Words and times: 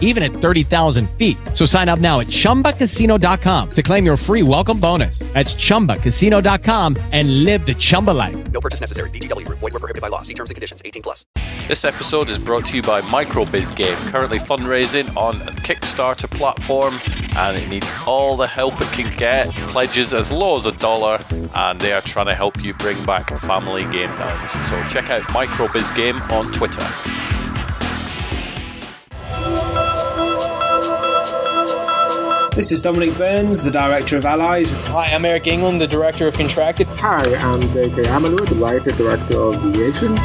even 0.00 0.22
at 0.22 0.30
30,000 0.30 1.10
feet. 1.18 1.36
So 1.52 1.66
sign 1.66 1.90
up 1.90 1.98
now 1.98 2.20
at 2.20 2.28
chumbacasino.com 2.28 3.70
to 3.72 3.82
claim 3.82 4.06
your 4.06 4.16
free 4.16 4.42
welcome 4.42 4.80
bonus. 4.80 5.18
That's 5.34 5.54
chumbacasino.com 5.54 6.96
and 7.12 7.44
live 7.44 7.66
the 7.66 7.74
Chumba 7.74 8.12
life. 8.12 8.36
No 8.52 8.60
purchase 8.60 8.80
necessary. 8.80 9.10
VGW 9.10 9.44
Group. 9.44 9.58
Void 9.58 9.72
were 9.72 9.80
prohibited 9.80 10.00
by 10.00 10.08
law. 10.08 10.22
See 10.22 10.34
terms 10.34 10.50
and 10.50 10.54
conditions. 10.54 10.80
18 10.84 11.02
plus. 11.02 11.26
This 11.68 11.84
episode 11.84 12.28
is 12.28 12.38
brought 12.38 12.66
to 12.66 12.76
you 12.76 12.82
by 12.82 13.00
Microbiz 13.00 13.74
Game, 13.74 13.96
currently 14.08 14.38
fundraising 14.38 15.14
on 15.16 15.40
a 15.42 15.52
Kickstarter 15.52 16.30
platform, 16.30 17.00
and 17.36 17.56
it 17.56 17.68
needs 17.68 17.92
all 18.06 18.36
the 18.36 18.46
help 18.46 18.80
it 18.80 18.88
can 18.88 19.16
get. 19.16 19.48
Pledges 19.70 20.12
as 20.12 20.30
low 20.30 20.56
as 20.56 20.66
a 20.66 20.72
dollar, 20.72 21.24
and 21.54 21.80
they 21.80 21.92
are 21.92 22.02
trying 22.02 22.26
to 22.26 22.34
help 22.34 22.62
you 22.62 22.74
bring 22.74 23.02
back 23.06 23.30
family 23.38 23.84
game 23.84 24.10
nights. 24.16 24.52
So 24.68 24.82
check 24.88 25.10
out 25.10 25.22
Microbiz 25.24 25.94
Game 25.96 26.20
on 26.30 26.52
Twitter. 26.52 26.84
This 32.54 32.70
is 32.70 32.80
Dominic 32.80 33.18
Burns, 33.18 33.64
the 33.64 33.70
director 33.72 34.16
of 34.16 34.24
Allies. 34.24 34.70
Hi, 34.86 35.06
I'm 35.06 35.24
Eric 35.24 35.48
England, 35.48 35.80
the 35.80 35.88
director 35.88 36.28
of 36.28 36.34
Contracted. 36.34 36.86
Hi, 36.86 37.34
I'm 37.34 37.60
J.K. 37.60 38.02
Amalur, 38.04 38.48
the 38.48 38.54
writer 38.54 38.92
director 38.92 39.40
of 39.40 39.60
The 39.60 39.84
Agent. 39.84 40.16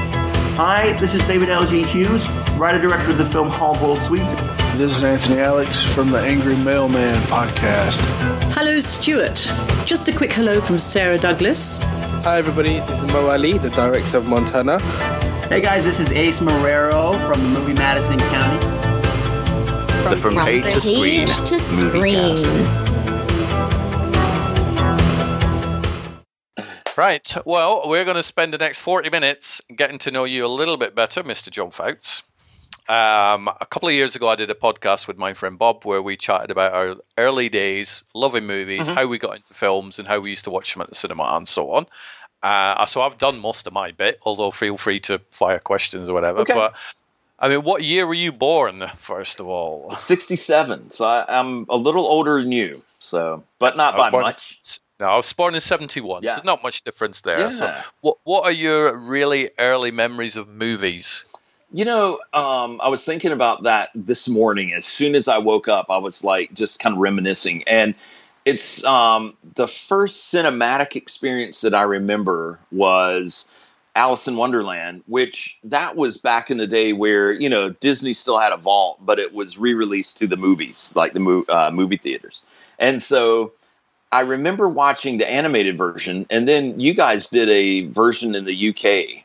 Hi, 0.55 0.93
this 0.99 1.15
is 1.15 1.25
David 1.25 1.49
L.G. 1.49 1.81
Hughes, 1.85 2.29
writer 2.51 2.79
director 2.79 3.09
of 3.09 3.17
the 3.17 3.25
film 3.31 3.49
Hard 3.49 3.79
Boiled 3.79 3.97
Sweets. 3.97 4.31
This 4.77 4.95
is 4.95 5.03
Anthony 5.03 5.39
Alex 5.39 5.83
from 5.91 6.11
the 6.11 6.19
Angry 6.19 6.55
Mailman 6.57 7.15
podcast. 7.23 7.99
Hello, 8.53 8.79
Stuart. 8.79 9.51
Just 9.87 10.07
a 10.07 10.15
quick 10.15 10.31
hello 10.31 10.61
from 10.61 10.77
Sarah 10.77 11.17
Douglas. 11.17 11.79
Hi, 11.81 12.37
everybody. 12.37 12.79
This 12.81 13.01
is 13.01 13.11
Mo 13.11 13.27
Ali, 13.27 13.57
the 13.57 13.71
director 13.71 14.17
of 14.17 14.27
Montana. 14.27 14.77
Hey, 15.47 15.61
guys, 15.61 15.83
this 15.83 15.99
is 15.99 16.11
Ace 16.11 16.41
Marrero 16.41 17.13
from 17.27 17.41
the 17.41 17.59
movie 17.59 17.73
Madison 17.73 18.19
County. 18.19 18.68
From, 19.99 20.11
the 20.11 20.17
From, 20.17 20.33
from 20.33 20.45
Page, 20.45 20.63
to 20.63 20.81
Screen, 20.81 21.27
to 21.27 21.59
screen. 21.59 22.35
Right. 26.97 27.35
Well, 27.45 27.87
we're 27.87 28.05
going 28.05 28.15
to 28.15 28.23
spend 28.23 28.53
the 28.53 28.57
next 28.57 28.79
40 28.79 29.09
minutes 29.09 29.61
getting 29.75 29.99
to 29.99 30.11
know 30.11 30.23
you 30.23 30.45
a 30.45 30.47
little 30.47 30.77
bit 30.77 30.95
better, 30.95 31.23
Mr. 31.23 31.49
John 31.49 31.71
Foutz. 31.71 32.21
Um, 32.87 33.49
a 33.61 33.65
couple 33.65 33.89
of 33.89 33.93
years 33.93 34.15
ago, 34.15 34.29
I 34.29 34.35
did 34.35 34.49
a 34.49 34.55
podcast 34.55 35.07
with 35.07 35.17
my 35.17 35.33
friend 35.33 35.59
Bob 35.59 35.85
where 35.85 36.01
we 36.01 36.15
chatted 36.15 36.49
about 36.49 36.73
our 36.73 36.95
early 37.17 37.49
days, 37.49 38.03
loving 38.15 38.47
movies, 38.47 38.87
mm-hmm. 38.87 38.95
how 38.95 39.05
we 39.05 39.19
got 39.19 39.35
into 39.35 39.53
films, 39.53 39.99
and 39.99 40.07
how 40.07 40.19
we 40.19 40.29
used 40.29 40.45
to 40.45 40.49
watch 40.49 40.73
them 40.73 40.81
at 40.81 40.89
the 40.89 40.95
cinema, 40.95 41.23
and 41.35 41.47
so 41.47 41.71
on. 41.71 41.85
Uh, 42.41 42.85
so 42.85 43.01
I've 43.01 43.17
done 43.17 43.37
most 43.39 43.67
of 43.67 43.73
my 43.73 43.91
bit, 43.91 44.19
although 44.23 44.51
feel 44.51 44.77
free 44.77 44.99
to 45.01 45.19
fire 45.31 45.59
questions 45.59 46.09
or 46.09 46.13
whatever. 46.13 46.39
Okay. 46.39 46.53
But 46.53 46.73
I 47.41 47.47
mean, 47.47 47.63
what 47.63 47.83
year 47.83 48.05
were 48.05 48.13
you 48.13 48.33
born, 48.33 48.83
first 48.97 49.39
of 49.39 49.47
all? 49.47 49.95
67. 49.95 50.91
So 50.91 51.05
I, 51.05 51.39
am 51.39 51.65
a 51.69 51.77
little 51.77 52.05
older 52.05 52.41
than 52.41 52.51
you. 52.51 52.81
So, 52.99 53.43
but 53.59 53.77
not 53.77 53.95
by 53.95 54.09
much. 54.09 54.81
In, 54.99 55.05
no, 55.05 55.11
I 55.11 55.15
was 55.15 55.31
born 55.31 55.55
in 55.55 55.61
71. 55.61 56.21
Yeah. 56.21 56.31
So 56.31 56.35
there's 56.35 56.45
not 56.45 56.61
much 56.61 56.83
difference 56.83 57.21
there. 57.21 57.39
Yeah. 57.39 57.49
So 57.51 57.81
what, 58.01 58.17
what 58.25 58.43
are 58.43 58.51
your 58.51 58.95
really 58.97 59.51
early 59.57 59.91
memories 59.91 60.35
of 60.35 60.49
movies? 60.49 61.23
You 61.71 61.85
know, 61.85 62.19
um, 62.33 62.81
I 62.83 62.89
was 62.89 63.05
thinking 63.05 63.31
about 63.31 63.63
that 63.63 63.91
this 63.95 64.27
morning. 64.27 64.73
As 64.73 64.85
soon 64.85 65.15
as 65.15 65.29
I 65.29 65.37
woke 65.37 65.69
up, 65.69 65.85
I 65.89 65.99
was 65.99 66.23
like 66.23 66.53
just 66.53 66.81
kind 66.81 66.93
of 66.93 66.99
reminiscing. 66.99 67.63
And 67.67 67.95
it's 68.43 68.83
um, 68.83 69.35
the 69.55 69.67
first 69.67 70.33
cinematic 70.33 70.97
experience 70.97 71.61
that 71.61 71.73
I 71.73 71.83
remember 71.83 72.59
was 72.71 73.49
Alice 73.95 74.27
in 74.27 74.35
Wonderland, 74.35 75.03
which 75.07 75.59
that 75.63 75.95
was 75.95 76.17
back 76.17 76.51
in 76.51 76.57
the 76.57 76.67
day 76.67 76.93
where 76.93 77.31
you 77.31 77.49
know 77.49 77.69
Disney 77.69 78.13
still 78.13 78.39
had 78.39 78.53
a 78.53 78.57
vault, 78.57 78.99
but 79.01 79.19
it 79.19 79.33
was 79.33 79.57
re-released 79.57 80.17
to 80.17 80.27
the 80.27 80.37
movies, 80.37 80.93
like 80.95 81.13
the 81.13 81.19
mo- 81.19 81.45
uh, 81.49 81.71
movie 81.73 81.97
theaters. 81.97 82.43
And 82.77 83.01
so 83.01 83.51
I 84.11 84.21
remember 84.21 84.69
watching 84.69 85.17
the 85.17 85.29
animated 85.29 85.77
version, 85.77 86.25
and 86.29 86.47
then 86.47 86.79
you 86.79 86.93
guys 86.93 87.27
did 87.27 87.49
a 87.49 87.87
version 87.87 88.35
in 88.35 88.45
the 88.45 88.69
UK 88.69 89.23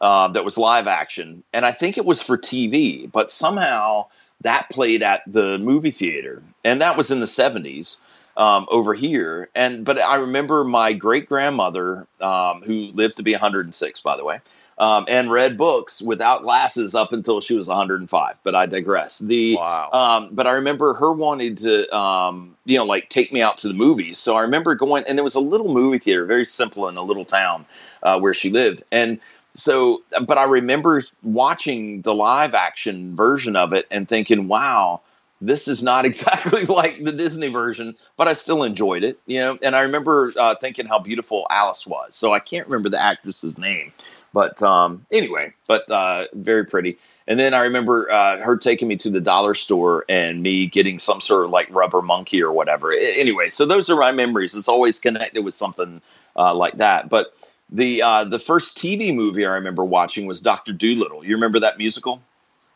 uh, 0.00 0.28
that 0.28 0.44
was 0.44 0.58
live 0.58 0.86
action, 0.86 1.42
and 1.52 1.64
I 1.64 1.72
think 1.72 1.98
it 1.98 2.04
was 2.04 2.22
for 2.22 2.36
TV, 2.36 3.10
but 3.10 3.30
somehow 3.30 4.06
that 4.42 4.68
played 4.70 5.02
at 5.02 5.22
the 5.26 5.58
movie 5.58 5.90
theater, 5.90 6.42
and 6.64 6.80
that 6.80 6.96
was 6.96 7.10
in 7.10 7.20
the 7.20 7.26
seventies 7.26 7.98
um, 8.36 8.66
over 8.70 8.94
here. 8.94 9.48
And 9.54 9.84
but 9.84 9.98
I 9.98 10.16
remember 10.16 10.64
my 10.64 10.92
great 10.92 11.28
grandmother, 11.28 12.06
um, 12.20 12.62
who 12.62 12.90
lived 12.92 13.16
to 13.16 13.22
be 13.22 13.32
106, 13.32 14.00
by 14.00 14.16
the 14.16 14.24
way, 14.24 14.40
um, 14.78 15.04
and 15.08 15.30
read 15.30 15.56
books 15.56 16.00
without 16.00 16.42
glasses 16.42 16.94
up 16.94 17.12
until 17.12 17.40
she 17.40 17.54
was 17.54 17.68
105. 17.68 18.36
But 18.42 18.54
I 18.54 18.66
digress. 18.66 19.18
The 19.18 19.56
wow. 19.56 19.90
Um, 19.92 20.28
but 20.32 20.46
I 20.46 20.52
remember 20.52 20.94
her 20.94 21.12
wanting 21.12 21.56
to, 21.56 21.94
um, 21.96 22.56
you 22.64 22.78
know, 22.78 22.84
like 22.84 23.08
take 23.08 23.32
me 23.32 23.42
out 23.42 23.58
to 23.58 23.68
the 23.68 23.74
movies. 23.74 24.18
So 24.18 24.36
I 24.36 24.42
remember 24.42 24.74
going, 24.74 25.04
and 25.06 25.18
there 25.18 25.24
was 25.24 25.34
a 25.34 25.40
little 25.40 25.72
movie 25.72 25.98
theater, 25.98 26.24
very 26.24 26.44
simple 26.44 26.88
in 26.88 26.96
a 26.96 27.02
little 27.02 27.24
town 27.24 27.66
uh, 28.02 28.18
where 28.18 28.34
she 28.34 28.50
lived, 28.50 28.82
and 28.90 29.20
so 29.54 30.02
but 30.26 30.38
i 30.38 30.44
remember 30.44 31.02
watching 31.22 32.00
the 32.02 32.14
live 32.14 32.54
action 32.54 33.14
version 33.14 33.54
of 33.54 33.72
it 33.72 33.86
and 33.90 34.08
thinking 34.08 34.48
wow 34.48 35.00
this 35.42 35.68
is 35.68 35.82
not 35.82 36.04
exactly 36.06 36.64
like 36.64 37.02
the 37.04 37.12
Disney 37.12 37.48
version, 37.48 37.94
but 38.16 38.28
I 38.28 38.32
still 38.32 38.62
enjoyed 38.62 39.04
it. 39.04 39.18
You 39.26 39.40
know, 39.40 39.58
and 39.62 39.76
I 39.76 39.80
remember 39.82 40.32
uh, 40.38 40.54
thinking 40.54 40.86
how 40.86 40.98
beautiful 40.98 41.46
Alice 41.50 41.86
was. 41.86 42.14
So 42.14 42.32
I 42.32 42.38
can't 42.38 42.66
remember 42.66 42.88
the 42.88 43.02
actress's 43.02 43.58
name, 43.58 43.92
but 44.32 44.62
um, 44.62 45.04
anyway, 45.10 45.52
but 45.66 45.90
uh, 45.90 46.26
very 46.32 46.64
pretty. 46.64 46.98
And 47.26 47.38
then 47.38 47.54
I 47.54 47.60
remember 47.60 48.10
uh, 48.10 48.40
her 48.40 48.56
taking 48.56 48.88
me 48.88 48.96
to 48.96 49.10
the 49.10 49.20
dollar 49.20 49.54
store 49.54 50.04
and 50.08 50.42
me 50.42 50.66
getting 50.66 50.98
some 50.98 51.20
sort 51.20 51.44
of 51.44 51.50
like 51.50 51.68
rubber 51.70 52.02
monkey 52.02 52.42
or 52.42 52.52
whatever. 52.52 52.92
Anyway, 52.92 53.48
so 53.48 53.64
those 53.64 53.88
are 53.90 53.96
my 53.96 54.10
memories. 54.10 54.56
It's 54.56 54.68
always 54.68 54.98
connected 54.98 55.44
with 55.44 55.54
something 55.54 56.02
uh, 56.36 56.54
like 56.54 56.78
that. 56.78 57.08
But 57.08 57.32
the 57.70 58.02
uh, 58.02 58.24
the 58.24 58.38
first 58.38 58.76
TV 58.76 59.14
movie 59.14 59.46
I 59.46 59.54
remember 59.54 59.84
watching 59.84 60.26
was 60.26 60.40
Doctor 60.40 60.72
Dolittle. 60.72 61.24
You 61.24 61.36
remember 61.36 61.60
that 61.60 61.78
musical? 61.78 62.20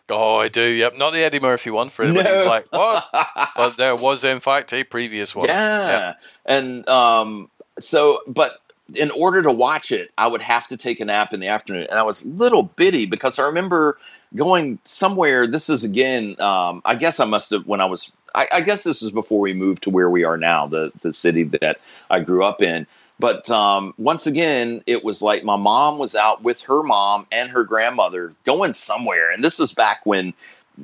Oh, 0.08 0.36
I 0.36 0.48
do. 0.48 0.62
Yep, 0.62 0.96
not 0.96 1.12
the 1.12 1.20
Eddie 1.20 1.40
Murphy 1.40 1.70
one 1.70 1.90
for 1.90 2.04
anybody 2.04 2.28
no. 2.28 2.38
who's 2.38 2.46
like, 2.46 2.66
what? 2.70 3.08
but 3.56 3.76
there 3.76 3.96
was, 3.96 4.22
in 4.24 4.40
fact, 4.40 4.72
a 4.72 4.84
previous 4.84 5.34
one. 5.34 5.48
Yeah, 5.48 5.88
yeah. 5.88 6.14
and 6.44 6.88
um, 6.88 7.50
so, 7.80 8.20
but 8.26 8.60
in 8.94 9.10
order 9.10 9.42
to 9.42 9.50
watch 9.50 9.90
it, 9.90 10.12
I 10.16 10.26
would 10.26 10.42
have 10.42 10.68
to 10.68 10.76
take 10.76 11.00
a 11.00 11.04
nap 11.04 11.32
in 11.32 11.40
the 11.40 11.48
afternoon, 11.48 11.86
and 11.90 11.98
I 11.98 12.04
was 12.04 12.24
little 12.24 12.62
bitty 12.62 13.06
because 13.06 13.38
I 13.38 13.46
remember 13.46 13.98
going 14.34 14.78
somewhere. 14.84 15.46
This 15.46 15.68
is 15.68 15.82
again, 15.82 16.40
um, 16.40 16.82
I 16.84 16.94
guess 16.94 17.18
I 17.18 17.24
must 17.24 17.50
have 17.50 17.66
when 17.66 17.80
I 17.80 17.86
was. 17.86 18.12
I, 18.34 18.46
I 18.52 18.60
guess 18.60 18.84
this 18.84 19.02
was 19.02 19.10
before 19.10 19.40
we 19.40 19.54
moved 19.54 19.84
to 19.84 19.90
where 19.90 20.10
we 20.10 20.24
are 20.24 20.36
now, 20.36 20.66
the 20.68 20.92
the 21.02 21.12
city 21.12 21.44
that 21.44 21.80
I 22.10 22.20
grew 22.20 22.44
up 22.44 22.62
in. 22.62 22.86
But 23.18 23.48
um, 23.50 23.94
once 23.96 24.26
again, 24.26 24.82
it 24.86 25.02
was 25.02 25.22
like 25.22 25.42
my 25.42 25.56
mom 25.56 25.98
was 25.98 26.14
out 26.14 26.42
with 26.42 26.60
her 26.62 26.82
mom 26.82 27.26
and 27.32 27.50
her 27.50 27.64
grandmother 27.64 28.34
going 28.44 28.74
somewhere. 28.74 29.30
And 29.30 29.42
this 29.42 29.58
was 29.58 29.72
back 29.72 30.00
when, 30.04 30.34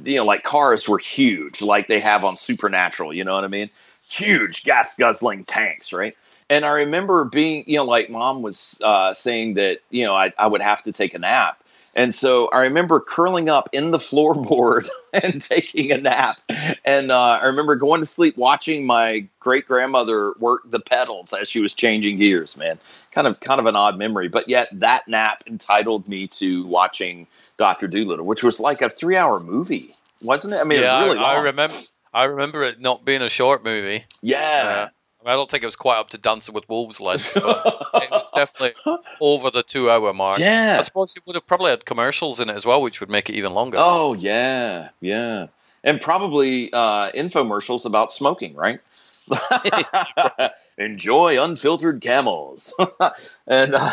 you 0.04 0.16
know, 0.16 0.24
like 0.24 0.42
cars 0.42 0.88
were 0.88 0.98
huge, 0.98 1.60
like 1.60 1.88
they 1.88 2.00
have 2.00 2.24
on 2.24 2.36
Supernatural. 2.36 3.12
You 3.12 3.24
know 3.24 3.34
what 3.34 3.44
I 3.44 3.48
mean? 3.48 3.68
Huge 4.08 4.64
gas 4.64 4.94
guzzling 4.94 5.44
tanks, 5.44 5.92
right? 5.92 6.14
And 6.48 6.64
I 6.64 6.70
remember 6.70 7.24
being, 7.24 7.64
you 7.66 7.76
know, 7.76 7.84
like 7.84 8.10
mom 8.10 8.42
was 8.42 8.80
uh, 8.84 9.14
saying 9.14 9.54
that, 9.54 9.80
you 9.90 10.04
know, 10.04 10.14
I, 10.14 10.32
I 10.38 10.46
would 10.46 10.60
have 10.60 10.82
to 10.84 10.92
take 10.92 11.14
a 11.14 11.18
nap. 11.18 11.61
And 11.94 12.14
so 12.14 12.48
I 12.48 12.62
remember 12.62 13.00
curling 13.00 13.48
up 13.48 13.68
in 13.72 13.90
the 13.90 13.98
floorboard 13.98 14.88
and 15.12 15.40
taking 15.40 15.92
a 15.92 15.98
nap. 15.98 16.38
And 16.84 17.10
uh, 17.10 17.38
I 17.42 17.46
remember 17.46 17.76
going 17.76 18.00
to 18.00 18.06
sleep 18.06 18.36
watching 18.36 18.86
my 18.86 19.26
great 19.40 19.66
grandmother 19.66 20.34
work 20.38 20.62
the 20.70 20.80
pedals 20.80 21.32
as 21.32 21.48
she 21.48 21.60
was 21.60 21.74
changing 21.74 22.18
gears. 22.18 22.56
Man, 22.56 22.78
kind 23.12 23.26
of 23.26 23.40
kind 23.40 23.60
of 23.60 23.66
an 23.66 23.76
odd 23.76 23.98
memory, 23.98 24.28
but 24.28 24.48
yet 24.48 24.68
that 24.72 25.06
nap 25.08 25.44
entitled 25.46 26.08
me 26.08 26.26
to 26.28 26.66
watching 26.66 27.26
Doctor 27.58 27.88
Dolittle, 27.88 28.26
which 28.26 28.42
was 28.42 28.60
like 28.60 28.82
a 28.82 28.88
three 28.88 29.16
hour 29.16 29.40
movie, 29.40 29.90
wasn't 30.22 30.54
it? 30.54 30.58
I 30.58 30.64
mean, 30.64 30.80
yeah, 30.80 31.02
it 31.02 31.06
really 31.06 31.18
I, 31.18 31.34
I 31.34 31.40
remember. 31.42 31.76
I 32.14 32.24
remember 32.24 32.62
it 32.64 32.78
not 32.78 33.06
being 33.06 33.22
a 33.22 33.30
short 33.30 33.64
movie. 33.64 34.04
Yeah. 34.20 34.88
Uh, 34.88 34.88
I 35.24 35.34
don't 35.34 35.50
think 35.50 35.62
it 35.62 35.66
was 35.66 35.76
quite 35.76 35.98
up 35.98 36.10
to 36.10 36.18
Dancing 36.18 36.54
with 36.54 36.68
Wolves 36.68 37.00
length, 37.00 37.32
but 37.34 37.86
it 37.94 38.10
was 38.10 38.30
definitely 38.34 38.74
over 39.20 39.50
the 39.50 39.62
two 39.62 39.90
hour 39.90 40.12
mark. 40.12 40.38
Yeah. 40.38 40.76
I 40.78 40.82
suppose 40.82 41.16
it 41.16 41.22
would 41.26 41.36
have 41.36 41.46
probably 41.46 41.70
had 41.70 41.84
commercials 41.84 42.40
in 42.40 42.48
it 42.48 42.56
as 42.56 42.66
well, 42.66 42.82
which 42.82 43.00
would 43.00 43.10
make 43.10 43.28
it 43.28 43.34
even 43.34 43.52
longer. 43.52 43.76
Oh, 43.80 44.14
yeah. 44.14 44.90
Yeah. 45.00 45.48
And 45.84 46.00
probably 46.00 46.72
uh, 46.72 47.10
infomercials 47.12 47.84
about 47.84 48.12
smoking, 48.12 48.54
right? 48.54 48.80
enjoy 50.78 51.42
unfiltered 51.42 52.00
camels, 52.00 52.74
and 53.46 53.74
uh, 53.74 53.92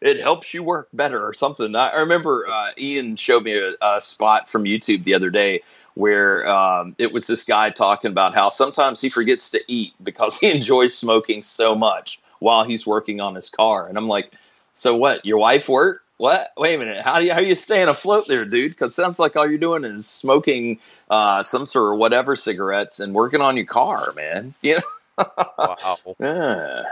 it 0.00 0.20
helps 0.20 0.52
you 0.54 0.62
work 0.62 0.88
better 0.92 1.26
or 1.26 1.34
something. 1.34 1.74
I, 1.74 2.00
remember 2.00 2.46
uh, 2.48 2.70
Ian 2.78 3.16
showed 3.16 3.44
me 3.44 3.58
a, 3.58 3.74
a, 3.80 4.00
spot 4.00 4.48
from 4.48 4.64
YouTube 4.64 5.04
the 5.04 5.14
other 5.14 5.30
day 5.30 5.62
where 5.94 6.48
um, 6.48 6.94
it 6.98 7.12
was 7.12 7.26
this 7.26 7.44
guy 7.44 7.70
talking 7.70 8.10
about 8.10 8.34
how 8.34 8.48
sometimes 8.48 9.00
he 9.00 9.08
forgets 9.08 9.50
to 9.50 9.60
eat 9.68 9.92
because 10.02 10.38
he 10.40 10.50
enjoys 10.50 10.94
smoking 10.94 11.42
so 11.42 11.74
much 11.74 12.20
while 12.38 12.64
he's 12.64 12.86
working 12.86 13.20
on 13.20 13.34
his 13.34 13.50
car, 13.50 13.86
and 13.86 13.96
I'm 13.96 14.08
like, 14.08 14.32
so 14.74 14.96
what? 14.96 15.24
Your 15.24 15.38
wife 15.38 15.68
work? 15.68 16.02
What? 16.16 16.52
Wait 16.56 16.74
a 16.74 16.78
minute. 16.78 17.02
How 17.02 17.18
do 17.18 17.24
you 17.24 17.32
how 17.32 17.38
are 17.38 17.42
you 17.42 17.54
staying 17.54 17.88
afloat 17.88 18.26
there, 18.28 18.44
dude? 18.44 18.72
Because 18.72 18.94
sounds 18.94 19.18
like 19.18 19.34
all 19.34 19.48
you're 19.48 19.58
doing 19.58 19.84
is 19.84 20.06
smoking 20.06 20.78
uh, 21.10 21.42
some 21.42 21.66
sort 21.66 21.94
of 21.94 21.98
whatever 21.98 22.36
cigarettes 22.36 23.00
and 23.00 23.12
working 23.12 23.40
on 23.40 23.56
your 23.56 23.66
car, 23.66 24.12
man. 24.14 24.54
You 24.62 24.76
know? 24.76 25.24
wow. 25.58 25.98
Yeah. 26.20 26.84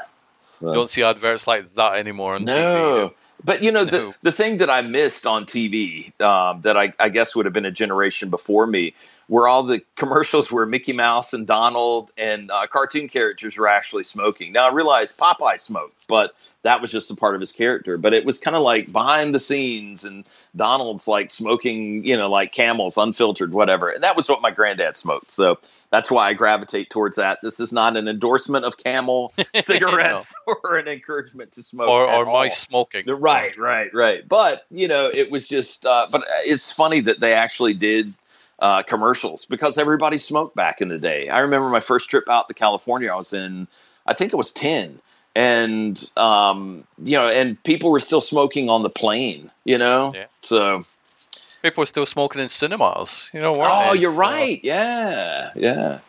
Don't 0.61 0.91
see 0.91 1.03
adverts 1.03 1.47
like 1.47 1.73
that 1.75 1.95
anymore 1.95 2.35
on 2.35 2.45
no. 2.45 3.09
TV. 3.09 3.15
But 3.45 3.63
you 3.63 3.73
know 3.73 3.85
No. 3.85 3.91
the 3.91 4.15
the 4.23 4.33
thing 4.33 4.59
that 4.59 4.71
I 4.71 4.83
missed 4.83 5.27
on 5.27 5.45
TV 5.47 6.19
um, 6.21 6.61
that 6.63 6.77
I, 6.77 6.93
I 6.99 7.09
guess 7.09 7.35
would 7.35 7.47
have 7.47 7.53
been 7.53 7.67
a 7.67 7.71
generation 7.71 8.31
before 8.31 8.67
me 8.67 8.95
were 9.29 9.47
all 9.49 9.63
the 9.63 9.83
commercials 9.97 10.51
where 10.51 10.67
Mickey 10.67 10.93
Mouse 10.93 11.33
and 11.33 11.47
Donald 11.47 12.11
and 12.19 12.51
uh, 12.51 12.67
cartoon 12.67 13.09
characters 13.09 13.57
were 13.57 13.69
actually 13.69 14.05
smoking. 14.05 14.53
Now 14.53 14.69
I 14.69 14.73
realize 14.73 15.13
Popeye 15.17 15.59
smoked, 15.59 16.07
but 16.09 16.35
that 16.63 16.81
was 16.81 16.91
just 16.91 17.11
a 17.11 17.15
part 17.17 17.35
of 17.35 17.41
his 17.41 17.53
character. 17.53 17.97
But 17.97 18.15
it 18.15 18.25
was 18.25 18.39
kind 18.39 18.57
of 18.57 18.63
like 18.63 18.93
behind 18.93 19.35
the 19.35 19.41
scenes, 19.41 20.05
and 20.05 20.25
Donald's 20.55 21.09
like 21.09 21.31
smoking, 21.31 22.05
you 22.05 22.17
know, 22.17 22.31
like 22.31 22.53
camels, 22.53 22.99
unfiltered, 22.99 23.53
whatever. 23.53 23.89
And 23.89 24.03
that 24.03 24.17
was 24.17 24.29
what 24.29 24.43
my 24.43 24.51
granddad 24.51 24.97
smoked. 24.97 25.31
So 25.31 25.59
that's 25.91 26.11
why 26.11 26.29
I 26.29 26.35
gravitate 26.35 26.91
towards 26.91 27.17
that. 27.17 27.39
This 27.43 27.61
is 27.61 27.73
not 27.73 27.97
an 27.97 28.07
endorsement 28.09 28.65
of 28.65 28.77
Camel 28.77 29.33
cigarettes 29.61 30.33
or 30.47 30.77
an 30.77 30.87
encouragement 30.87 31.53
to 31.53 31.63
smoke 31.63 31.89
Or, 31.89 32.07
or 32.07 32.27
my 32.27 32.49
smoking. 32.49 33.07
Right, 33.07 33.57
right, 33.57 33.93
right. 33.93 34.29
But 34.29 34.65
you 34.71 34.89
know, 34.89 35.11
it 35.13 35.31
was 35.31 35.49
just. 35.49 35.87
Uh, 35.87 36.07
but 36.13 36.23
it's 36.45 36.71
funny 36.71 37.01
that 37.01 37.21
they 37.21 37.35
actually 37.35 37.75
did 37.75 38.15
uh, 38.61 38.83
commercials 38.83 39.47
because 39.47 39.79
everybody 39.79 40.19
smoked 40.19 40.55
back 40.55 40.81
in 40.81 40.89
the 40.89 40.99
day. 40.99 41.29
I 41.29 41.41
remember 41.41 41.69
my 41.69 41.81
first 41.81 42.11
trip 42.11 42.29
out 42.29 42.49
to 42.49 42.55
California. 42.55 43.11
I 43.11 43.17
was 43.17 43.33
in, 43.33 43.67
I 44.07 44.15
think 44.15 44.33
it 44.33 44.37
was 44.37 44.53
ten, 44.53 45.01
and 45.35 46.11
um, 46.17 46.85
you 47.05 47.17
know, 47.17 47.29
and 47.29 47.63
people 47.65 47.91
were 47.91 48.01
still 48.01 48.21
smoking 48.21 48.69
on 48.69 48.83
the 48.83 48.91
plane. 48.91 49.51
You 49.65 49.79
know, 49.79 50.13
Yeah. 50.15 50.27
so. 50.43 50.83
People 51.63 51.83
were 51.83 51.87
still 51.87 52.07
smoking 52.07 52.41
in 52.41 52.49
cinemas. 52.49 53.31
You 53.35 53.41
know, 53.41 53.53
weren't 53.53 53.71
Oh, 53.71 53.93
they? 53.93 53.99
you're 53.99 54.13
So, 54.13 54.19
right. 54.19 54.61
Yeah, 54.65 55.51
yeah. 55.55 56.01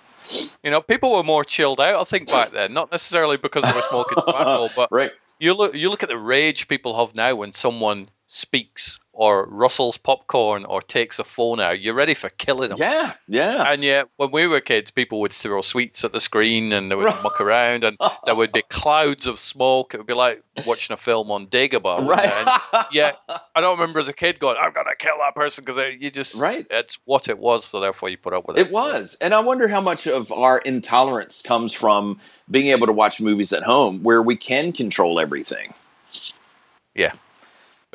You 0.63 0.71
know, 0.71 0.81
people 0.81 1.11
were 1.11 1.23
more 1.23 1.43
chilled 1.43 1.81
out. 1.81 1.99
I 1.99 2.03
think 2.05 2.29
back 2.29 2.51
then, 2.53 2.73
not 2.73 2.89
necessarily 2.89 3.35
because 3.35 3.63
they 3.65 3.73
were 3.73 3.81
smoking 3.81 4.17
tobacco, 4.25 4.69
but 4.75 4.89
Right. 4.91 5.11
you 5.39 5.53
look 5.53 5.75
you 5.75 5.89
look 5.89 6.03
at 6.03 6.09
the 6.09 6.17
rage 6.17 6.69
people 6.69 6.97
have 7.05 7.15
now 7.15 7.35
when 7.35 7.51
someone 7.51 8.07
speaks 8.33 8.97
or 9.11 9.45
rustles 9.49 9.97
popcorn 9.97 10.63
or 10.63 10.81
takes 10.81 11.19
a 11.19 11.23
phone 11.23 11.59
out. 11.59 11.81
You're 11.81 11.93
ready 11.93 12.13
for 12.13 12.29
killing 12.29 12.69
them. 12.69 12.77
Yeah, 12.79 13.13
yeah. 13.27 13.69
And 13.69 13.83
yet, 13.83 14.07
when 14.15 14.31
we 14.31 14.47
were 14.47 14.61
kids, 14.61 14.89
people 14.89 15.19
would 15.19 15.33
throw 15.33 15.61
sweets 15.61 16.05
at 16.05 16.13
the 16.13 16.21
screen 16.21 16.71
and 16.71 16.89
they 16.89 16.95
would 16.95 17.13
muck 17.21 17.41
around, 17.41 17.83
and 17.83 17.97
there 18.25 18.35
would 18.35 18.53
be 18.53 18.61
clouds 18.69 19.27
of 19.27 19.37
smoke. 19.37 19.93
It 19.93 19.97
would 19.97 20.07
be 20.07 20.13
like 20.13 20.41
watching 20.65 20.93
a 20.93 20.97
film 20.97 21.29
on 21.29 21.47
Dagobah. 21.47 22.07
Right. 22.07 22.31
And 22.31 22.85
yeah, 22.93 23.11
I 23.53 23.59
don't 23.59 23.77
remember 23.77 23.99
as 23.99 24.07
a 24.07 24.13
kid 24.13 24.39
going, 24.39 24.55
"I'm 24.59 24.71
gonna 24.71 24.95
kill 24.97 25.17
that 25.19 25.35
person" 25.35 25.65
because 25.65 25.93
you 25.99 26.09
just 26.09 26.35
Right. 26.35 26.65
It's 26.71 26.97
what 27.03 27.27
it 27.27 27.37
was, 27.37 27.65
so 27.65 27.81
therefore 27.81 28.09
you 28.09 28.17
put 28.17 28.33
up 28.33 28.47
with 28.47 28.57
it. 28.57 28.67
It 28.67 28.71
was. 28.71 29.17
And 29.19 29.33
I 29.33 29.41
wonder 29.41 29.67
how 29.67 29.81
much 29.81 30.07
of 30.07 30.31
our 30.31 30.59
intolerance 30.59 31.41
comes 31.41 31.73
from 31.73 32.17
being 32.49 32.67
able 32.67 32.87
to 32.87 32.93
watch 32.93 33.19
movies 33.19 33.51
at 33.51 33.63
home 33.63 34.01
where 34.03 34.21
we 34.21 34.37
can 34.37 34.71
control 34.71 35.19
everything. 35.19 35.73
Yeah, 36.95 37.13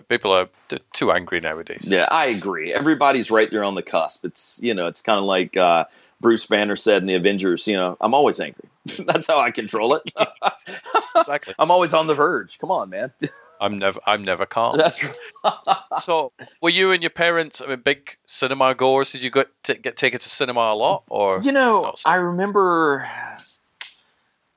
people 0.08 0.32
are 0.32 0.48
t- 0.68 0.78
too 0.92 1.12
angry 1.12 1.40
nowadays. 1.40 1.86
Yeah, 1.86 2.08
I 2.10 2.26
agree. 2.26 2.72
Everybody's 2.72 3.30
right 3.30 3.50
there 3.50 3.64
on 3.64 3.74
the 3.74 3.82
cusp. 3.82 4.24
It's, 4.24 4.58
you 4.62 4.74
know, 4.74 4.86
it's 4.86 5.02
kind 5.02 5.18
of 5.18 5.24
like 5.24 5.56
uh, 5.56 5.84
Bruce 6.20 6.46
Banner 6.46 6.76
said 6.76 7.02
in 7.02 7.06
the 7.06 7.14
Avengers, 7.14 7.66
you 7.66 7.76
know, 7.76 7.96
I'm 8.00 8.14
always 8.14 8.40
angry. 8.40 8.68
That's 9.06 9.26
how 9.26 9.40
I 9.40 9.50
control 9.50 9.94
it. 9.94 10.10
exactly. 11.16 11.54
I'm 11.58 11.70
always 11.70 11.92
on 11.92 12.06
the 12.06 12.14
verge. 12.14 12.58
Come 12.58 12.70
on, 12.70 12.90
man. 12.90 13.12
I'm 13.60 13.78
never, 13.78 13.98
I'm 14.06 14.22
never 14.22 14.44
calm. 14.44 14.76
That's 14.76 15.02
right. 15.02 15.76
so, 16.00 16.30
were 16.60 16.68
you 16.68 16.92
and 16.92 17.02
your 17.02 17.10
parents, 17.10 17.62
I 17.62 17.66
mean, 17.66 17.80
big 17.80 18.16
cinema 18.26 18.74
goers? 18.74 19.12
Did 19.12 19.22
you 19.22 19.30
get 19.30 19.48
t- 19.62 19.76
get 19.76 19.96
taken 19.96 20.20
to 20.20 20.28
cinema 20.28 20.60
a 20.60 20.74
lot, 20.74 21.04
or 21.08 21.40
You 21.40 21.52
know, 21.52 21.92
so? 21.96 22.10
I 22.10 22.16
remember 22.16 23.08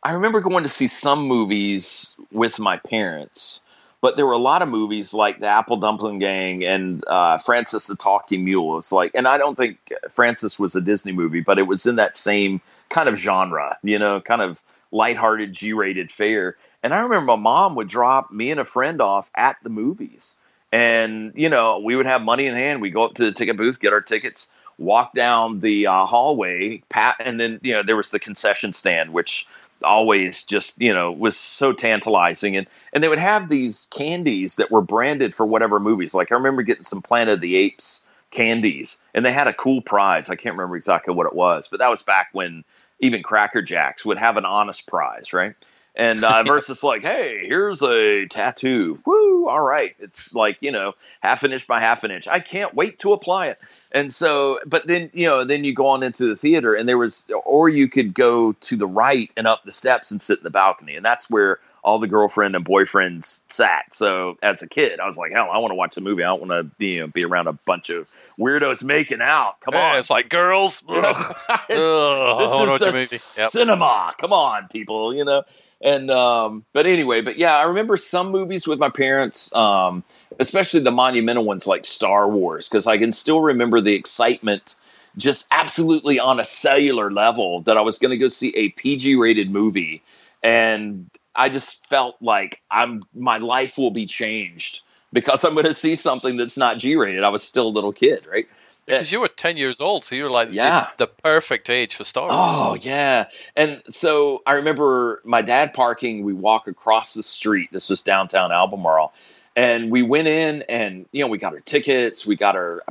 I 0.04 0.14
remember 0.14 0.40
going 0.40 0.64
to 0.64 0.70
see 0.70 0.88
some 0.88 1.28
movies 1.28 2.16
with 2.32 2.60
my 2.60 2.78
parents, 2.78 3.62
but 4.02 4.16
there 4.16 4.26
were 4.26 4.34
a 4.34 4.38
lot 4.38 4.62
of 4.62 4.70
movies 4.70 5.14
like 5.14 5.40
The 5.40 5.48
Apple 5.48 5.78
Dumpling 5.78 6.20
Gang 6.20 6.64
and 6.64 7.04
uh, 7.08 7.38
Francis 7.38 7.88
the 7.88 7.96
Talking 7.96 8.46
Mule. 8.46 8.78
It's 8.78 8.92
like, 8.92 9.12
and 9.16 9.28
I 9.28 9.38
don't 9.38 9.56
think 9.56 9.78
Francis 10.10 10.58
was 10.58 10.76
a 10.76 10.82
Disney 10.82 11.12
movie, 11.12 11.42
but 11.42 11.60
it 11.60 11.64
was 11.64 11.86
in 11.86 11.98
that 11.98 12.16
same 12.16 12.62
kind 12.90 13.10
of 13.10 13.16
genre, 13.16 13.78
you 13.84 14.00
know, 14.00 14.22
kind 14.22 14.42
of 14.42 14.62
lighthearted 14.92 15.54
G-rated 15.54 16.12
fare. 16.12 16.56
And 16.82 16.94
I 16.94 17.02
remember 17.02 17.26
my 17.26 17.36
mom 17.36 17.76
would 17.76 17.90
drop 17.90 18.32
me 18.32 18.52
and 18.52 18.60
a 18.60 18.66
friend 18.66 19.02
off 19.02 19.30
at 19.36 19.58
the 19.64 19.70
movies. 19.70 20.38
And, 20.72 21.34
you 21.36 21.50
know, 21.50 21.80
we 21.80 21.96
would 21.96 22.06
have 22.06 22.22
money 22.22 22.46
in 22.46 22.56
hand. 22.56 22.82
We'd 22.82 22.94
go 22.94 23.06
up 23.06 23.16
to 23.16 23.26
the 23.26 23.32
ticket 23.32 23.58
booth, 23.58 23.80
get 23.80 23.92
our 23.92 24.02
tickets, 24.02 24.48
walk 24.78 25.14
down 25.14 25.60
the 25.60 25.88
uh, 25.88 26.06
hallway, 26.06 26.84
pat, 26.90 27.18
and 27.20 27.40
then, 27.40 27.60
you 27.64 27.74
know, 27.74 27.84
there 27.84 27.98
was 27.98 28.12
the 28.12 28.20
concession 28.20 28.72
stand, 28.72 29.12
which 29.12 29.46
always 29.84 30.44
just, 30.46 30.82
you 30.82 30.94
know, 30.94 31.12
was 31.12 31.38
so 31.38 31.74
tantalizing. 31.74 32.58
And, 32.58 32.68
and 32.94 33.04
they 33.04 33.08
would 33.08 33.20
have 33.20 33.50
these 33.50 33.88
candies 33.92 34.56
that 34.56 34.72
were 34.72 34.82
branded 34.82 35.34
for 35.34 35.46
whatever 35.46 35.80
movies. 35.80 36.14
Like 36.14 36.32
I 36.32 36.36
remember 36.36 36.64
getting 36.64 36.84
some 36.84 37.02
Planet 37.02 37.36
of 37.36 37.42
the 37.42 37.56
Apes 37.56 38.04
candies, 38.32 38.98
and 39.14 39.26
they 39.26 39.32
had 39.32 39.48
a 39.48 39.54
cool 39.54 39.82
prize. 39.82 40.30
I 40.30 40.36
can't 40.36 40.56
remember 40.56 40.76
exactly 40.76 41.14
what 41.14 41.28
it 41.28 41.36
was, 41.36 41.68
but 41.68 41.80
that 41.80 41.90
was 41.90 42.04
back 42.04 42.30
when 42.32 42.64
even 43.00 43.24
Cracker 43.24 43.62
Jacks 43.62 44.06
would 44.06 44.18
have 44.18 44.38
an 44.38 44.46
honest 44.46 44.88
prize, 44.88 45.34
right? 45.34 45.56
And 46.00 46.24
uh, 46.24 46.44
versus 46.48 46.82
like, 46.82 47.02
hey, 47.02 47.46
here's 47.46 47.82
a 47.84 48.26
tattoo. 48.28 49.00
Woo! 49.06 49.50
All 49.50 49.60
right, 49.60 49.96
it's 50.00 50.34
like 50.34 50.58
you 50.62 50.72
know, 50.72 50.94
half 51.20 51.44
an 51.44 51.52
inch 51.52 51.68
by 51.68 51.82
half 51.82 52.06
an 52.06 52.12
inch. 52.12 52.26
I 52.26 52.40
can't 52.40 52.74
wait 52.74 53.00
to 53.00 53.12
apply 53.12 53.48
it. 53.48 53.58
And 53.92 54.12
so, 54.12 54.60
but 54.66 54.88
then 54.88 55.10
you 55.14 55.28
know, 55.28 55.44
then 55.44 55.66
you 55.66 55.74
go 55.74 55.88
on 55.88 56.02
into 56.02 56.26
the 56.26 56.38
theater, 56.38 56.74
and 56.74 56.88
there 56.88 56.98
was, 56.98 57.28
or 57.46 57.68
you 57.68 57.90
could 57.90 58.14
go 58.14 58.54
to 58.54 58.78
the 58.78 58.88
right 58.88 59.30
and 59.36 59.46
up 59.46 59.66
the 59.66 59.74
steps 59.74 60.10
and 60.10 60.22
sit 60.22 60.38
in 60.38 60.44
the 60.46 60.50
balcony, 60.50 60.96
and 60.96 61.06
that's 61.06 61.30
where 61.30 61.60
all 61.84 62.00
the 62.00 62.08
girlfriend 62.08 62.56
and 62.56 62.66
boyfriends 62.66 63.42
sat. 63.50 63.94
So 63.94 64.38
as 64.42 64.62
a 64.62 64.68
kid, 64.68 65.00
I 65.02 65.06
was 65.06 65.18
like, 65.18 65.32
hell, 65.34 65.50
I 65.52 65.58
want 65.58 65.72
to 65.72 65.76
watch 65.76 65.98
a 65.98 66.02
movie. 66.02 66.24
I 66.24 66.28
don't 66.28 66.48
want 66.48 66.52
to 66.52 66.64
be 66.78 66.94
you 66.94 67.00
know, 67.02 67.08
be 67.08 67.26
around 67.26 67.48
a 67.48 67.54
bunch 67.54 67.90
of 67.90 68.08
weirdos 68.40 68.84
making 68.84 69.22
out. 69.22 69.60
Come 69.62 69.74
Yeah, 69.74 69.92
on, 69.92 70.00
it's 70.00 70.10
like 70.10 70.30
girls. 70.30 70.82
Ugh. 70.90 70.96
Ugh, 71.50 71.68
this 71.70 71.78
is 71.78 72.80
the 72.80 72.86
movie. 72.94 73.00
Yep. 73.42 73.52
cinema. 73.52 74.14
Come 74.18 74.32
on, 74.32 74.70
people. 74.70 75.14
You 75.14 75.26
know. 75.26 75.44
And 75.82 76.12
um, 76.12 76.66
but 76.74 76.86
anyway, 76.86 77.22
but 77.22 77.38
yeah, 77.38 77.56
I 77.56 77.64
remember 77.64 77.96
some 77.96 78.32
movies 78.32 78.68
with 78.68 78.80
my 78.80 78.90
parents, 78.90 79.54
um, 79.56 80.04
especially 80.40 80.82
the 80.82 80.92
monumental 80.92 81.46
ones 81.46 81.66
like 81.66 81.86
Star 81.86 82.28
Wars, 82.28 82.68
because 82.68 82.86
I 82.86 82.98
can 82.98 83.12
still 83.14 83.40
remember 83.40 83.80
the 83.80 83.94
excitement, 83.94 84.76
just 85.16 85.48
absolutely 85.52 86.20
on 86.20 86.40
a 86.40 86.44
cellular 86.44 87.12
level, 87.12 87.62
that 87.62 87.78
I 87.78 87.82
was 87.82 87.98
going 87.98 88.12
to 88.12 88.18
go 88.18 88.28
see 88.28 88.50
a 88.58 88.70
PG-rated 88.70 89.50
movie, 89.50 90.04
and 90.44 91.10
I 91.34 91.48
just 91.48 91.86
felt 91.88 92.18
like 92.20 92.62
I'm 92.70 93.04
my 93.16 93.38
life 93.38 93.78
will 93.78 93.92
be 93.92 94.06
changed 94.06 94.82
because 95.14 95.46
I'm 95.46 95.54
going 95.54 95.66
to 95.66 95.74
see 95.74 95.96
something 95.96 96.36
that's 96.36 96.58
not 96.58 96.78
G-rated. 96.78 97.24
I 97.24 97.30
was 97.30 97.42
still 97.42 97.68
a 97.68 97.70
little 97.70 97.94
kid, 97.94 98.28
right? 98.30 98.48
Because 98.90 99.12
you 99.12 99.20
were 99.20 99.28
10 99.28 99.58
years 99.58 99.82
old, 99.82 100.06
so 100.06 100.16
you 100.16 100.24
were 100.24 100.30
like 100.32 100.50
the- 100.50 100.56
Yeah. 100.56 100.88
the, 100.98 101.08
perfect 101.08 101.70
age 101.70 101.96
for 101.96 102.04
Star 102.04 102.24
Wars. 102.28 102.34
Oh 102.36 102.74
yeah, 102.82 103.26
and 103.56 103.82
so 103.90 104.42
I 104.46 104.54
remember 104.54 105.22
my 105.24 105.42
dad 105.42 105.74
parking. 105.74 106.24
We 106.24 106.34
walk 106.34 106.68
across 106.68 107.14
the 107.14 107.24
street. 107.24 107.70
This 107.72 107.90
was 107.90 108.02
downtown 108.02 108.52
Albemarle, 108.52 109.14
and 109.56 109.92
we 109.92 110.02
went 110.02 110.28
in, 110.28 110.64
and 110.70 111.06
you 111.12 111.22
know 111.24 111.28
we 111.28 111.38
got 111.38 111.54
our 111.54 111.60
tickets. 111.60 112.26
We 112.26 112.36
got 112.36 112.56
our. 112.56 112.84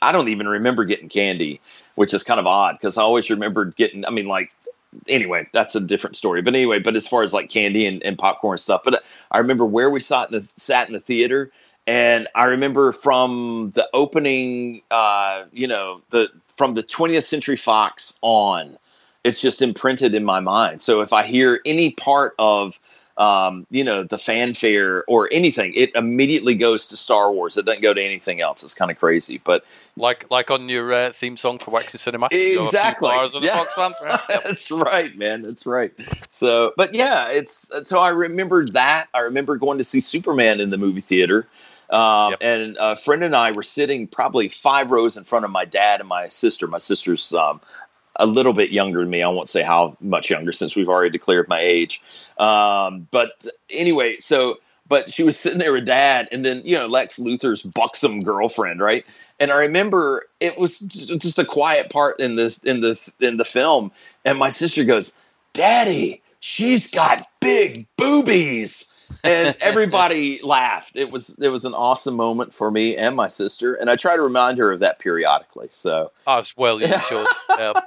I 0.00 0.12
don't 0.12 0.28
even 0.28 0.48
remember 0.48 0.84
getting 0.84 1.08
candy, 1.08 1.60
which 1.94 2.14
is 2.14 2.22
kind 2.22 2.40
of 2.40 2.46
odd 2.46 2.76
because 2.80 2.96
I 2.98 3.02
always 3.02 3.28
remembered 3.30 3.76
getting. 3.76 4.04
I 4.06 4.10
mean, 4.10 4.26
like 4.26 4.50
anyway, 5.08 5.48
that's 5.52 5.74
a 5.74 5.80
different 5.80 6.16
story. 6.16 6.42
But 6.42 6.54
anyway, 6.54 6.78
but 6.78 6.96
as 6.96 7.06
far 7.06 7.22
as 7.22 7.32
like 7.32 7.50
candy 7.50 7.86
and, 7.86 8.02
and 8.02 8.18
popcorn 8.18 8.54
and 8.54 8.60
stuff, 8.60 8.82
but 8.84 9.02
I 9.30 9.38
remember 9.38 9.66
where 9.66 9.90
we 9.90 10.00
sat 10.00 10.32
in 10.32 10.40
the 10.40 10.48
sat 10.56 10.88
in 10.88 10.94
the 10.94 11.00
theater. 11.00 11.50
And 11.86 12.28
I 12.34 12.44
remember 12.44 12.92
from 12.92 13.72
the 13.74 13.88
opening, 13.92 14.82
uh, 14.90 15.44
you 15.52 15.66
know, 15.66 16.00
the 16.10 16.30
from 16.56 16.74
the 16.74 16.82
20th 16.82 17.24
Century 17.24 17.56
Fox 17.56 18.18
on, 18.22 18.78
it's 19.22 19.40
just 19.42 19.60
imprinted 19.60 20.14
in 20.14 20.24
my 20.24 20.40
mind. 20.40 20.80
So 20.80 21.00
if 21.00 21.12
I 21.12 21.24
hear 21.24 21.60
any 21.64 21.90
part 21.90 22.34
of 22.38 22.78
um, 23.16 23.66
you 23.70 23.84
know, 23.84 24.02
the 24.02 24.18
fanfare 24.18 25.04
or 25.06 25.28
anything. 25.30 25.72
It 25.74 25.94
immediately 25.94 26.56
goes 26.56 26.88
to 26.88 26.96
Star 26.96 27.30
Wars. 27.32 27.56
It 27.56 27.64
doesn't 27.64 27.82
go 27.82 27.94
to 27.94 28.02
anything 28.02 28.40
else. 28.40 28.62
It's 28.64 28.74
kind 28.74 28.90
of 28.90 28.98
crazy, 28.98 29.40
but 29.42 29.64
like 29.96 30.30
like 30.30 30.50
on 30.50 30.68
your 30.68 30.92
uh, 30.92 31.12
theme 31.12 31.36
song 31.36 31.58
for 31.58 31.70
Waxy 31.70 31.98
Cinema, 31.98 32.28
exactly. 32.32 33.10
yeah. 33.44 33.58
That's 34.28 34.70
right, 34.70 35.16
man. 35.16 35.42
That's 35.42 35.64
right. 35.64 35.92
So, 36.28 36.72
but 36.76 36.94
yeah, 36.94 37.28
it's 37.28 37.70
so 37.84 38.00
I 38.00 38.08
remember 38.08 38.66
that. 38.68 39.06
I 39.14 39.20
remember 39.20 39.56
going 39.56 39.78
to 39.78 39.84
see 39.84 40.00
Superman 40.00 40.60
in 40.60 40.70
the 40.70 40.78
movie 40.78 41.00
theater. 41.00 41.46
Um, 41.90 42.32
yep. 42.32 42.42
And 42.42 42.76
a 42.80 42.96
friend 42.96 43.22
and 43.22 43.36
I 43.36 43.52
were 43.52 43.62
sitting 43.62 44.06
probably 44.06 44.48
five 44.48 44.90
rows 44.90 45.16
in 45.16 45.24
front 45.24 45.44
of 45.44 45.50
my 45.50 45.64
dad 45.64 46.00
and 46.00 46.08
my 46.08 46.28
sister. 46.28 46.66
My 46.66 46.78
sister's 46.78 47.32
um, 47.34 47.60
a 48.16 48.26
little 48.26 48.52
bit 48.52 48.70
younger 48.70 49.00
than 49.00 49.10
me. 49.10 49.22
I 49.22 49.28
won't 49.28 49.48
say 49.48 49.62
how 49.62 49.96
much 50.00 50.30
younger 50.30 50.52
since 50.52 50.76
we've 50.76 50.88
already 50.88 51.10
declared 51.10 51.48
my 51.48 51.60
age. 51.60 52.02
Um, 52.38 53.06
but 53.10 53.46
anyway, 53.70 54.16
so 54.18 54.58
but 54.88 55.10
she 55.10 55.22
was 55.22 55.38
sitting 55.38 55.58
there 55.58 55.72
with 55.72 55.86
dad, 55.86 56.28
and 56.32 56.44
then 56.44 56.62
you 56.64 56.76
know 56.76 56.86
Lex 56.86 57.18
Luthor's 57.18 57.62
buxom 57.62 58.20
girlfriend, 58.20 58.80
right? 58.80 59.04
And 59.40 59.50
I 59.50 59.56
remember 59.56 60.26
it 60.40 60.58
was 60.58 60.78
just 60.78 61.38
a 61.38 61.44
quiet 61.44 61.90
part 61.90 62.20
in 62.20 62.36
this 62.36 62.58
in 62.58 62.80
the 62.80 63.12
in 63.20 63.36
the 63.36 63.44
film, 63.44 63.92
and 64.24 64.38
my 64.38 64.50
sister 64.50 64.84
goes, 64.84 65.14
"Daddy, 65.52 66.22
she's 66.40 66.90
got 66.90 67.26
big 67.40 67.86
boobies." 67.96 68.90
And 69.22 69.56
everybody 69.60 70.40
laughed. 70.42 70.92
It 70.94 71.10
was 71.10 71.38
it 71.38 71.48
was 71.48 71.64
an 71.64 71.74
awesome 71.74 72.16
moment 72.16 72.54
for 72.54 72.70
me 72.70 72.96
and 72.96 73.14
my 73.16 73.28
sister, 73.28 73.74
and 73.74 73.90
I 73.90 73.96
try 73.96 74.16
to 74.16 74.22
remind 74.22 74.58
her 74.58 74.72
of 74.72 74.80
that 74.80 74.98
periodically. 74.98 75.68
So, 75.72 76.12
as 76.26 76.56
well, 76.56 76.80
you 76.80 76.98
should. 77.08 77.26
Yeah. 77.50 77.80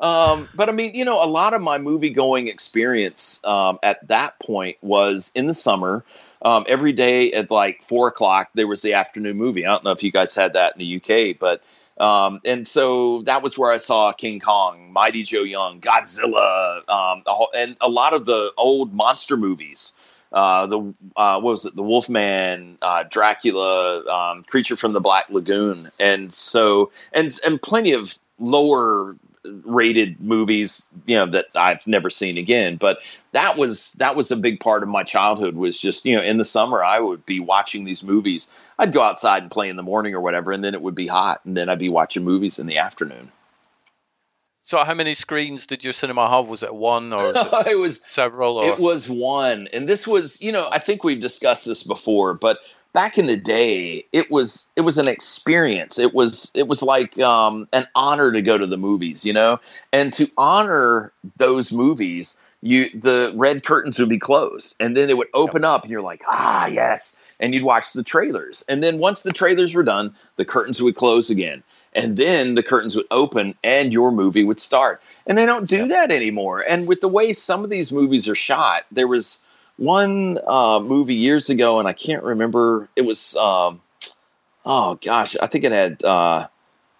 um, 0.00 0.48
but 0.56 0.68
I 0.68 0.72
mean, 0.72 0.94
you 0.94 1.04
know, 1.04 1.22
a 1.22 1.26
lot 1.26 1.54
of 1.54 1.62
my 1.62 1.78
movie 1.78 2.10
going 2.10 2.48
experience 2.48 3.40
um, 3.44 3.78
at 3.82 4.06
that 4.08 4.38
point 4.40 4.78
was 4.82 5.30
in 5.34 5.46
the 5.46 5.54
summer. 5.54 6.04
Um, 6.40 6.66
every 6.68 6.92
day 6.92 7.32
at 7.32 7.50
like 7.50 7.82
four 7.82 8.06
o'clock, 8.06 8.50
there 8.54 8.68
was 8.68 8.80
the 8.80 8.94
afternoon 8.94 9.36
movie. 9.36 9.66
I 9.66 9.70
don't 9.70 9.82
know 9.82 9.90
if 9.90 10.04
you 10.04 10.12
guys 10.12 10.36
had 10.36 10.52
that 10.52 10.74
in 10.76 10.78
the 10.78 10.96
UK, 10.96 11.36
but 11.38 11.62
um, 12.02 12.40
and 12.44 12.66
so 12.66 13.22
that 13.22 13.42
was 13.42 13.58
where 13.58 13.72
I 13.72 13.78
saw 13.78 14.12
King 14.12 14.38
Kong, 14.38 14.92
Mighty 14.92 15.24
Joe 15.24 15.42
Young, 15.42 15.80
Godzilla, 15.80 16.88
um, 16.88 17.24
and 17.56 17.76
a 17.80 17.88
lot 17.88 18.14
of 18.14 18.24
the 18.24 18.52
old 18.56 18.94
monster 18.94 19.36
movies 19.36 19.94
uh, 20.32 20.66
the 20.66 20.94
uh, 21.16 21.40
what 21.40 21.50
was 21.50 21.66
it? 21.66 21.74
The 21.74 21.82
Wolfman, 21.82 22.78
uh, 22.82 23.04
Dracula, 23.04 24.04
um, 24.06 24.44
Creature 24.44 24.76
from 24.76 24.92
the 24.92 25.00
Black 25.00 25.30
Lagoon, 25.30 25.90
and 25.98 26.32
so 26.32 26.90
and 27.12 27.36
and 27.44 27.60
plenty 27.60 27.92
of 27.92 28.18
lower 28.38 29.16
rated 29.44 30.20
movies, 30.20 30.90
you 31.06 31.16
know, 31.16 31.26
that 31.26 31.46
I've 31.54 31.86
never 31.86 32.10
seen 32.10 32.38
again. 32.38 32.76
But 32.76 32.98
that 33.32 33.56
was 33.56 33.92
that 33.94 34.16
was 34.16 34.30
a 34.30 34.36
big 34.36 34.60
part 34.60 34.82
of 34.82 34.88
my 34.88 35.02
childhood. 35.02 35.54
Was 35.54 35.80
just 35.80 36.04
you 36.04 36.16
know 36.16 36.22
in 36.22 36.36
the 36.36 36.44
summer 36.44 36.82
I 36.82 36.98
would 36.98 37.24
be 37.24 37.40
watching 37.40 37.84
these 37.84 38.02
movies. 38.02 38.48
I'd 38.78 38.92
go 38.92 39.02
outside 39.02 39.42
and 39.42 39.50
play 39.50 39.68
in 39.68 39.76
the 39.76 39.82
morning 39.82 40.14
or 40.14 40.20
whatever, 40.20 40.52
and 40.52 40.62
then 40.62 40.74
it 40.74 40.82
would 40.82 40.94
be 40.94 41.06
hot, 41.06 41.40
and 41.44 41.56
then 41.56 41.68
I'd 41.68 41.78
be 41.78 41.88
watching 41.88 42.24
movies 42.24 42.58
in 42.58 42.66
the 42.66 42.78
afternoon. 42.78 43.32
So, 44.68 44.84
how 44.84 44.92
many 44.92 45.14
screens 45.14 45.66
did 45.66 45.82
your 45.82 45.94
cinema 45.94 46.28
have? 46.28 46.50
Was 46.50 46.62
it 46.62 46.74
one 46.74 47.10
or 47.14 47.30
it, 47.34 47.36
it, 47.68 47.78
was 47.78 48.02
several? 48.06 48.58
Or? 48.58 48.68
It 48.68 48.78
was 48.78 49.08
one, 49.08 49.66
and 49.72 49.88
this 49.88 50.06
was, 50.06 50.42
you 50.42 50.52
know, 50.52 50.68
I 50.70 50.78
think 50.78 51.02
we've 51.02 51.18
discussed 51.18 51.64
this 51.64 51.82
before, 51.82 52.34
but 52.34 52.58
back 52.92 53.16
in 53.16 53.24
the 53.24 53.36
day, 53.38 54.04
it 54.12 54.30
was 54.30 54.70
it 54.76 54.82
was 54.82 54.98
an 54.98 55.08
experience. 55.08 55.98
It 55.98 56.12
was 56.12 56.50
it 56.54 56.68
was 56.68 56.82
like 56.82 57.18
um, 57.18 57.66
an 57.72 57.86
honor 57.94 58.30
to 58.30 58.42
go 58.42 58.58
to 58.58 58.66
the 58.66 58.76
movies, 58.76 59.24
you 59.24 59.32
know, 59.32 59.58
and 59.90 60.12
to 60.12 60.30
honor 60.36 61.12
those 61.38 61.72
movies, 61.72 62.36
you 62.60 62.90
the 62.90 63.32
red 63.36 63.64
curtains 63.64 63.98
would 63.98 64.10
be 64.10 64.18
closed, 64.18 64.76
and 64.78 64.94
then 64.94 65.08
they 65.08 65.14
would 65.14 65.28
open 65.32 65.62
yep. 65.62 65.70
up, 65.70 65.82
and 65.84 65.90
you're 65.90 66.02
like, 66.02 66.20
ah, 66.28 66.66
yes, 66.66 67.18
and 67.40 67.54
you'd 67.54 67.64
watch 67.64 67.94
the 67.94 68.02
trailers, 68.02 68.66
and 68.68 68.82
then 68.82 68.98
once 68.98 69.22
the 69.22 69.32
trailers 69.32 69.74
were 69.74 69.82
done, 69.82 70.14
the 70.36 70.44
curtains 70.44 70.82
would 70.82 70.94
close 70.94 71.30
again 71.30 71.62
and 71.94 72.16
then 72.16 72.54
the 72.54 72.62
curtains 72.62 72.94
would 72.96 73.06
open 73.10 73.54
and 73.62 73.92
your 73.92 74.12
movie 74.12 74.44
would 74.44 74.60
start. 74.60 75.02
And 75.26 75.36
they 75.36 75.46
don't 75.46 75.68
do 75.68 75.88
that 75.88 76.10
anymore. 76.10 76.64
And 76.66 76.88
with 76.88 77.00
the 77.00 77.08
way 77.08 77.32
some 77.32 77.64
of 77.64 77.70
these 77.70 77.92
movies 77.92 78.28
are 78.28 78.34
shot, 78.34 78.84
there 78.90 79.08
was 79.08 79.42
one 79.76 80.38
uh, 80.46 80.80
movie 80.80 81.14
years 81.14 81.50
ago, 81.50 81.78
and 81.78 81.88
I 81.88 81.92
can't 81.92 82.22
remember. 82.22 82.88
It 82.96 83.02
was, 83.02 83.36
um, 83.36 83.80
oh 84.64 84.98
gosh, 85.02 85.36
I 85.40 85.46
think 85.46 85.64
it 85.64 85.72
had 85.72 86.04
uh, 86.04 86.48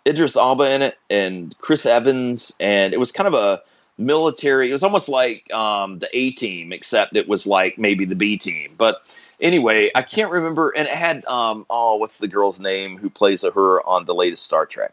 Idris 0.06 0.36
Elba 0.36 0.74
in 0.74 0.82
it 0.82 0.98
and 1.10 1.56
Chris 1.58 1.86
Evans, 1.86 2.52
and 2.60 2.94
it 2.94 3.00
was 3.00 3.12
kind 3.12 3.26
of 3.26 3.34
a 3.34 3.62
military. 3.98 4.70
It 4.70 4.72
was 4.72 4.84
almost 4.84 5.08
like 5.08 5.52
um, 5.52 5.98
the 5.98 6.08
A 6.12 6.30
Team, 6.30 6.72
except 6.72 7.16
it 7.16 7.28
was 7.28 7.46
like 7.46 7.78
maybe 7.78 8.04
the 8.04 8.14
B 8.14 8.38
Team, 8.38 8.74
but 8.78 9.02
anyway, 9.40 9.90
I 9.94 10.02
can't 10.02 10.30
remember, 10.30 10.70
and 10.70 10.86
it 10.86 10.94
had 10.94 11.24
um 11.26 11.66
oh, 11.68 11.96
what's 11.96 12.18
the 12.18 12.28
girl's 12.28 12.60
name 12.60 12.98
who 12.98 13.10
plays 13.10 13.42
her 13.42 13.86
on 13.86 14.04
the 14.04 14.14
latest 14.14 14.44
Star 14.44 14.66
Trek? 14.66 14.92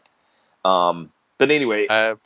Um, 0.64 1.10
but 1.38 1.50
anyway, 1.50 1.86
uh, 1.86 2.16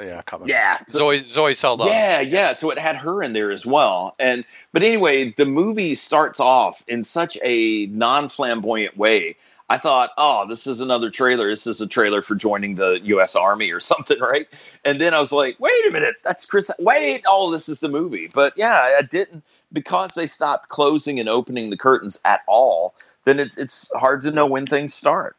yeah, 0.00 0.22
yeah, 0.44 0.78
so, 0.86 0.98
Zoe 0.98 1.18
Zoe 1.18 1.54
Saldana. 1.54 1.90
Yeah, 1.90 2.20
yeah. 2.20 2.52
So 2.52 2.70
it 2.70 2.78
had 2.78 2.96
her 2.96 3.22
in 3.22 3.32
there 3.32 3.50
as 3.50 3.66
well, 3.66 4.14
and 4.18 4.44
but 4.72 4.82
anyway, 4.82 5.32
the 5.32 5.46
movie 5.46 5.94
starts 5.96 6.38
off 6.38 6.84
in 6.86 7.02
such 7.02 7.36
a 7.42 7.86
non 7.86 8.28
flamboyant 8.28 8.96
way. 8.96 9.36
I 9.70 9.76
thought, 9.76 10.10
oh, 10.16 10.46
this 10.46 10.66
is 10.66 10.80
another 10.80 11.10
trailer. 11.10 11.50
This 11.50 11.66
is 11.66 11.82
a 11.82 11.86
trailer 11.86 12.22
for 12.22 12.34
joining 12.34 12.76
the 12.76 13.00
U.S. 13.04 13.36
Army 13.36 13.70
or 13.70 13.80
something, 13.80 14.18
right? 14.18 14.46
And 14.84 15.00
then 15.00 15.14
I 15.14 15.20
was 15.20 15.32
like, 15.32 15.60
wait 15.60 15.86
a 15.88 15.90
minute, 15.90 16.14
that's 16.24 16.46
Chris. 16.46 16.70
Wait, 16.78 17.22
oh, 17.26 17.50
this 17.50 17.68
is 17.68 17.80
the 17.80 17.88
movie. 17.88 18.30
But 18.32 18.54
yeah, 18.56 18.94
I 18.98 19.02
didn't 19.02 19.42
because 19.72 20.14
they 20.14 20.26
stopped 20.26 20.68
closing 20.68 21.20
and 21.20 21.28
opening 21.28 21.70
the 21.70 21.76
curtains 21.76 22.20
at 22.24 22.40
all, 22.46 22.94
then 23.24 23.38
it's 23.38 23.58
it's 23.58 23.90
hard 23.94 24.22
to 24.22 24.30
know 24.30 24.46
when 24.46 24.66
things 24.66 24.94
start. 24.94 25.36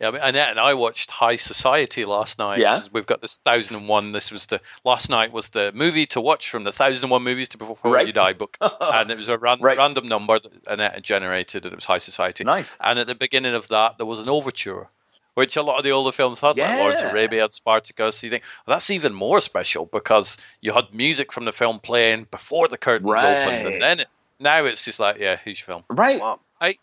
Yeah, 0.00 0.08
I 0.08 0.10
mean, 0.12 0.20
and, 0.22 0.36
and 0.36 0.58
I 0.58 0.72
watched 0.74 1.10
High 1.10 1.36
Society 1.36 2.06
last 2.06 2.38
night. 2.38 2.58
Yeah, 2.58 2.82
we've 2.90 3.06
got 3.06 3.20
this 3.20 3.36
thousand 3.36 3.76
and 3.76 3.88
one. 3.88 4.12
This 4.12 4.30
was 4.30 4.46
the 4.46 4.60
last 4.82 5.10
night 5.10 5.30
was 5.30 5.50
the 5.50 5.72
movie 5.74 6.06
to 6.06 6.22
watch 6.22 6.48
from 6.48 6.64
the 6.64 6.72
thousand 6.72 7.04
and 7.04 7.10
one 7.10 7.22
movies 7.22 7.50
to 7.50 7.58
before 7.58 7.92
right. 7.92 8.06
you 8.06 8.12
die 8.12 8.32
book, 8.32 8.56
and 8.60 9.10
it 9.10 9.18
was 9.18 9.28
a 9.28 9.36
ran- 9.36 9.60
right. 9.60 9.76
random 9.76 10.08
number 10.08 10.38
that 10.38 10.52
Annette 10.66 11.02
generated, 11.02 11.66
and 11.66 11.72
it 11.72 11.76
was 11.76 11.84
High 11.84 11.98
Society. 11.98 12.44
Nice. 12.44 12.78
And 12.80 12.98
at 12.98 13.08
the 13.08 13.14
beginning 13.14 13.54
of 13.54 13.68
that, 13.68 13.98
there 13.98 14.06
was 14.06 14.20
an 14.20 14.30
overture 14.30 14.88
which 15.34 15.56
a 15.56 15.62
lot 15.62 15.78
of 15.78 15.84
the 15.84 15.90
older 15.90 16.12
films 16.12 16.40
had, 16.40 16.56
yeah. 16.56 16.70
like 16.70 16.78
Lawrence 16.78 17.02
Arabia 17.02 17.42
had 17.42 17.52
Spartacus. 17.52 18.22
You 18.22 18.30
think 18.30 18.42
well, 18.66 18.76
that's 18.76 18.90
even 18.90 19.12
more 19.12 19.40
special 19.40 19.86
because 19.86 20.36
you 20.60 20.72
had 20.72 20.92
music 20.92 21.32
from 21.32 21.44
the 21.44 21.52
film 21.52 21.80
playing 21.80 22.26
before 22.30 22.68
the 22.68 22.78
curtains 22.78 23.10
right. 23.10 23.46
opened, 23.46 23.74
and 23.74 23.82
then 23.82 24.00
it, 24.00 24.08
now 24.40 24.64
it's 24.64 24.84
just 24.84 24.98
like, 24.98 25.18
yeah, 25.18 25.36
who's 25.36 25.60
your 25.60 25.66
film? 25.66 25.84
Right. 25.88 26.20
Well, 26.20 26.40
I, 26.60 26.76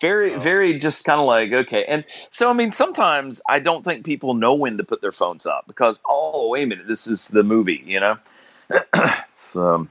very, 0.00 0.30
so. 0.30 0.38
very 0.40 0.78
just 0.78 1.04
kind 1.04 1.20
of 1.20 1.26
like, 1.26 1.52
okay. 1.52 1.84
And 1.86 2.04
so, 2.30 2.50
I 2.50 2.52
mean, 2.52 2.72
sometimes 2.72 3.40
I 3.48 3.58
don't 3.58 3.84
think 3.84 4.04
people 4.04 4.34
know 4.34 4.54
when 4.54 4.78
to 4.78 4.84
put 4.84 5.00
their 5.00 5.12
phones 5.12 5.46
up 5.46 5.64
because, 5.66 6.00
oh, 6.08 6.48
wait 6.48 6.64
a 6.64 6.66
minute, 6.66 6.86
this 6.86 7.06
is 7.06 7.28
the 7.28 7.42
movie, 7.42 7.82
you 7.86 8.00
know? 8.00 8.18
so, 9.36 9.88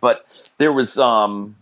but 0.00 0.26
there 0.58 0.72
was, 0.72 0.98
um, 0.98 1.56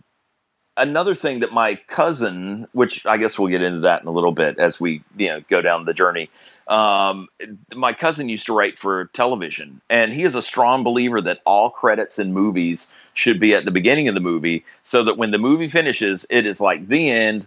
another 0.77 1.15
thing 1.15 1.39
that 1.39 1.53
my 1.53 1.75
cousin, 1.75 2.67
which 2.73 3.05
I 3.05 3.17
guess 3.17 3.37
we'll 3.37 3.49
get 3.49 3.61
into 3.61 3.81
that 3.81 4.01
in 4.01 4.07
a 4.07 4.11
little 4.11 4.31
bit 4.31 4.59
as 4.59 4.79
we 4.79 5.03
you 5.17 5.27
know 5.27 5.41
go 5.49 5.61
down 5.61 5.85
the 5.85 5.93
journey. 5.93 6.29
Um, 6.67 7.27
my 7.75 7.93
cousin 7.93 8.27
used 8.27 8.47
to 8.47 8.53
write 8.53 8.79
for 8.79 9.05
television, 9.13 9.81
and 9.89 10.11
he 10.11 10.23
is 10.23 10.33
a 10.33 10.41
strong 10.41 10.83
believer 10.83 11.21
that 11.21 11.41
all 11.45 11.69
credits 11.69 12.17
in 12.17 12.33
movies 12.33 12.87
should 13.13 13.39
be 13.39 13.53
at 13.53 13.65
the 13.65 13.71
beginning 13.71 14.07
of 14.07 14.15
the 14.15 14.21
movie, 14.21 14.65
so 14.83 15.03
that 15.03 15.17
when 15.17 15.31
the 15.31 15.37
movie 15.37 15.67
finishes, 15.67 16.25
it 16.29 16.45
is 16.45 16.59
like 16.59 16.87
the 16.87 17.09
end, 17.09 17.45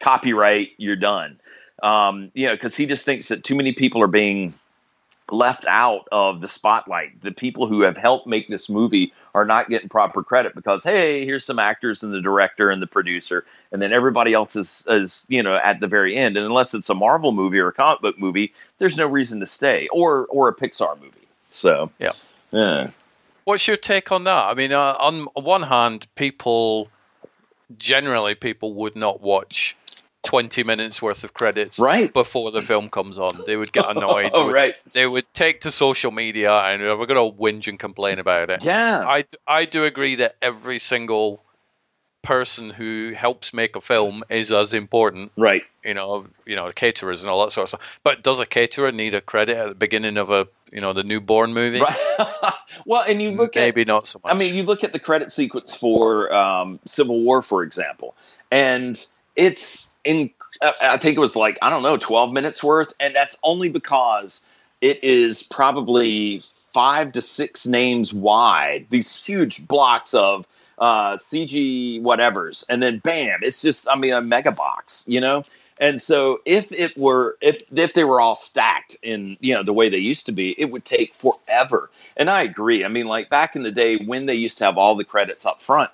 copyright, 0.00 0.70
you're 0.78 0.96
done. 0.96 1.38
Um, 1.82 2.32
you 2.34 2.46
know, 2.46 2.54
because 2.54 2.74
he 2.74 2.86
just 2.86 3.04
thinks 3.04 3.28
that 3.28 3.44
too 3.44 3.54
many 3.54 3.72
people 3.72 4.02
are 4.02 4.08
being 4.08 4.54
left 5.30 5.64
out 5.66 6.08
of 6.12 6.40
the 6.40 6.48
spotlight. 6.48 7.20
The 7.22 7.32
people 7.32 7.66
who 7.66 7.82
have 7.82 7.96
helped 7.96 8.26
make 8.26 8.48
this 8.48 8.68
movie 8.68 9.12
are 9.36 9.44
not 9.44 9.68
getting 9.68 9.90
proper 9.90 10.22
credit 10.22 10.54
because 10.54 10.82
hey, 10.82 11.26
here's 11.26 11.44
some 11.44 11.58
actors 11.58 12.02
and 12.02 12.10
the 12.10 12.22
director 12.22 12.70
and 12.70 12.80
the 12.80 12.86
producer, 12.86 13.44
and 13.70 13.82
then 13.82 13.92
everybody 13.92 14.32
else 14.32 14.56
is 14.56 14.82
is 14.88 15.26
you 15.28 15.42
know 15.42 15.54
at 15.54 15.78
the 15.78 15.86
very 15.86 16.16
end. 16.16 16.38
And 16.38 16.46
unless 16.46 16.72
it's 16.72 16.88
a 16.88 16.94
Marvel 16.94 17.32
movie 17.32 17.58
or 17.58 17.68
a 17.68 17.72
comic 17.72 18.00
book 18.00 18.18
movie, 18.18 18.54
there's 18.78 18.96
no 18.96 19.06
reason 19.06 19.40
to 19.40 19.46
stay, 19.46 19.88
or 19.92 20.24
or 20.26 20.48
a 20.48 20.54
Pixar 20.54 20.98
movie. 20.98 21.28
So 21.50 21.90
yeah, 21.98 22.12
yeah. 22.50 22.90
What's 23.44 23.68
your 23.68 23.76
take 23.76 24.10
on 24.10 24.24
that? 24.24 24.46
I 24.46 24.54
mean, 24.54 24.72
uh, 24.72 24.96
on 24.98 25.26
one 25.34 25.62
hand, 25.62 26.06
people 26.14 26.88
generally 27.76 28.34
people 28.34 28.72
would 28.72 28.96
not 28.96 29.20
watch 29.20 29.76
20 30.26 30.64
minutes 30.64 31.00
worth 31.00 31.24
of 31.24 31.32
credits 31.32 31.78
right. 31.78 32.12
before 32.12 32.50
the 32.50 32.62
film 32.62 32.90
comes 32.90 33.18
on. 33.18 33.30
They 33.46 33.56
would 33.56 33.72
get 33.72 33.88
annoyed. 33.88 34.30
oh, 34.34 34.40
they 34.40 34.46
would, 34.46 34.54
right. 34.54 34.74
They 34.92 35.06
would 35.06 35.32
take 35.32 35.62
to 35.62 35.70
social 35.70 36.10
media 36.10 36.52
and 36.52 36.82
we're 36.82 37.06
going 37.06 37.32
to 37.32 37.36
whinge 37.36 37.68
and 37.68 37.78
complain 37.78 38.18
about 38.18 38.50
it. 38.50 38.64
Yeah. 38.64 39.04
I, 39.06 39.24
I 39.46 39.64
do 39.64 39.84
agree 39.84 40.16
that 40.16 40.36
every 40.42 40.78
single 40.78 41.42
person 42.26 42.70
who 42.70 43.12
helps 43.16 43.54
make 43.54 43.76
a 43.76 43.80
film 43.80 44.24
is 44.28 44.50
as 44.50 44.74
important, 44.74 45.30
right? 45.36 45.62
You 45.84 45.94
know, 45.94 46.26
you 46.44 46.56
know, 46.56 46.72
caterers 46.72 47.22
and 47.22 47.30
all 47.30 47.44
that 47.44 47.52
sort 47.52 47.66
of 47.66 47.68
stuff. 47.68 47.80
But 48.02 48.22
does 48.24 48.40
a 48.40 48.46
caterer 48.46 48.90
need 48.90 49.14
a 49.14 49.20
credit 49.20 49.56
at 49.56 49.68
the 49.68 49.74
beginning 49.76 50.16
of 50.16 50.30
a 50.30 50.48
you 50.72 50.80
know 50.80 50.92
the 50.92 51.04
newborn 51.04 51.54
movie? 51.54 51.80
Right. 51.80 51.96
well, 52.86 53.04
and 53.08 53.22
you 53.22 53.30
look 53.30 53.54
maybe 53.54 53.82
at, 53.82 53.86
not 53.86 54.08
so 54.08 54.20
much. 54.24 54.34
I 54.34 54.36
mean, 54.36 54.56
you 54.56 54.64
look 54.64 54.82
at 54.82 54.92
the 54.92 54.98
credit 54.98 55.30
sequence 55.30 55.74
for 55.74 56.32
um, 56.34 56.80
Civil 56.84 57.22
War, 57.22 57.42
for 57.42 57.62
example, 57.62 58.16
and 58.50 59.06
it's 59.36 59.94
in. 60.04 60.30
I 60.62 60.96
think 60.96 61.16
it 61.16 61.20
was 61.20 61.36
like 61.36 61.58
I 61.62 61.70
don't 61.70 61.82
know, 61.82 61.96
twelve 61.96 62.32
minutes 62.32 62.62
worth, 62.62 62.92
and 62.98 63.14
that's 63.14 63.36
only 63.42 63.68
because 63.68 64.44
it 64.80 65.02
is 65.04 65.42
probably 65.42 66.40
five 66.72 67.12
to 67.12 67.22
six 67.22 67.66
names 67.66 68.12
wide. 68.12 68.86
These 68.90 69.24
huge 69.24 69.66
blocks 69.66 70.14
of 70.14 70.46
uh, 70.78 71.16
CG 71.16 72.02
whatevers, 72.02 72.64
and 72.68 72.82
then 72.82 72.98
bam, 72.98 73.40
it's 73.42 73.62
just 73.62 73.88
I 73.88 73.96
mean 73.96 74.12
a 74.12 74.22
mega 74.22 74.52
box, 74.52 75.04
you 75.06 75.20
know. 75.20 75.44
And 75.78 76.00
so 76.00 76.40
if 76.46 76.72
it 76.72 76.96
were 76.96 77.36
if 77.40 77.60
if 77.74 77.92
they 77.92 78.04
were 78.04 78.20
all 78.20 78.36
stacked 78.36 78.96
in 79.02 79.36
you 79.40 79.54
know 79.54 79.62
the 79.62 79.72
way 79.72 79.88
they 79.88 79.98
used 79.98 80.26
to 80.26 80.32
be, 80.32 80.58
it 80.58 80.70
would 80.70 80.84
take 80.84 81.14
forever. 81.14 81.90
And 82.16 82.30
I 82.30 82.42
agree. 82.42 82.84
I 82.84 82.88
mean, 82.88 83.06
like 83.06 83.28
back 83.28 83.56
in 83.56 83.62
the 83.62 83.72
day 83.72 83.96
when 83.96 84.26
they 84.26 84.34
used 84.34 84.58
to 84.58 84.64
have 84.64 84.78
all 84.78 84.94
the 84.94 85.04
credits 85.04 85.44
up 85.44 85.62
front, 85.62 85.90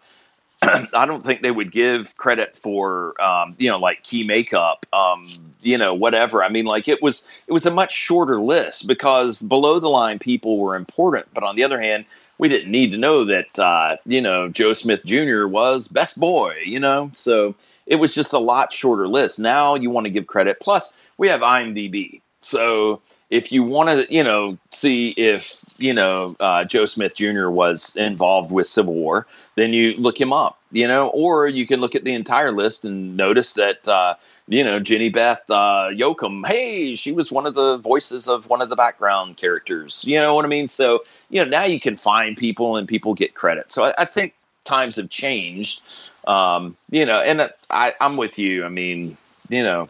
I 0.95 1.07
don't 1.07 1.25
think 1.25 1.43
they 1.43 1.51
would 1.51 1.73
give 1.73 2.17
credit 2.17 2.57
for 2.57 3.21
um, 3.21 3.57
you 3.59 3.69
know 3.69 3.79
like 3.79 4.03
key 4.05 4.25
makeup, 4.25 4.87
um, 4.93 5.27
you 5.61 5.77
know 5.77 5.95
whatever. 5.95 6.43
I 6.43 6.49
mean, 6.49 6.67
like 6.67 6.89
it 6.89 7.03
was 7.03 7.27
it 7.49 7.53
was 7.53 7.67
a 7.67 7.71
much 7.71 7.93
shorter 7.93 8.41
list 8.41 8.87
because 8.87 9.43
below 9.43 9.81
the 9.81 9.89
line 9.89 10.19
people 10.21 10.59
were 10.59 10.77
important, 10.77 11.27
but 11.35 11.43
on 11.43 11.57
the 11.57 11.65
other 11.65 11.81
hand, 11.81 12.05
we 12.39 12.49
didn't 12.49 12.71
need 12.71 12.93
to 12.93 12.99
know 12.99 13.25
that 13.25 13.59
uh, 13.59 13.97
you 14.07 14.23
know 14.23 14.49
Joe 14.49 14.73
Smith 14.73 15.05
Jr. 15.05 15.47
was 15.47 15.89
best 15.89 16.21
boy, 16.21 16.57
you 16.65 16.79
know. 16.79 17.11
So 17.13 17.57
it 17.87 17.97
was 17.97 18.15
just 18.15 18.33
a 18.33 18.39
lot 18.39 18.73
shorter 18.73 19.09
list. 19.09 19.41
Now 19.41 19.75
you 19.75 19.91
want 19.91 20.07
to 20.07 20.11
give 20.11 20.29
credit. 20.29 20.61
Plus, 20.61 20.97
we 21.19 21.29
have 21.29 21.41
IMDb. 21.41 22.22
So 22.43 23.01
if 23.31 23.53
you 23.53 23.63
want 23.63 23.89
to, 23.89 24.13
you 24.13 24.23
know, 24.23 24.59
see 24.71 25.11
if 25.11 25.63
you 25.79 25.95
know 25.95 26.37
uh, 26.41 26.65
Joe 26.65 26.87
Smith 26.87 27.15
Jr. 27.15 27.49
was 27.49 27.97
involved 27.97 28.51
with 28.51 28.67
Civil 28.67 28.95
War, 28.95 29.27
then 29.55 29.73
you 29.73 29.95
look 29.97 30.21
him 30.21 30.33
up, 30.33 30.61
you 30.71 30.87
know, 30.87 31.09
or 31.09 31.47
you 31.47 31.67
can 31.67 31.81
look 31.81 31.95
at 31.95 32.05
the 32.05 32.15
entire 32.15 32.53
list 32.53 32.85
and 32.85 33.17
notice 33.17 33.55
that 33.55 33.87
uh, 33.87 34.15
you 34.49 34.65
know 34.65 34.81
Jenny 34.81 35.09
Beth 35.09 35.49
uh, 35.51 35.91
Yoakum, 35.93 36.47
hey, 36.47 36.97
she 36.97 37.13
was 37.13 37.31
one 37.31 37.47
of 37.47 37.55
the 37.55 37.79
voices 37.79 38.29
of 38.29 38.49
one 38.49 38.61
of 38.61 38.69
the 38.69 38.77
background 38.77 39.37
characters. 39.37 40.05
You 40.05 40.17
know 40.17 40.35
what 40.35 40.45
I 40.45 40.49
mean? 40.49 40.69
So 40.69 41.05
you 41.31 41.45
know 41.45 41.49
now 41.49 41.65
you 41.65 41.81
can 41.81 41.97
find 41.97 42.37
people 42.37 42.77
and 42.77 42.89
people 42.89 43.15
get 43.15 43.35
credit. 43.35 43.71
So 43.71 43.85
I, 43.85 43.95
I 43.99 44.05
think 44.05 44.35
times 44.65 44.97
have 44.97 45.11
changed. 45.11 45.81
Um, 46.27 46.77
you 46.91 47.07
know, 47.07 47.21
and 47.21 47.51
I, 47.71 47.95
I'm 48.01 48.17
with 48.17 48.39
you. 48.39 48.65
I 48.65 48.69
mean, 48.69 49.17
you 49.49 49.63
know. 49.63 49.89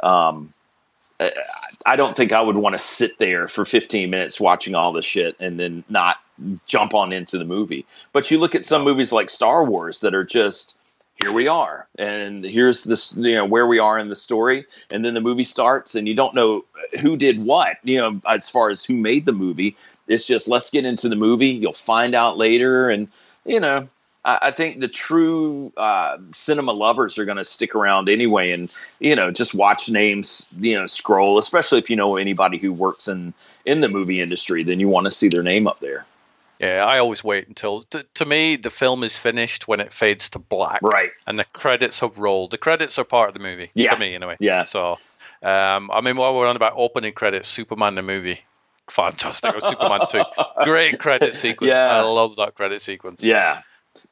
Um, 0.00 0.52
I 1.84 1.96
don't 1.96 2.16
think 2.16 2.32
I 2.32 2.40
would 2.40 2.56
want 2.56 2.74
to 2.74 2.78
sit 2.78 3.18
there 3.18 3.48
for 3.48 3.64
15 3.64 4.10
minutes 4.10 4.40
watching 4.40 4.74
all 4.74 4.92
this 4.92 5.04
shit 5.04 5.36
and 5.40 5.58
then 5.58 5.84
not 5.88 6.18
jump 6.66 6.94
on 6.94 7.12
into 7.12 7.38
the 7.38 7.44
movie. 7.44 7.86
But 8.12 8.30
you 8.30 8.38
look 8.38 8.54
at 8.54 8.64
some 8.64 8.82
movies 8.82 9.12
like 9.12 9.30
Star 9.30 9.64
Wars 9.64 10.00
that 10.00 10.14
are 10.14 10.24
just 10.24 10.76
here 11.22 11.32
we 11.32 11.46
are 11.46 11.86
and 11.98 12.42
here's 12.42 12.84
this 12.84 13.14
you 13.16 13.34
know 13.34 13.44
where 13.44 13.66
we 13.66 13.78
are 13.78 13.98
in 13.98 14.08
the 14.08 14.16
story 14.16 14.64
and 14.90 15.04
then 15.04 15.14
the 15.14 15.20
movie 15.20 15.44
starts 15.44 15.94
and 15.94 16.08
you 16.08 16.14
don't 16.14 16.34
know 16.34 16.64
who 17.00 17.16
did 17.16 17.44
what 17.44 17.76
you 17.84 17.98
know 17.98 18.20
as 18.26 18.48
far 18.48 18.70
as 18.70 18.82
who 18.82 18.96
made 18.96 19.26
the 19.26 19.32
movie 19.32 19.76
it's 20.08 20.26
just 20.26 20.48
let's 20.48 20.70
get 20.70 20.84
into 20.84 21.08
the 21.08 21.16
movie 21.16 21.50
you'll 21.50 21.74
find 21.74 22.14
out 22.14 22.38
later 22.38 22.88
and 22.88 23.08
you 23.44 23.60
know 23.60 23.86
I 24.24 24.52
think 24.52 24.80
the 24.80 24.88
true 24.88 25.72
uh, 25.76 26.18
cinema 26.32 26.72
lovers 26.72 27.18
are 27.18 27.24
going 27.24 27.38
to 27.38 27.44
stick 27.44 27.74
around 27.74 28.08
anyway, 28.08 28.52
and 28.52 28.70
you 29.00 29.16
know, 29.16 29.32
just 29.32 29.54
watch 29.54 29.88
names, 29.88 30.48
you 30.58 30.78
know, 30.78 30.86
scroll. 30.86 31.38
Especially 31.38 31.78
if 31.78 31.90
you 31.90 31.96
know 31.96 32.16
anybody 32.16 32.58
who 32.58 32.72
works 32.72 33.08
in 33.08 33.34
in 33.64 33.80
the 33.80 33.88
movie 33.88 34.20
industry, 34.20 34.62
then 34.62 34.78
you 34.78 34.88
want 34.88 35.06
to 35.06 35.10
see 35.10 35.28
their 35.28 35.42
name 35.42 35.66
up 35.66 35.80
there. 35.80 36.06
Yeah, 36.60 36.84
I 36.86 37.00
always 37.00 37.24
wait 37.24 37.48
until 37.48 37.82
t- 37.82 38.04
to 38.14 38.24
me 38.24 38.54
the 38.54 38.70
film 38.70 39.02
is 39.02 39.16
finished 39.16 39.66
when 39.66 39.80
it 39.80 39.92
fades 39.92 40.28
to 40.30 40.38
black, 40.38 40.80
right? 40.82 41.10
And 41.26 41.36
the 41.36 41.44
credits 41.44 41.98
have 42.00 42.18
rolled. 42.18 42.52
The 42.52 42.58
credits 42.58 43.00
are 43.00 43.04
part 43.04 43.28
of 43.28 43.34
the 43.34 43.40
movie, 43.40 43.72
yeah. 43.74 43.94
to 43.94 43.98
me 43.98 44.14
anyway. 44.14 44.36
Yeah. 44.38 44.62
So, 44.64 44.98
um, 45.42 45.90
I 45.92 46.00
mean, 46.00 46.16
while 46.16 46.36
we're 46.36 46.46
on 46.46 46.54
about 46.54 46.74
opening 46.76 47.14
credits, 47.14 47.48
Superman 47.48 47.96
the 47.96 48.02
movie, 48.02 48.38
fantastic. 48.88 49.52
Superman 49.60 50.02
two, 50.08 50.22
great 50.64 51.00
credit 51.00 51.34
sequence. 51.34 51.70
Yeah. 51.70 51.96
I 51.96 52.02
love 52.02 52.36
that 52.36 52.54
credit 52.54 52.80
sequence. 52.80 53.24
Yeah, 53.24 53.62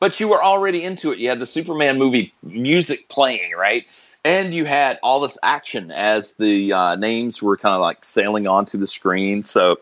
but 0.01 0.19
you 0.19 0.29
were 0.29 0.43
already 0.43 0.83
into 0.83 1.13
it. 1.13 1.19
You 1.19 1.29
had 1.29 1.39
the 1.39 1.47
Superman 1.47 1.99
movie 1.99 2.33
music 2.43 3.09
playing, 3.09 3.53
right? 3.57 3.85
And 4.25 4.53
you 4.53 4.65
had 4.65 4.99
all 5.03 5.21
this 5.21 5.39
action 5.43 5.93
as 5.93 6.35
the 6.35 6.73
uh, 6.73 6.97
names 6.97 7.43
were 7.43 7.57
kind 7.57 7.75
of 7.75 7.81
like 7.81 8.05
sailing 8.05 8.49
onto 8.49 8.79
the 8.79 8.87
screen. 8.87 9.45
So 9.45 9.79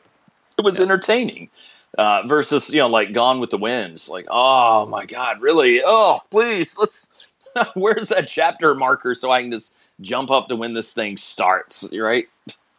it 0.59 0.65
was 0.65 0.79
yeah. 0.79 0.85
entertaining. 0.85 1.49
Uh, 1.97 2.23
versus, 2.27 2.69
you 2.69 2.79
know, 2.79 2.89
like 2.89 3.13
Gone 3.13 3.41
with 3.41 3.51
the 3.51 3.57
Winds. 3.57 4.09
Like, 4.09 4.27
oh 4.29 4.87
my 4.87 5.07
God, 5.07 5.41
really? 5.41 5.81
Oh, 5.85 6.21
please, 6.31 6.77
let's. 6.79 7.09
Where's 7.75 8.11
that 8.11 8.29
chapter 8.29 8.75
marker 8.75 9.15
so 9.15 9.31
I 9.31 9.43
can 9.43 9.51
just 9.51 9.75
jump 10.01 10.31
up 10.31 10.49
to 10.49 10.57
when 10.57 10.75
this 10.75 10.93
thing 10.93 11.17
starts, 11.17 11.89
right? 11.93 12.27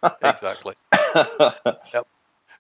exactly. 0.21 0.75
yep. 1.93 2.07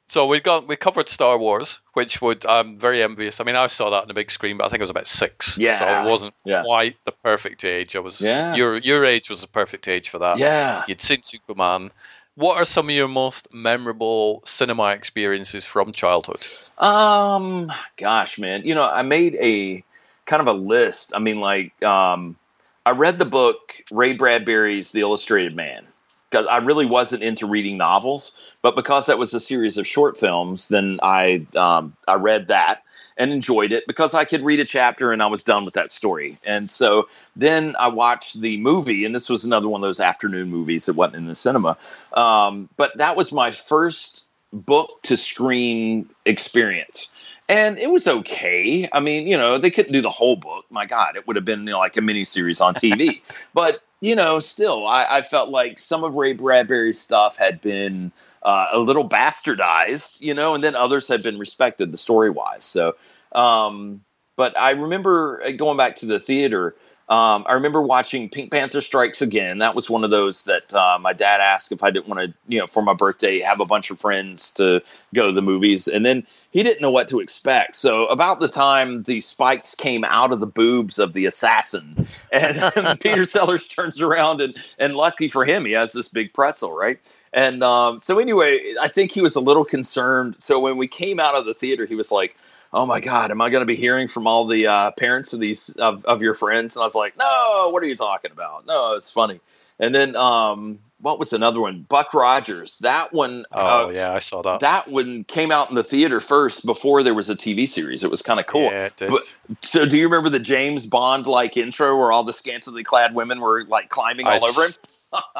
So 0.09 0.25
we 0.25 0.39
got 0.39 0.67
we 0.67 0.75
covered 0.75 1.07
Star 1.07 1.37
Wars, 1.37 1.79
which 1.93 2.19
would 2.19 2.43
I'm 2.47 2.79
very 2.79 3.03
envious. 3.03 3.39
I 3.39 3.43
mean, 3.43 3.55
I 3.55 3.67
saw 3.67 3.91
that 3.91 4.01
on 4.01 4.07
the 4.07 4.15
big 4.15 4.31
screen, 4.31 4.57
but 4.57 4.65
I 4.65 4.69
think 4.69 4.81
I 4.81 4.83
was 4.83 4.89
about 4.89 5.07
six. 5.07 5.55
Yeah. 5.55 5.77
So 5.77 5.85
it 5.85 6.11
wasn't 6.11 6.33
yeah. 6.45 6.63
quite 6.63 6.97
the 7.05 7.11
perfect 7.11 7.63
age. 7.63 7.95
I 7.95 7.99
was. 7.99 8.19
Yeah. 8.19 8.55
Your 8.55 8.77
your 8.77 9.05
age 9.05 9.29
was 9.29 9.41
the 9.41 9.47
perfect 9.47 9.87
age 9.87 10.09
for 10.09 10.17
that. 10.17 10.39
Yeah. 10.39 10.83
You'd 10.87 11.03
seen 11.03 11.21
Superman. 11.21 11.91
What 12.33 12.57
are 12.57 12.65
some 12.65 12.89
of 12.89 12.95
your 12.95 13.07
most 13.07 13.53
memorable 13.53 14.41
cinema 14.45 14.93
experiences 14.93 15.67
from 15.67 15.91
childhood? 15.91 16.47
Um, 16.79 17.71
gosh, 17.95 18.39
man, 18.39 18.63
you 18.65 18.73
know, 18.73 18.89
I 18.89 19.03
made 19.03 19.35
a 19.35 19.83
kind 20.25 20.41
of 20.41 20.47
a 20.47 20.53
list. 20.53 21.11
I 21.13 21.19
mean, 21.19 21.39
like, 21.39 21.83
um, 21.83 22.37
I 22.85 22.91
read 22.91 23.19
the 23.19 23.25
book 23.25 23.75
Ray 23.91 24.13
Bradbury's 24.13 24.91
The 24.91 25.01
Illustrated 25.01 25.55
Man 25.55 25.85
because 26.29 26.45
I 26.47 26.57
really 26.57 26.85
wasn't 26.85 27.23
into 27.23 27.47
reading 27.47 27.77
novels, 27.77 28.33
but 28.61 28.75
because 28.75 29.07
that 29.07 29.17
was 29.17 29.33
a 29.33 29.39
series 29.39 29.77
of 29.77 29.87
short 29.87 30.17
films, 30.17 30.67
then 30.67 30.99
I 31.01 31.45
um, 31.55 31.95
I 32.07 32.15
read 32.15 32.49
that 32.49 32.83
and 33.17 33.33
enjoyed 33.33 33.73
it 33.73 33.85
because 33.85 34.13
I 34.13 34.23
could 34.25 34.41
read 34.41 34.61
a 34.61 34.65
chapter 34.65 35.11
and 35.11 35.21
I 35.21 35.27
was 35.27 35.43
done 35.43 35.65
with 35.65 35.73
that 35.73 35.91
story. 35.91 36.37
And 36.45 36.71
so 36.71 37.09
then 37.35 37.75
I 37.77 37.89
watched 37.89 38.39
the 38.39 38.57
movie, 38.57 39.05
and 39.05 39.13
this 39.13 39.29
was 39.29 39.43
another 39.43 39.67
one 39.67 39.83
of 39.83 39.87
those 39.87 39.99
afternoon 39.99 40.49
movies 40.49 40.85
that 40.85 40.93
wasn't 40.93 41.17
in 41.17 41.27
the 41.27 41.35
cinema. 41.35 41.77
Um, 42.13 42.69
but 42.77 42.97
that 42.97 43.17
was 43.17 43.31
my 43.31 43.51
first 43.51 44.29
book 44.53 45.01
to 45.03 45.17
screen 45.17 46.09
experience. 46.25 47.11
And 47.49 47.79
it 47.79 47.89
was 47.89 48.07
okay. 48.07 48.87
I 48.93 48.99
mean, 48.99 49.25
you 49.25 49.35
know, 49.35 49.57
they 49.57 49.71
couldn't 49.71 49.91
do 49.91 50.01
the 50.01 50.09
whole 50.09 50.35
book. 50.35 50.65
My 50.69 50.85
God, 50.85 51.15
it 51.15 51.25
would 51.25 51.35
have 51.35 51.45
been 51.45 51.61
you 51.61 51.71
know, 51.71 51.79
like 51.79 51.97
a 51.97 51.99
miniseries 51.99 52.63
on 52.63 52.75
TV. 52.75 53.21
but 53.55 53.81
you 54.01 54.15
know, 54.15 54.39
still, 54.39 54.87
I, 54.87 55.05
I, 55.09 55.21
felt 55.23 55.49
like 55.49 55.77
some 55.77 56.05
of 56.05 56.13
Ray 56.13 56.31
Bradbury's 56.31 57.01
stuff 57.01 57.35
had 57.35 57.59
been 57.59 58.13
uh, 58.43 58.67
a 58.71 58.79
little 58.79 59.09
bastardized, 59.09 60.21
you 60.21 60.33
know, 60.33 60.53
and 60.55 60.63
then 60.63 60.75
others 60.75 61.07
had 61.07 61.21
been 61.21 61.37
respected 61.37 61.91
the 61.91 61.97
story 61.97 62.29
wise. 62.29 62.63
So, 62.63 62.95
um, 63.33 64.01
but 64.37 64.57
I 64.57 64.71
remember 64.71 65.41
uh, 65.43 65.51
going 65.51 65.75
back 65.75 65.97
to 65.97 66.05
the 66.05 66.19
theater. 66.19 66.75
Um, 67.09 67.45
I 67.47 67.53
remember 67.53 67.81
watching 67.81 68.29
Pink 68.29 68.51
Panther 68.51 68.81
Strikes 68.81 69.23
Again. 69.23 69.57
That 69.57 69.73
was 69.73 69.89
one 69.89 70.03
of 70.03 70.11
those 70.11 70.43
that 70.43 70.71
uh, 70.71 70.99
my 71.01 71.13
dad 71.13 71.41
asked 71.41 71.71
if 71.71 71.81
I 71.81 71.89
didn't 71.89 72.07
want 72.07 72.21
to, 72.21 72.33
you 72.47 72.59
know, 72.59 72.67
for 72.67 72.83
my 72.83 72.93
birthday, 72.93 73.39
have 73.39 73.59
a 73.59 73.65
bunch 73.65 73.89
of 73.89 73.99
friends 73.99 74.53
to 74.53 74.83
go 75.15 75.25
to 75.25 75.31
the 75.31 75.41
movies. 75.41 75.87
And 75.87 76.05
then 76.05 76.27
he 76.51 76.61
didn't 76.61 76.81
know 76.81 76.91
what 76.91 77.07
to 77.07 77.19
expect. 77.19 77.77
So 77.77 78.05
about 78.05 78.39
the 78.39 78.47
time 78.47 79.01
the 79.01 79.21
spikes 79.21 79.73
came 79.73 80.03
out 80.03 80.31
of 80.31 80.39
the 80.39 80.45
boobs 80.45 80.99
of 80.99 81.13
the 81.13 81.25
assassin, 81.25 82.07
and 82.31 82.99
Peter 82.99 83.25
Sellers 83.25 83.67
turns 83.67 83.99
around 84.01 84.41
and 84.41 84.55
and 84.77 84.95
lucky 84.95 85.29
for 85.29 85.45
him, 85.45 85.65
he 85.65 85.71
has 85.71 85.93
this 85.93 86.09
big 86.09 86.31
pretzel, 86.31 86.71
right? 86.71 86.99
And 87.33 87.63
um, 87.63 87.99
so 87.99 88.19
anyway, 88.19 88.75
I 88.79 88.87
think 88.87 89.11
he 89.11 89.21
was 89.21 89.35
a 89.35 89.39
little 89.39 89.65
concerned. 89.65 90.37
So 90.39 90.59
when 90.59 90.77
we 90.77 90.87
came 90.87 91.19
out 91.19 91.35
of 91.35 91.45
the 91.45 91.53
theater, 91.53 91.85
he 91.85 91.95
was 91.95 92.11
like, 92.11 92.35
"Oh 92.73 92.85
my 92.85 92.99
God, 92.99 93.31
am 93.31 93.41
I 93.41 93.49
going 93.49 93.61
to 93.61 93.65
be 93.65 93.75
hearing 93.75 94.07
from 94.07 94.27
all 94.27 94.47
the 94.47 94.67
uh, 94.67 94.91
parents 94.91 95.33
of 95.33 95.39
these 95.39 95.69
of, 95.77 96.05
of 96.05 96.21
your 96.21 96.33
friends?" 96.33 96.75
And 96.75 96.81
I 96.81 96.85
was 96.85 96.95
like, 96.95 97.17
"No, 97.17 97.69
what 97.71 97.83
are 97.83 97.87
you 97.87 97.95
talking 97.95 98.31
about? 98.31 98.65
No, 98.65 98.93
it's 98.95 99.11
funny." 99.11 99.39
And 99.79 99.95
then 99.95 100.15
um, 100.15 100.79
what 101.01 101.19
was 101.19 101.31
another 101.33 101.61
one? 101.61 101.85
Buck 101.87 102.13
Rogers. 102.13 102.77
That 102.79 103.13
one. 103.13 103.45
Oh 103.51 103.87
uh, 103.87 103.89
yeah, 103.89 104.13
I 104.13 104.19
saw 104.19 104.41
that. 104.41 104.59
That 104.59 104.89
one 104.89 105.23
came 105.23 105.51
out 105.51 105.69
in 105.69 105.75
the 105.75 105.83
theater 105.83 106.19
first 106.19 106.65
before 106.65 107.03
there 107.03 107.13
was 107.13 107.29
a 107.29 107.35
TV 107.35 107.67
series. 107.67 108.03
It 108.03 108.09
was 108.09 108.21
kind 108.21 108.39
of 108.39 108.47
cool. 108.47 108.63
Yeah, 108.63 108.85
it 108.85 108.97
did. 108.97 109.11
But, 109.11 109.37
so 109.61 109.85
do 109.85 109.97
you 109.97 110.05
remember 110.05 110.29
the 110.29 110.39
James 110.39 110.85
Bond 110.85 111.25
like 111.25 111.57
intro 111.57 111.97
where 111.97 112.11
all 112.11 112.23
the 112.23 112.33
scantily 112.33 112.83
clad 112.83 113.15
women 113.15 113.39
were 113.39 113.63
like 113.65 113.89
climbing 113.89 114.27
all 114.27 114.43
I 114.45 114.47
over 114.47 114.63
him? 114.63 114.71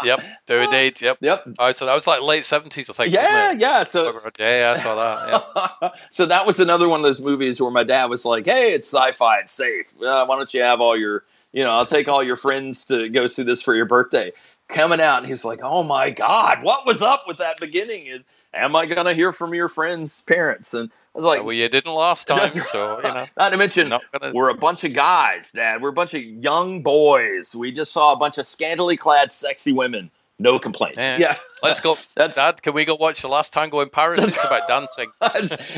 Yep, 0.03 0.21
do 0.47 0.61
indeed. 0.61 1.01
Yep, 1.01 1.17
yep. 1.21 1.47
Oh, 1.57 1.71
so 1.71 1.85
that 1.85 1.93
was 1.93 2.07
like 2.07 2.21
late 2.21 2.45
seventies, 2.45 2.89
I 2.89 2.93
think. 2.93 3.13
Yeah, 3.13 3.51
yeah. 3.51 3.83
So 3.83 4.19
yeah, 4.39 4.59
yeah, 4.59 4.73
I 4.75 4.79
saw 4.79 4.95
that. 4.95 5.79
Yeah. 5.81 5.89
so 6.09 6.25
that 6.25 6.45
was 6.45 6.59
another 6.59 6.89
one 6.89 6.99
of 6.99 7.03
those 7.03 7.21
movies 7.21 7.61
where 7.61 7.71
my 7.71 7.83
dad 7.83 8.05
was 8.05 8.25
like, 8.25 8.45
"Hey, 8.45 8.73
it's 8.73 8.91
sci-fi, 8.91 9.39
it's 9.39 9.53
safe. 9.53 9.87
Uh, 10.01 10.25
why 10.25 10.35
don't 10.35 10.53
you 10.53 10.61
have 10.61 10.81
all 10.81 10.97
your, 10.97 11.23
you 11.51 11.63
know, 11.63 11.71
I'll 11.71 11.85
take 11.85 12.07
all 12.07 12.23
your 12.23 12.37
friends 12.37 12.85
to 12.85 13.09
go 13.09 13.27
see 13.27 13.43
this 13.43 13.61
for 13.61 13.75
your 13.75 13.85
birthday." 13.85 14.31
Coming 14.67 15.01
out, 15.01 15.17
and 15.17 15.27
he's 15.27 15.43
like, 15.43 15.61
"Oh 15.63 15.81
my 15.81 16.11
god, 16.11 16.61
what 16.63 16.85
was 16.85 17.01
up 17.01 17.23
with 17.27 17.37
that 17.37 17.59
beginning?" 17.59 18.23
Am 18.53 18.75
I 18.75 18.87
going 18.87 19.05
to 19.05 19.13
hear 19.13 19.31
from 19.31 19.53
your 19.53 19.69
friends' 19.69 20.21
parents? 20.21 20.73
And 20.73 20.89
I 20.89 21.17
was 21.17 21.25
like, 21.25 21.43
well, 21.43 21.53
you 21.53 21.69
didn't 21.69 21.93
last 21.93 22.27
time, 22.27 22.51
so 22.51 22.97
you 22.97 23.03
know. 23.03 23.25
Not 23.37 23.49
to 23.49 23.57
mention, 23.57 23.89
not 23.89 24.01
gonna... 24.11 24.33
we're 24.33 24.49
a 24.49 24.55
bunch 24.55 24.83
of 24.83 24.93
guys, 24.93 25.51
Dad. 25.51 25.81
We're 25.81 25.89
a 25.89 25.93
bunch 25.93 26.13
of 26.15 26.23
young 26.23 26.81
boys. 26.81 27.55
We 27.55 27.71
just 27.71 27.91
saw 27.91 28.13
a 28.13 28.17
bunch 28.17 28.37
of 28.37 28.45
scantily 28.45 28.97
clad, 28.97 29.31
sexy 29.31 29.71
women. 29.71 30.09
No 30.41 30.57
complaints. 30.57 30.99
Yeah. 30.99 31.17
yeah. 31.17 31.35
Let's 31.61 31.81
go. 31.81 31.97
That's, 32.15 32.37
Dad, 32.37 32.61
can 32.61 32.73
we 32.73 32.85
go 32.85 32.95
watch 32.95 33.21
The 33.21 33.27
Last 33.27 33.51
Tango 33.51 33.81
in 33.81 33.89
Paris? 33.89 34.23
It's 34.23 34.43
about 34.43 34.69
dancing. 34.69 35.11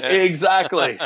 Exactly. 0.04 1.00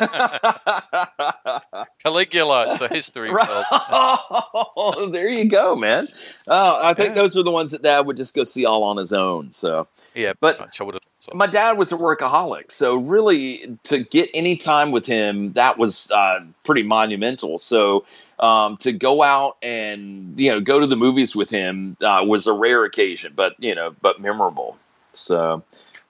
Caligula. 2.04 2.74
It's 2.74 2.82
a 2.82 2.90
history 2.90 3.32
right. 3.32 3.48
film. 3.48 3.64
Oh, 3.72 5.10
there 5.10 5.30
you 5.30 5.48
go, 5.50 5.78
man. 5.78 6.06
Oh, 6.48 6.86
I 6.86 6.94
think 6.94 7.10
yeah. 7.10 7.22
those 7.22 7.34
were 7.34 7.44
the 7.44 7.52
ones 7.52 7.72
that 7.72 7.82
Dad 7.82 8.02
would 8.02 8.18
just 8.18 8.36
go 8.36 8.44
see 8.44 8.66
all 8.66 8.84
on 8.84 8.98
his 8.98 9.14
own. 9.14 9.54
So 9.54 9.88
yeah, 10.14 10.34
but 10.40 10.60
much. 10.60 10.82
I 10.82 10.84
would 10.84 10.96
have. 10.96 11.04
So. 11.26 11.36
My 11.36 11.48
dad 11.48 11.80
was 11.80 11.92
a 11.92 11.98
workaholic, 11.98 12.72
so 12.72 12.98
really 12.98 13.80
to 13.86 14.04
get 14.04 14.30
any 14.36 14.58
time 14.58 14.92
with 14.92 15.08
him, 15.08 15.54
that 15.54 15.80
was 15.80 16.12
uh, 16.12 16.42
pretty 16.64 16.84
monumental. 16.84 17.58
So 17.58 18.06
um, 18.40 18.78
to 18.78 18.92
go 18.92 19.24
out 19.24 19.58
and 19.64 20.40
you 20.40 20.52
know 20.52 20.60
go 20.60 20.80
to 20.80 20.86
the 20.86 20.96
movies 20.96 21.36
with 21.36 21.50
him 21.50 21.98
uh, 22.00 22.24
was 22.28 22.46
a 22.46 22.54
rare 22.54 22.86
occasion, 22.86 23.34
but 23.36 23.56
you 23.58 23.74
know, 23.74 23.96
but 24.02 24.22
memorable. 24.22 24.78
So, 25.14 25.64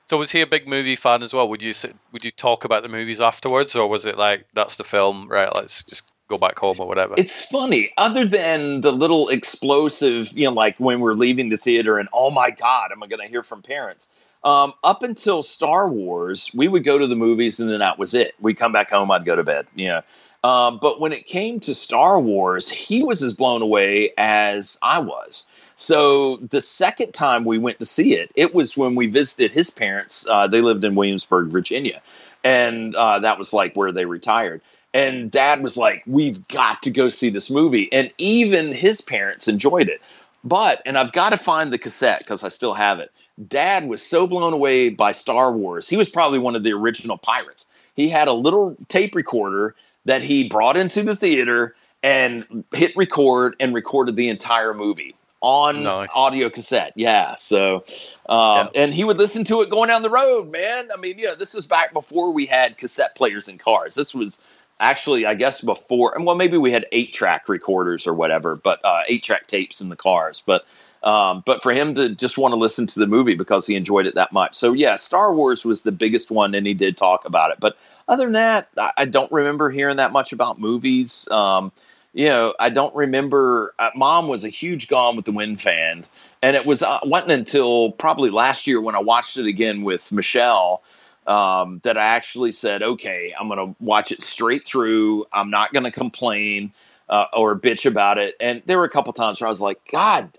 so 0.07 0.17
was 0.17 0.31
he 0.31 0.41
a 0.41 0.47
big 0.47 0.67
movie 0.67 0.97
fan 0.97 1.23
as 1.23 1.33
well? 1.33 1.47
Would 1.47 1.61
you 1.61 1.73
would 2.11 2.25
you 2.25 2.31
talk 2.31 2.65
about 2.65 2.83
the 2.83 2.89
movies 2.89 3.21
afterwards, 3.21 3.73
or 3.73 3.87
was 3.87 4.05
it 4.05 4.17
like 4.17 4.45
that's 4.53 4.75
the 4.75 4.83
film, 4.83 5.29
right? 5.29 5.49
Let's 5.55 5.83
just 5.83 6.03
go 6.27 6.37
back 6.37 6.59
home 6.59 6.81
or 6.81 6.89
whatever. 6.89 7.13
It's 7.17 7.41
funny, 7.41 7.93
other 7.97 8.25
than 8.25 8.81
the 8.81 8.91
little 8.91 9.29
explosive, 9.29 10.29
you 10.33 10.45
know, 10.45 10.51
like 10.51 10.77
when 10.77 10.99
we're 10.99 11.13
leaving 11.13 11.47
the 11.47 11.57
theater 11.57 11.99
and 11.99 12.09
oh 12.11 12.31
my 12.31 12.49
god, 12.49 12.91
am 12.91 13.01
I 13.01 13.07
going 13.07 13.21
to 13.21 13.29
hear 13.29 13.43
from 13.43 13.61
parents? 13.61 14.09
Um, 14.45 14.73
up 14.83 15.01
until 15.01 15.41
Star 15.41 15.89
Wars, 15.89 16.51
we 16.53 16.67
would 16.67 16.83
go 16.83 16.99
to 16.99 17.07
the 17.07 17.15
movies 17.15 17.59
and 17.59 17.69
then 17.69 17.79
that 17.79 17.97
was 17.97 18.13
it. 18.13 18.35
We'd 18.39 18.57
come 18.57 18.71
back 18.71 18.91
home, 18.91 19.09
I'd 19.09 19.25
go 19.25 19.35
to 19.35 19.43
bed. 19.43 19.65
Know, 19.75 20.03
um, 20.43 20.77
but 20.79 20.99
when 20.99 21.11
it 21.11 21.25
came 21.25 21.59
to 21.61 21.73
Star 21.73 22.19
Wars, 22.19 22.69
he 22.69 23.01
was 23.01 23.23
as 23.23 23.33
blown 23.33 23.63
away 23.63 24.13
as 24.15 24.77
I 24.83 24.99
was. 24.99 25.47
So 25.75 26.37
the 26.37 26.61
second 26.61 27.13
time 27.13 27.43
we 27.43 27.57
went 27.57 27.79
to 27.79 27.85
see 27.87 28.13
it, 28.13 28.31
it 28.35 28.53
was 28.53 28.77
when 28.77 28.93
we 28.93 29.07
visited 29.07 29.51
his 29.51 29.71
parents. 29.71 30.27
Uh, 30.29 30.47
they 30.47 30.61
lived 30.61 30.85
in 30.85 30.93
Williamsburg, 30.93 31.47
Virginia, 31.47 31.99
and 32.43 32.93
uh, 32.93 33.19
that 33.19 33.39
was 33.39 33.53
like 33.53 33.75
where 33.75 33.91
they 33.91 34.05
retired. 34.05 34.61
And 34.93 35.31
Dad 35.31 35.63
was 35.63 35.75
like, 35.75 36.03
"We've 36.05 36.47
got 36.47 36.83
to 36.83 36.91
go 36.91 37.09
see 37.09 37.29
this 37.29 37.49
movie," 37.49 37.91
and 37.91 38.11
even 38.19 38.71
his 38.71 39.01
parents 39.01 39.47
enjoyed 39.47 39.89
it. 39.89 39.99
But 40.45 40.81
and 40.85 40.97
I've 40.97 41.11
got 41.11 41.31
to 41.31 41.37
find 41.37 41.73
the 41.73 41.79
cassette 41.79 42.19
because 42.19 42.43
I 42.43 42.49
still 42.49 42.75
have 42.75 42.99
it. 42.99 43.11
Dad 43.47 43.87
was 43.87 44.01
so 44.01 44.27
blown 44.27 44.53
away 44.53 44.89
by 44.89 45.11
Star 45.11 45.51
Wars. 45.51 45.89
He 45.89 45.97
was 45.97 46.09
probably 46.09 46.39
one 46.39 46.55
of 46.55 46.63
the 46.63 46.73
original 46.73 47.17
pirates. 47.17 47.65
He 47.95 48.09
had 48.09 48.27
a 48.27 48.33
little 48.33 48.75
tape 48.87 49.15
recorder 49.15 49.75
that 50.05 50.21
he 50.21 50.47
brought 50.47 50.77
into 50.77 51.03
the 51.03 51.15
theater 51.15 51.75
and 52.03 52.63
hit 52.71 52.95
record 52.95 53.55
and 53.59 53.73
recorded 53.73 54.15
the 54.15 54.29
entire 54.29 54.73
movie 54.73 55.15
on 55.41 55.83
nice. 55.83 56.09
audio 56.15 56.49
cassette. 56.49 56.93
Yeah. 56.95 57.35
So, 57.35 57.83
um, 58.27 58.69
yeah. 58.73 58.83
and 58.83 58.93
he 58.93 59.03
would 59.03 59.17
listen 59.17 59.43
to 59.45 59.61
it 59.61 59.69
going 59.69 59.89
down 59.89 60.01
the 60.01 60.09
road, 60.09 60.51
man. 60.51 60.89
I 60.91 60.97
mean, 60.97 61.19
yeah, 61.19 61.35
this 61.37 61.53
was 61.53 61.65
back 61.65 61.93
before 61.93 62.31
we 62.31 62.45
had 62.45 62.77
cassette 62.77 63.15
players 63.15 63.47
in 63.47 63.57
cars. 63.57 63.95
This 63.95 64.13
was 64.13 64.41
actually, 64.79 65.25
I 65.25 65.35
guess, 65.35 65.61
before, 65.61 66.15
and 66.15 66.25
well, 66.25 66.35
maybe 66.35 66.57
we 66.57 66.71
had 66.71 66.85
eight 66.91 67.13
track 67.13 67.49
recorders 67.49 68.07
or 68.07 68.13
whatever, 68.13 68.55
but 68.55 68.83
uh, 68.83 69.01
eight 69.07 69.23
track 69.23 69.47
tapes 69.47 69.81
in 69.81 69.89
the 69.89 69.95
cars. 69.95 70.41
But, 70.45 70.65
um, 71.05 71.43
but 71.45 71.61
for 71.61 71.71
him 71.71 71.93
to 71.95 72.09
just 72.09 72.37
want 72.37 72.53
to 72.53 72.59
listen 72.59 72.87
to 72.87 72.99
the 72.99 73.05
movie 73.05 73.35
because 73.35 73.67
he 73.67 73.75
enjoyed 73.75 74.07
it 74.07 74.15
that 74.15 74.33
much. 74.33 74.55
So, 74.55 74.73
yeah, 74.73 74.95
Star 74.95 75.33
Wars 75.33 75.63
was 75.63 75.83
the 75.83 75.91
biggest 75.91 76.31
one, 76.31 76.55
and 76.55 76.65
he 76.65 76.73
did 76.73 76.97
talk 76.97 77.25
about 77.25 77.51
it. 77.51 77.59
But 77.59 77.77
other 78.07 78.23
than 78.25 78.33
that, 78.33 78.69
I, 78.97 79.05
don't 79.05 79.31
remember 79.31 79.69
hearing 79.69 79.97
that 79.97 80.11
much 80.11 80.33
about 80.33 80.59
movies. 80.59 81.27
Um, 81.29 81.71
you 82.13 82.25
know, 82.25 82.55
I 82.59 82.69
don't 82.69 82.95
remember. 82.95 83.75
Uh, 83.77 83.91
Mom 83.95 84.27
was 84.27 84.43
a 84.43 84.49
huge 84.49 84.87
Gone 84.87 85.15
with 85.15 85.25
the 85.25 85.31
Wind 85.31 85.61
fan, 85.61 86.05
and 86.41 86.55
it 86.55 86.65
was 86.65 86.81
uh, 86.81 86.99
wasn't 87.03 87.31
until 87.31 87.91
probably 87.91 88.31
last 88.31 88.65
year 88.65 88.81
when 88.81 88.95
I 88.95 88.99
watched 88.99 89.37
it 89.37 89.45
again 89.45 89.83
with 89.83 90.11
Michelle 90.11 90.81
um, 91.27 91.81
that 91.83 91.97
I 91.97 92.05
actually 92.15 92.51
said, 92.51 92.81
"Okay, 92.81 93.33
I'm 93.39 93.47
going 93.47 93.73
to 93.73 93.75
watch 93.83 94.11
it 94.11 94.23
straight 94.23 94.65
through. 94.65 95.25
I'm 95.31 95.51
not 95.51 95.71
going 95.71 95.83
to 95.83 95.91
complain." 95.91 96.73
Uh, 97.09 97.25
or 97.33 97.57
bitch 97.59 97.85
about 97.85 98.17
it. 98.17 98.35
And 98.39 98.61
there 98.65 98.77
were 98.77 98.85
a 98.85 98.89
couple 98.89 99.13
times 99.13 99.39
where 99.39 99.47
I 99.47 99.49
was 99.49 99.61
like, 99.61 99.79
God, 99.91 100.37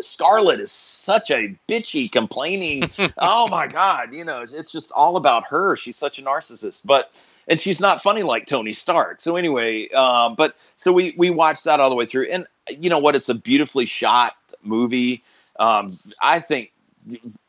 Scarlett 0.00 0.60
is 0.60 0.70
such 0.70 1.30
a 1.30 1.56
bitchy, 1.68 2.10
complaining. 2.10 2.90
oh 3.18 3.48
my 3.48 3.66
God, 3.66 4.14
you 4.14 4.24
know, 4.24 4.42
it's 4.42 4.72
just 4.72 4.92
all 4.92 5.16
about 5.16 5.48
her. 5.48 5.76
She's 5.76 5.96
such 5.96 6.18
a 6.18 6.22
narcissist, 6.22 6.82
but 6.84 7.12
and 7.46 7.60
she's 7.60 7.80
not 7.80 8.02
funny 8.02 8.22
like 8.22 8.46
Tony 8.46 8.72
Stark. 8.72 9.20
So 9.20 9.36
anyway, 9.36 9.88
um, 9.90 10.34
but 10.34 10.56
so 10.76 10.92
we 10.92 11.14
we 11.16 11.30
watched 11.30 11.64
that 11.64 11.80
all 11.80 11.90
the 11.90 11.96
way 11.96 12.06
through, 12.06 12.28
and 12.30 12.46
you 12.68 12.90
know 12.90 13.00
what? 13.00 13.14
It's 13.14 13.28
a 13.28 13.34
beautifully 13.34 13.86
shot 13.86 14.34
movie. 14.62 15.22
Um, 15.58 15.96
I 16.20 16.40
think 16.40 16.72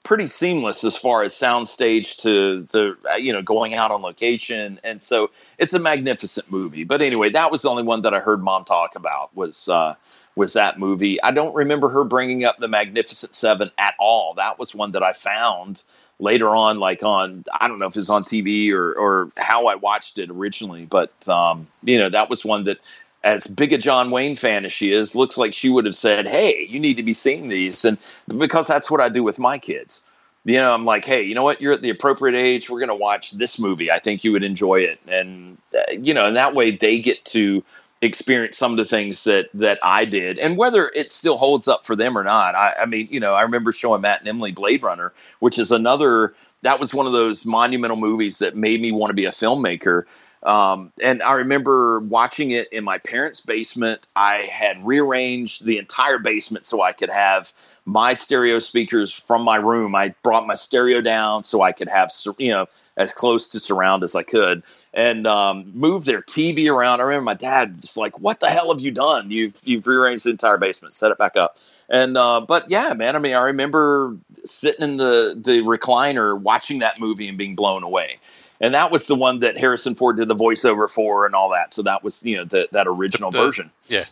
pretty 0.04 0.28
seamless 0.28 0.84
as 0.84 0.98
far 0.98 1.24
as 1.24 1.34
soundstage 1.34 2.18
to 2.18 2.64
the 2.72 2.98
you 3.18 3.34
know 3.34 3.42
going 3.42 3.74
out 3.74 3.92
on 3.92 4.02
location. 4.02 4.80
And 4.84 5.02
so 5.02 5.32
it's 5.58 5.74
a 5.74 5.80
magnificent 5.80 6.52
movie. 6.52 6.84
But 6.84 7.02
anyway 7.02 7.30
that 7.32 7.52
was 7.52 7.62
the 7.64 7.70
only 7.70 7.84
one 7.84 8.02
that 8.04 8.14
i 8.14 8.20
heard 8.20 8.42
mom 8.44 8.66
talk 8.66 8.96
about 8.96 9.36
was 9.36 9.70
uh 9.70 9.96
was 10.36 10.54
that 10.54 10.78
movie. 10.78 11.22
I 11.24 11.32
don't 11.32 11.56
remember 11.56 11.88
her 11.90 12.04
bringing 12.04 12.44
up 12.44 12.58
the 12.58 12.68
magnificent 12.68 13.36
seven 13.36 13.72
at 13.78 13.96
all. 14.00 14.34
That 14.36 14.60
was 14.60 14.76
one 14.76 14.92
that 14.92 15.04
i 15.04 15.14
found 15.14 15.84
later 16.20 16.56
on 16.56 16.80
like 16.80 17.04
on 17.04 17.44
i 17.60 17.68
don't 17.68 17.78
know 17.78 17.88
if 17.88 17.98
it's 17.98 18.10
on 18.10 18.24
tv 18.24 18.72
or 18.72 18.94
or 18.94 19.30
how 19.36 19.68
i 19.68 19.76
watched 19.76 20.18
it 20.18 20.30
originally 20.30 20.86
but 20.86 21.12
um 21.28 21.68
you 21.84 21.98
know 21.98 22.10
that 22.10 22.30
was 22.30 22.46
one 22.46 22.64
that 22.64 22.78
as 23.26 23.48
big 23.48 23.74
a 23.74 23.80
John 23.80 24.12
Wayne 24.12 24.36
fan 24.36 24.66
as 24.66 24.72
she 24.72 24.94
is, 24.94 25.16
looks 25.16 25.36
like 25.36 25.56
she 25.56 25.70
would 25.70 25.86
have 25.86 25.96
said, 25.96 26.28
"Hey, 26.28 26.68
you 26.70 26.80
need 26.80 26.98
to 26.98 27.04
be 27.04 27.16
seeing 27.16 27.50
these," 27.50 27.84
and 27.84 27.98
because 28.28 28.68
that's 28.68 28.90
what 28.90 29.02
I 29.02 29.10
do 29.10 29.24
with 29.24 29.40
my 29.40 29.58
kids. 29.58 30.06
You 30.46 30.58
know, 30.58 30.72
I'm 30.72 30.86
like, 30.86 31.06
"Hey, 31.06 31.24
you 31.24 31.34
know 31.34 31.44
what? 31.44 31.60
You're 31.60 31.74
at 31.74 31.82
the 31.82 31.90
appropriate 31.90 32.38
age. 32.38 32.70
We're 32.70 32.80
going 32.80 32.90
to 32.90 32.96
watch 32.96 33.32
this 33.32 33.60
movie. 33.60 33.92
I 33.92 33.98
think 33.98 34.24
you 34.24 34.32
would 34.32 34.44
enjoy 34.44 34.82
it," 34.82 35.00
and 35.08 35.58
uh, 35.76 35.92
you 35.92 36.14
know, 36.14 36.28
and 36.28 36.36
that 36.36 36.54
way 36.54 36.70
they 36.70 37.00
get 37.00 37.26
to 37.26 37.64
experience 38.00 38.58
some 38.58 38.72
of 38.72 38.78
the 38.78 38.86
things 38.86 39.24
that 39.24 39.50
that 39.56 39.80
I 39.82 40.06
did, 40.06 40.38
and 40.38 40.56
whether 40.56 40.88
it 40.88 41.12
still 41.12 41.38
holds 41.38 41.68
up 41.68 41.88
for 41.88 41.96
them 41.96 42.16
or 42.16 42.24
not. 42.24 42.54
I, 42.54 42.76
I 42.82 42.86
mean, 42.86 43.08
you 43.10 43.20
know, 43.20 43.34
I 43.34 43.42
remember 43.42 43.72
showing 43.72 44.02
Matt 44.02 44.20
and 44.20 44.30
Emily 44.30 44.52
Blade 44.52 44.84
Runner, 44.84 45.12
which 45.40 45.58
is 45.58 45.72
another. 45.72 46.36
That 46.62 46.80
was 46.80 46.94
one 46.94 47.06
of 47.06 47.14
those 47.14 47.46
monumental 47.46 47.98
movies 47.98 48.40
that 48.40 48.56
made 48.56 48.82
me 48.82 48.92
want 48.92 49.10
to 49.10 49.16
be 49.16 49.26
a 49.26 49.32
filmmaker 49.32 50.06
um, 50.44 50.92
and 51.02 51.24
I 51.24 51.34
remember 51.34 52.00
watching 52.00 52.52
it 52.52 52.72
in 52.72 52.84
my 52.84 52.98
parents' 53.00 53.42
basement. 53.42 54.08
I 54.16 54.48
had 54.52 54.86
rearranged 54.86 55.66
the 55.66 55.78
entire 55.78 56.20
basement 56.20 56.66
so 56.66 56.82
I 56.82 56.92
could 56.92 57.10
have 57.10 57.52
my 57.86 58.14
stereo 58.14 58.60
speakers 58.60 59.12
from 59.12 59.44
my 59.44 59.58
room. 59.58 59.96
I 59.96 60.14
brought 60.24 60.46
my 60.48 60.56
stereo 60.56 61.02
down 61.02 61.44
so 61.44 61.62
I 61.62 61.72
could 61.72 61.88
have, 61.88 62.12
you 62.38 62.52
know, 62.52 62.68
as 62.98 63.14
close 63.14 63.50
to 63.50 63.60
surround 63.60 64.04
as 64.04 64.16
I 64.16 64.24
could 64.24 64.64
and 64.94 65.28
um, 65.28 65.72
moved 65.74 66.06
their 66.06 66.22
TV 66.22 66.72
around. 66.72 67.02
I 67.02 67.04
remember 67.04 67.26
my 67.26 67.34
dad 67.34 67.82
just 67.82 67.98
like, 67.98 68.20
"What 68.20 68.40
the 68.40 68.50
hell 68.50 68.74
have 68.74 68.80
you 68.80 68.92
done? 68.92 69.30
You've 69.30 69.60
you've 69.64 69.86
rearranged 69.86 70.26
the 70.26 70.30
entire 70.30 70.58
basement. 70.58 70.94
Set 70.94 71.12
it 71.12 71.18
back 71.18 71.36
up." 71.36 71.58
And 71.90 72.18
uh, 72.18 72.42
but 72.42 72.70
yeah, 72.70 72.94
man. 72.94 73.16
I 73.16 73.20
mean, 73.20 73.36
I 73.36 73.44
remember 73.44 74.16
sitting 74.46 74.84
in 74.84 74.98
the 74.98 75.38
the 75.40 75.60
recliner 75.60 76.40
watching 76.40 76.80
that 76.80 77.00
movie 77.00 77.28
and 77.28 77.38
being 77.38 77.56
blown 77.56 77.84
away 77.84 78.20
and 78.60 78.74
that 78.74 78.92
was 78.92 79.08
the 79.08 79.16
one 79.16 79.40
that 79.40 79.58
Harrison 79.58 79.96
Ford 79.96 80.18
did 80.18 80.28
the 80.28 80.36
voiceover 80.36 80.90
for 80.90 81.26
and 81.26 81.36
all 81.36 81.50
that. 81.52 81.74
So 81.74 81.82
that 81.84 82.04
was 82.04 82.26
you 82.26 82.38
know 82.38 82.46
the, 82.46 82.68
that 82.72 82.88
original 82.88 83.32
the, 83.32 83.38
version. 83.38 83.72
Yeah. 83.88 84.06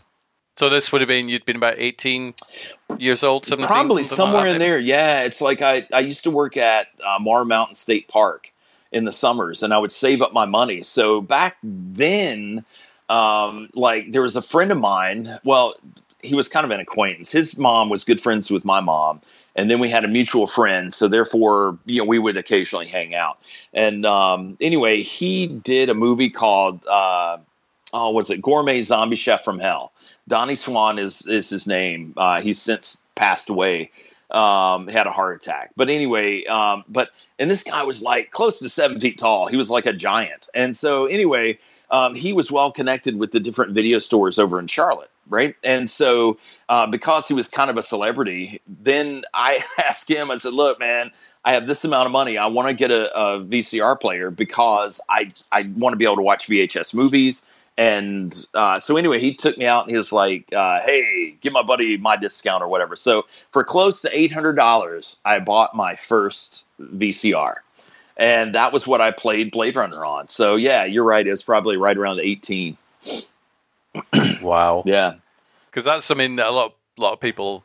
So 0.56 0.70
this 0.70 0.92
would 0.92 1.02
have 1.02 1.08
been 1.08 1.30
you'd 1.30 1.46
been 1.46 1.56
about 1.56 1.76
eighteen 1.78 2.34
years 3.00 3.24
old, 3.24 3.46
17, 3.46 3.68
probably 3.68 4.04
somewhere 4.04 4.44
like 4.44 4.54
in 4.54 4.60
there. 4.60 4.80
Yeah, 4.80 5.22
it's 5.22 5.42
like 5.42 5.62
I 5.62 5.88
I 5.92 6.00
used 6.00 6.24
to 6.24 6.32
work 6.32 6.58
at 6.58 6.88
uh, 7.04 7.18
Morrow 7.20 7.46
Mountain 7.46 7.76
State 7.76 8.08
Park 8.08 8.52
in 8.92 9.06
the 9.06 9.12
summers, 9.12 9.64
and 9.64 9.74
I 9.74 9.80
would 9.80 9.92
save 9.92 10.22
up 10.22 10.34
my 10.34 10.46
money. 10.46 10.84
So 10.84 11.22
back 11.22 11.58
then, 11.64 12.64
um, 13.10 13.70
like 13.74 14.12
there 14.12 14.22
was 14.22 14.36
a 14.36 14.42
friend 14.42 14.72
of 14.72 14.78
mine. 14.78 15.40
Well, 15.44 15.76
he 16.22 16.36
was 16.36 16.48
kind 16.48 16.64
of 16.64 16.72
an 16.72 16.80
acquaintance. 16.80 17.32
His 17.32 17.58
mom 17.58 17.90
was 17.90 18.04
good 18.04 18.20
friends 18.20 18.52
with 18.52 18.64
my 18.64 18.80
mom, 18.80 19.22
and 19.56 19.70
then 19.70 19.80
we 19.80 19.90
had 19.90 20.04
a 20.04 20.08
mutual 20.08 20.48
friend 20.48 20.94
so 20.94 21.08
therefore 21.08 21.78
you 21.86 22.00
know 22.00 22.06
we 22.06 22.20
would 22.20 22.38
occasionally 22.38 22.88
hang 22.88 23.16
out 23.16 23.38
and 23.74 24.06
um, 24.06 24.58
anyway 24.62 25.02
he 25.02 25.48
did 25.48 25.90
a 25.90 25.94
movie 25.94 26.30
called 26.30 26.86
uh, 26.88 27.38
oh 27.94 28.12
was 28.12 28.30
it 28.30 28.42
gourmet 28.42 28.82
zombie 28.82 29.16
chef 29.16 29.44
from 29.44 29.60
hell 29.60 29.92
donnie 30.28 30.56
swan 30.56 31.00
is 31.00 31.26
is 31.28 31.50
his 31.50 31.68
name 31.68 32.14
uh, 32.18 32.42
he's 32.42 32.62
since 32.62 33.04
passed 33.16 33.50
away 33.50 33.92
um, 34.34 34.88
had 34.88 35.08
a 35.08 35.12
heart 35.12 35.42
attack. 35.42 35.72
But 35.76 35.90
anyway, 35.90 36.44
um, 36.46 36.84
but 36.90 37.10
and 37.40 37.50
this 37.50 37.64
guy 37.64 37.84
was 37.84 38.02
like 38.02 38.32
close 38.32 38.60
to 38.60 38.70
seven 38.70 39.00
feet 39.00 39.18
tall. 39.18 39.48
He 39.48 39.58
was 39.58 39.70
like 39.70 39.86
a 39.86 39.94
giant. 39.94 40.48
And 40.54 40.76
so 40.76 41.06
anyway, 41.06 41.60
um, 41.92 42.16
he 42.16 42.34
was 42.34 42.52
well 42.52 42.72
connected 42.72 43.18
with 43.18 43.32
the 43.32 43.40
different 43.40 43.74
video 43.74 44.00
stores 44.00 44.40
over 44.40 44.60
in 44.60 44.68
Charlotte, 44.68 45.12
right? 45.30 45.56
And 45.64 45.90
so 45.90 46.38
uh, 46.70 46.88
because 46.88 47.28
he 47.28 47.34
was 47.34 47.48
kind 47.48 47.70
of 47.70 47.78
a 47.78 47.84
celebrity, 47.84 48.62
then 48.68 49.24
I 49.34 49.64
asked 49.78 50.10
him. 50.10 50.32
I 50.32 50.38
said, 50.38 50.54
"Look, 50.54 50.80
man." 50.80 51.12
I 51.46 51.56
have 51.56 51.68
this 51.68 51.84
amount 51.84 52.06
of 52.06 52.14
money. 52.14 52.38
I 52.38 52.46
want 52.46 52.70
to 52.70 52.74
get 52.74 52.90
a, 52.90 53.14
a 53.14 53.42
VCR 53.42 54.00
player 54.00 54.32
because 54.32 55.02
I 55.10 55.30
I 55.52 55.70
want 55.76 55.92
to 55.92 55.98
be 55.98 56.06
able 56.06 56.16
to 56.16 56.22
watch 56.22 56.48
VHS 56.48 56.94
movies. 56.94 57.44
And 57.78 58.48
uh, 58.54 58.80
so 58.80 58.98
anyway, 58.98 59.20
he 59.20 59.34
took 59.34 59.58
me 59.58 59.66
out 59.66 59.84
and 59.84 59.92
he 59.92 59.98
was 59.98 60.14
like, 60.14 60.54
uh, 60.54 60.80
"Hey, 60.82 61.36
give 61.42 61.54
my 61.54 61.64
buddy 61.64 61.98
my 61.98 62.16
discount 62.18 62.62
or 62.62 62.68
whatever." 62.68 62.96
So 62.96 63.26
for 63.52 63.64
close 63.64 64.02
to 64.02 64.18
eight 64.18 64.32
hundred 64.32 64.54
dollars, 64.54 65.20
I 65.26 65.40
bought 65.40 65.76
my 65.76 65.96
first 65.96 66.66
VCR, 66.80 67.56
and 68.16 68.54
that 68.54 68.74
was 68.74 68.86
what 68.86 69.02
I 69.02 69.10
played 69.10 69.52
Blade 69.52 69.76
Runner 69.76 70.06
on. 70.06 70.30
So 70.30 70.56
yeah, 70.56 70.86
you're 70.86 71.04
right. 71.04 71.26
It's 71.26 71.42
probably 71.42 71.78
right 71.78 71.98
around 71.98 72.20
eighteen. 72.20 72.78
wow. 74.42 74.84
Yeah. 74.86 75.14
Because 75.70 75.86
that's 75.86 76.06
something 76.06 76.36
that 76.38 76.48
a 76.48 76.52
lot, 76.52 76.76
a 76.98 77.02
lot 77.02 77.14
of 77.14 77.20
people 77.20 77.64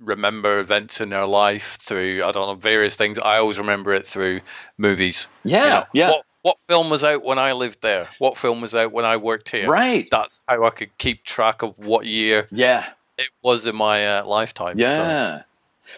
remember 0.00 0.60
events 0.60 1.00
in 1.00 1.08
their 1.10 1.26
life 1.26 1.76
through 1.82 2.22
I 2.24 2.30
don't 2.30 2.46
know 2.46 2.54
various 2.54 2.96
things. 2.96 3.18
I 3.18 3.38
always 3.38 3.58
remember 3.58 3.92
it 3.94 4.06
through 4.06 4.40
movies. 4.78 5.26
Yeah, 5.44 5.62
You 5.64 5.68
know, 5.70 5.84
yeah. 5.92 6.08
What, 6.10 6.24
what 6.42 6.60
film 6.60 6.88
was 6.88 7.02
out 7.02 7.24
when 7.24 7.38
I 7.38 7.52
lived 7.52 7.82
there? 7.82 8.08
What 8.18 8.38
film 8.38 8.60
was 8.60 8.74
out 8.74 8.92
when 8.92 9.04
I 9.04 9.16
worked 9.16 9.50
here? 9.50 9.68
Right. 9.68 10.06
That's 10.10 10.40
how 10.48 10.64
I 10.64 10.70
could 10.70 10.96
keep 10.98 11.24
track 11.24 11.62
of 11.62 11.76
what 11.78 12.06
year 12.06 12.46
Yeah. 12.52 12.86
it 13.18 13.28
was 13.42 13.66
in 13.66 13.74
my 13.74 14.18
uh, 14.18 14.24
lifetime. 14.24 14.76
So- 14.78 14.82
Yeah. 14.84 15.42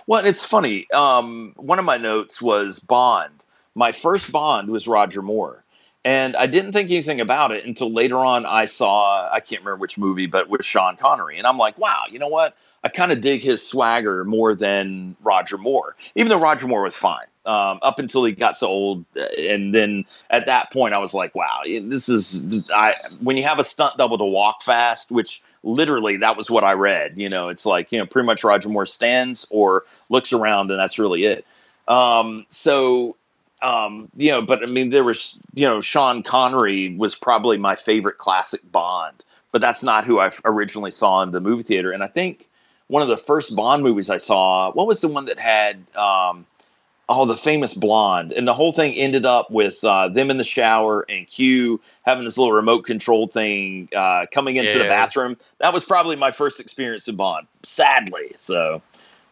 Well, 0.06 0.24
it's 0.24 0.44
funny. 0.44 0.88
Um, 0.92 1.52
one 1.56 1.78
of 1.80 1.84
my 1.84 1.96
notes 1.96 2.40
was 2.40 2.78
Bond. 2.78 3.44
My 3.74 3.90
first 3.92 4.30
Bond 4.30 4.68
was 4.70 4.86
Roger 4.86 5.20
Moore. 5.20 5.59
And 6.04 6.34
I 6.34 6.46
didn't 6.46 6.72
think 6.72 6.90
anything 6.90 7.20
about 7.20 7.52
it 7.52 7.66
until 7.66 7.92
later 7.92 8.18
on 8.18 8.46
I 8.46 8.64
saw, 8.64 9.30
I 9.30 9.40
can't 9.40 9.62
remember 9.62 9.80
which 9.80 9.98
movie, 9.98 10.26
but 10.26 10.48
with 10.48 10.64
Sean 10.64 10.96
Connery. 10.96 11.38
And 11.38 11.46
I'm 11.46 11.58
like, 11.58 11.76
wow, 11.78 12.04
you 12.10 12.18
know 12.18 12.28
what? 12.28 12.56
I 12.82 12.88
kind 12.88 13.12
of 13.12 13.20
dig 13.20 13.42
his 13.42 13.66
swagger 13.66 14.24
more 14.24 14.54
than 14.54 15.14
Roger 15.22 15.58
Moore, 15.58 15.96
even 16.14 16.30
though 16.30 16.40
Roger 16.40 16.66
Moore 16.66 16.82
was 16.82 16.96
fine 16.96 17.26
um, 17.44 17.78
up 17.82 17.98
until 17.98 18.24
he 18.24 18.32
got 18.32 18.56
so 18.56 18.68
old. 18.68 19.04
And 19.38 19.74
then 19.74 20.06
at 20.30 20.46
that 20.46 20.72
point, 20.72 20.94
I 20.94 20.98
was 20.98 21.12
like, 21.12 21.34
wow, 21.34 21.60
this 21.66 22.08
is, 22.08 22.46
I, 22.74 22.94
when 23.20 23.36
you 23.36 23.44
have 23.44 23.58
a 23.58 23.64
stunt 23.64 23.98
double 23.98 24.16
to 24.16 24.24
walk 24.24 24.62
fast, 24.62 25.10
which 25.10 25.42
literally 25.62 26.18
that 26.18 26.38
was 26.38 26.50
what 26.50 26.64
I 26.64 26.72
read, 26.72 27.18
you 27.18 27.28
know, 27.28 27.50
it's 27.50 27.66
like, 27.66 27.92
you 27.92 27.98
know, 27.98 28.06
pretty 28.06 28.24
much 28.24 28.44
Roger 28.44 28.70
Moore 28.70 28.86
stands 28.86 29.46
or 29.50 29.84
looks 30.08 30.32
around 30.32 30.70
and 30.70 30.80
that's 30.80 30.98
really 30.98 31.24
it. 31.24 31.44
Um, 31.86 32.46
so, 32.48 33.16
um, 33.62 34.08
you 34.16 34.30
know, 34.30 34.42
but 34.42 34.62
I 34.62 34.66
mean, 34.66 34.90
there 34.90 35.04
was, 35.04 35.38
you 35.54 35.66
know, 35.66 35.80
Sean 35.80 36.22
Connery 36.22 36.94
was 36.96 37.14
probably 37.14 37.58
my 37.58 37.76
favorite 37.76 38.18
classic 38.18 38.60
Bond, 38.70 39.24
but 39.52 39.60
that's 39.60 39.82
not 39.82 40.04
who 40.04 40.18
I 40.20 40.30
originally 40.44 40.90
saw 40.90 41.22
in 41.22 41.30
the 41.30 41.40
movie 41.40 41.62
theater. 41.62 41.92
And 41.92 42.02
I 42.02 42.06
think 42.06 42.48
one 42.88 43.02
of 43.02 43.08
the 43.08 43.16
first 43.16 43.54
Bond 43.54 43.82
movies 43.82 44.10
I 44.10 44.16
saw, 44.16 44.72
what 44.72 44.86
was 44.86 45.00
the 45.00 45.08
one 45.08 45.26
that 45.26 45.38
had, 45.38 45.84
um, 45.94 46.46
oh, 47.08 47.26
the 47.26 47.36
famous 47.36 47.74
blonde, 47.74 48.32
and 48.32 48.46
the 48.46 48.54
whole 48.54 48.70
thing 48.70 48.94
ended 48.94 49.26
up 49.26 49.50
with 49.50 49.82
uh, 49.82 50.08
them 50.08 50.30
in 50.30 50.38
the 50.38 50.44
shower 50.44 51.04
and 51.08 51.26
Q 51.26 51.80
having 52.02 52.24
this 52.24 52.38
little 52.38 52.52
remote 52.52 52.82
control 52.82 53.26
thing 53.26 53.88
uh, 53.94 54.26
coming 54.32 54.56
into 54.56 54.74
the 54.78 54.84
Yeah. 54.84 54.88
bathroom. 54.88 55.36
That 55.58 55.72
was 55.72 55.84
probably 55.84 56.16
my 56.16 56.30
first 56.30 56.60
experience 56.60 57.08
in 57.08 57.16
Bond, 57.16 57.48
sadly. 57.64 58.32
So 58.36 58.80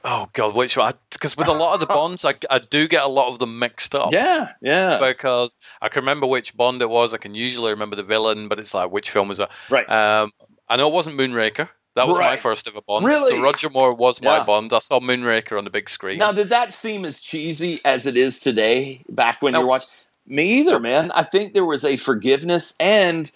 Oh 0.04 0.28
god, 0.32 0.54
which 0.54 0.76
one? 0.76 0.94
Because 1.10 1.36
with 1.36 1.48
a 1.48 1.52
lot 1.52 1.74
of 1.74 1.80
the 1.80 1.86
bonds, 1.86 2.24
I, 2.24 2.34
I 2.50 2.58
do 2.60 2.86
get 2.86 3.02
a 3.02 3.08
lot 3.08 3.28
of 3.28 3.38
them 3.38 3.58
mixed 3.58 3.94
up. 3.94 4.12
yeah, 4.12 4.52
yeah, 4.62 4.98
Because 5.00 5.56
I 5.82 5.88
can 5.88 6.02
remember 6.02 6.26
which 6.26 6.56
Bond 6.56 6.80
it 6.82 6.88
was. 6.88 7.12
I 7.14 7.18
can 7.18 7.34
usually 7.34 7.70
remember 7.70 7.96
the 7.96 8.04
villain, 8.04 8.48
but 8.48 8.58
it's 8.60 8.74
like 8.74 8.90
which 8.92 9.10
film 9.10 9.28
was 9.28 9.38
that? 9.38 9.50
right. 9.70 9.88
Um, 9.90 10.32
I 10.68 10.76
know 10.76 10.86
it 10.88 10.94
wasn't 10.94 11.18
Moonraker. 11.18 11.68
That 11.96 12.06
was 12.06 12.16
my 12.18 12.36
first 12.36 12.68
ever 12.68 12.80
Bond. 12.86 13.04
Really? 13.04 13.32
So 13.32 13.42
Roger 13.42 13.70
Moore 13.70 13.92
was 13.92 14.22
my 14.22 14.36
Yeah. 14.38 14.44
Bond. 14.44 14.72
I 14.72 14.78
saw 14.78 15.00
Moonraker 15.00 15.58
on 15.58 15.64
the 15.64 15.70
big 15.70 15.90
screen. 15.90 16.18
Now, 16.18 16.30
did 16.30 16.50
that 16.50 16.72
seem 16.72 17.04
as 17.04 17.20
cheesy 17.20 17.80
as 17.84 18.06
it 18.06 18.16
is 18.16 18.38
today? 18.38 19.02
Back 19.08 19.42
when 19.42 19.54
No. 19.54 19.58
you 19.60 19.64
were 19.64 19.70
watching. 19.70 19.88
Me 20.28 20.60
either, 20.60 20.78
man. 20.78 21.10
I 21.12 21.22
think 21.22 21.54
there 21.54 21.64
was 21.64 21.84
a 21.84 21.96
forgiveness, 21.96 22.74
and 22.78 23.30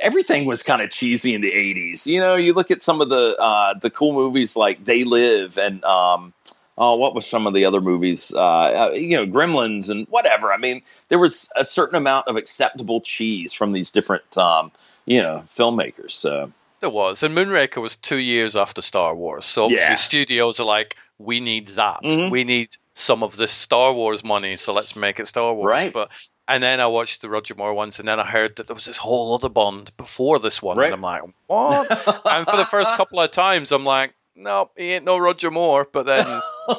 everything 0.00 0.44
was 0.44 0.62
kind 0.62 0.82
of 0.82 0.90
cheesy 0.90 1.34
in 1.34 1.40
the 1.40 1.52
'80s. 1.52 2.04
You 2.06 2.20
know, 2.20 2.34
you 2.34 2.52
look 2.52 2.70
at 2.70 2.82
some 2.82 3.00
of 3.00 3.08
the 3.10 3.36
uh, 3.38 3.74
the 3.78 3.90
cool 3.90 4.12
movies 4.12 4.56
like 4.56 4.84
They 4.84 5.04
Live, 5.04 5.56
and 5.56 5.84
um, 5.84 6.32
oh, 6.76 6.96
what 6.96 7.14
was 7.14 7.26
some 7.26 7.46
of 7.46 7.54
the 7.54 7.64
other 7.64 7.80
movies? 7.80 8.32
Uh, 8.34 8.40
uh, 8.40 8.90
you 8.94 9.16
know, 9.16 9.26
Gremlins 9.26 9.88
and 9.88 10.06
whatever. 10.08 10.52
I 10.52 10.56
mean, 10.56 10.82
there 11.08 11.18
was 11.18 11.48
a 11.56 11.64
certain 11.64 11.96
amount 11.96 12.26
of 12.26 12.36
acceptable 12.36 13.00
cheese 13.00 13.52
from 13.52 13.72
these 13.72 13.90
different, 13.92 14.36
um, 14.36 14.72
you 15.06 15.22
know, 15.22 15.44
filmmakers. 15.54 16.12
So 16.12 16.50
There 16.80 16.90
was. 16.90 17.22
And 17.22 17.36
Moonraker 17.36 17.80
was 17.80 17.94
two 17.94 18.16
years 18.16 18.56
after 18.56 18.82
Star 18.82 19.14
Wars. 19.14 19.44
So 19.44 19.64
obviously 19.66 19.90
Yeah. 19.90 19.94
studios 19.94 20.58
are 20.58 20.66
like, 20.66 20.96
we 21.18 21.38
need 21.38 21.68
that. 21.76 22.02
Mhm. 22.02 22.30
We 22.30 22.42
need 22.42 22.70
some 22.94 23.22
of 23.22 23.36
the 23.36 23.46
Star 23.46 23.92
Wars 23.92 24.24
money, 24.24 24.56
so 24.56 24.72
let's 24.72 24.96
make 24.96 25.20
it 25.20 25.28
Star 25.28 25.54
Wars. 25.54 25.70
Right. 25.70 25.92
But 25.92 26.10
and 26.52 26.62
then 26.62 26.80
I 26.80 26.86
watched 26.86 27.22
the 27.22 27.28
Roger 27.30 27.54
Moore 27.54 27.72
ones, 27.74 27.98
and 27.98 28.06
then 28.06 28.20
I 28.20 28.26
heard 28.26 28.56
that 28.56 28.66
there 28.66 28.74
was 28.74 28.84
this 28.84 28.98
whole 28.98 29.34
other 29.34 29.48
Bond 29.48 29.90
before 29.96 30.38
this 30.38 30.60
one, 30.60 30.76
Right. 30.76 30.86
and 30.86 30.94
I'm 30.94 31.00
like, 31.00 31.22
what? 31.46 31.90
and 32.26 32.46
for 32.46 32.56
the 32.56 32.66
first 32.66 32.92
couple 32.96 33.18
of 33.20 33.30
times, 33.30 33.72
I'm 33.72 33.84
like, 33.84 34.12
no, 34.36 34.70
he 34.76 34.92
ain't 34.92 35.04
no 35.04 35.18
Roger 35.18 35.50
Moore. 35.50 35.88
But 35.90 36.06
then 36.06 36.26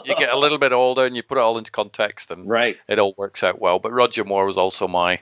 you 0.06 0.16
get 0.16 0.32
a 0.32 0.38
little 0.38 0.58
bit 0.58 0.72
older, 0.74 1.06
and 1.06 1.16
you 1.16 1.24
put 1.24 1.38
it 1.38 1.42
all 1.42 1.58
into 1.58 1.72
context, 1.72 2.30
and 2.32 2.48
right. 2.48 2.78
it 2.88 3.00
all 3.00 3.16
works 3.18 3.44
out 3.44 3.60
well. 3.60 3.80
But 3.80 3.92
Roger 3.92 4.24
Moore 4.24 4.46
was 4.46 4.58
also 4.58 4.88
my 4.88 5.20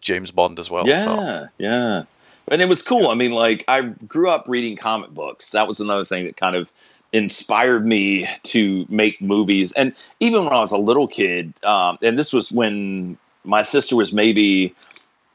James 0.00 0.30
Bond 0.30 0.58
as 0.58 0.70
well. 0.70 0.86
Yeah, 0.88 1.04
so. 1.04 1.48
yeah. 1.58 2.02
And 2.48 2.60
it 2.60 2.68
was 2.68 2.82
cool. 2.82 3.08
I 3.08 3.14
mean, 3.14 3.32
like 3.32 3.64
I 3.68 3.82
grew 3.82 4.28
up 4.30 4.44
reading 4.48 4.76
comic 4.76 5.10
books. 5.10 5.50
That 5.52 5.66
was 5.68 5.80
another 5.80 6.04
thing 6.04 6.24
that 6.24 6.36
kind 6.36 6.56
of 6.56 6.70
inspired 7.12 7.86
me 7.86 8.28
to 8.42 8.84
make 8.88 9.20
movies. 9.22 9.72
And 9.72 9.94
even 10.20 10.44
when 10.44 10.52
I 10.52 10.58
was 10.58 10.72
a 10.72 10.76
little 10.78 11.06
kid, 11.06 11.54
um, 11.62 11.96
and 12.02 12.18
this 12.18 12.32
was 12.32 12.50
when 12.52 13.16
my 13.44 13.62
sister 13.62 13.96
was 13.96 14.12
maybe, 14.12 14.74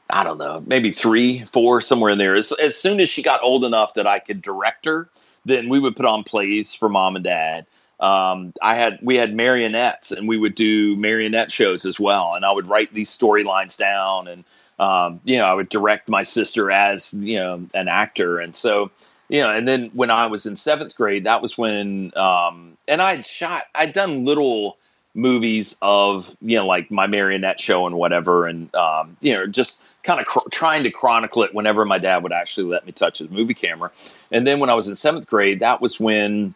I 0.08 0.24
don't 0.24 0.38
know, 0.38 0.62
maybe 0.64 0.92
three, 0.92 1.44
four, 1.44 1.80
somewhere 1.80 2.10
in 2.10 2.18
there. 2.18 2.34
As, 2.34 2.52
as 2.52 2.76
soon 2.76 3.00
as 3.00 3.08
she 3.08 3.22
got 3.22 3.42
old 3.42 3.64
enough 3.64 3.94
that 3.94 4.06
I 4.06 4.18
could 4.18 4.42
direct 4.42 4.84
her, 4.86 5.08
then 5.44 5.68
we 5.68 5.78
would 5.78 5.96
put 5.96 6.06
on 6.06 6.24
plays 6.24 6.74
for 6.74 6.88
mom 6.88 7.16
and 7.16 7.24
dad. 7.24 7.66
Um, 7.98 8.54
I 8.62 8.76
had 8.76 8.98
we 9.02 9.16
had 9.16 9.34
marionettes, 9.34 10.10
and 10.10 10.26
we 10.26 10.38
would 10.38 10.54
do 10.54 10.96
marionette 10.96 11.52
shows 11.52 11.84
as 11.84 12.00
well. 12.00 12.34
And 12.34 12.44
I 12.44 12.52
would 12.52 12.66
write 12.66 12.94
these 12.94 13.10
storylines 13.10 13.76
down, 13.76 14.26
and 14.26 14.44
um, 14.78 15.20
you 15.24 15.36
know, 15.36 15.44
I 15.44 15.52
would 15.52 15.68
direct 15.68 16.08
my 16.08 16.22
sister 16.22 16.70
as 16.70 17.12
you 17.12 17.38
know 17.38 17.66
an 17.74 17.88
actor, 17.88 18.38
and 18.38 18.56
so 18.56 18.90
you 19.30 19.42
know, 19.42 19.50
and 19.50 19.66
then 19.66 19.90
when 19.94 20.10
I 20.10 20.26
was 20.26 20.44
in 20.44 20.56
seventh 20.56 20.96
grade, 20.96 21.24
that 21.24 21.40
was 21.40 21.56
when, 21.56 22.12
um, 22.16 22.76
and 22.88 23.00
I'd 23.00 23.24
shot, 23.24 23.62
I'd 23.72 23.92
done 23.92 24.24
little 24.24 24.76
movies 25.14 25.76
of 25.82 26.36
you 26.40 26.56
know 26.56 26.66
like 26.66 26.90
my 26.90 27.06
marionette 27.06 27.60
show 27.60 27.86
and 27.86 27.96
whatever, 27.96 28.46
and 28.46 28.74
um, 28.74 29.16
you 29.20 29.34
know 29.34 29.46
just 29.46 29.82
kind 30.02 30.20
of 30.20 30.26
cr- 30.26 30.48
trying 30.50 30.84
to 30.84 30.90
chronicle 30.90 31.42
it 31.42 31.54
whenever 31.54 31.84
my 31.84 31.98
dad 31.98 32.22
would 32.22 32.32
actually 32.32 32.66
let 32.66 32.86
me 32.86 32.92
touch 32.92 33.18
his 33.18 33.30
movie 33.30 33.54
camera, 33.54 33.90
and 34.30 34.46
then 34.46 34.60
when 34.60 34.70
I 34.70 34.74
was 34.74 34.88
in 34.88 34.94
seventh 34.94 35.26
grade, 35.26 35.60
that 35.60 35.80
was 35.80 35.98
when 35.98 36.54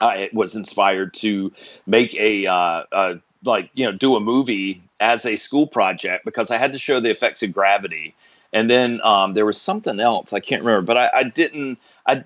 I 0.00 0.30
was 0.32 0.54
inspired 0.54 1.14
to 1.14 1.52
make 1.86 2.14
a, 2.14 2.46
uh, 2.46 3.14
like, 3.44 3.70
you 3.74 3.84
know, 3.84 3.92
do 3.92 4.16
a 4.16 4.20
movie 4.20 4.82
as 5.00 5.26
a 5.26 5.36
school 5.36 5.66
project 5.66 6.24
because 6.24 6.50
I 6.50 6.58
had 6.58 6.72
to 6.72 6.78
show 6.78 7.00
the 7.00 7.10
effects 7.10 7.42
of 7.42 7.52
gravity. 7.52 8.14
And 8.52 8.70
then 8.70 9.00
um, 9.02 9.34
there 9.34 9.46
was 9.46 9.60
something 9.60 10.00
else 10.00 10.32
I 10.32 10.40
can't 10.40 10.62
remember, 10.62 10.86
but 10.86 10.96
I, 10.96 11.10
I 11.18 11.22
didn't. 11.24 11.78
I 12.06 12.24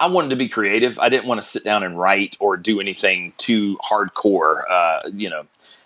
I 0.00 0.06
wanted 0.08 0.30
to 0.30 0.36
be 0.36 0.48
creative. 0.48 0.98
I 0.98 1.10
didn't 1.10 1.28
want 1.28 1.42
to 1.42 1.46
sit 1.46 1.62
down 1.62 1.82
and 1.82 1.98
write 1.98 2.38
or 2.40 2.56
do 2.56 2.80
anything 2.80 3.34
too 3.36 3.76
hardcore. 3.78 4.62
Uh, 4.68 5.00
you 5.12 5.28
know, 5.28 5.44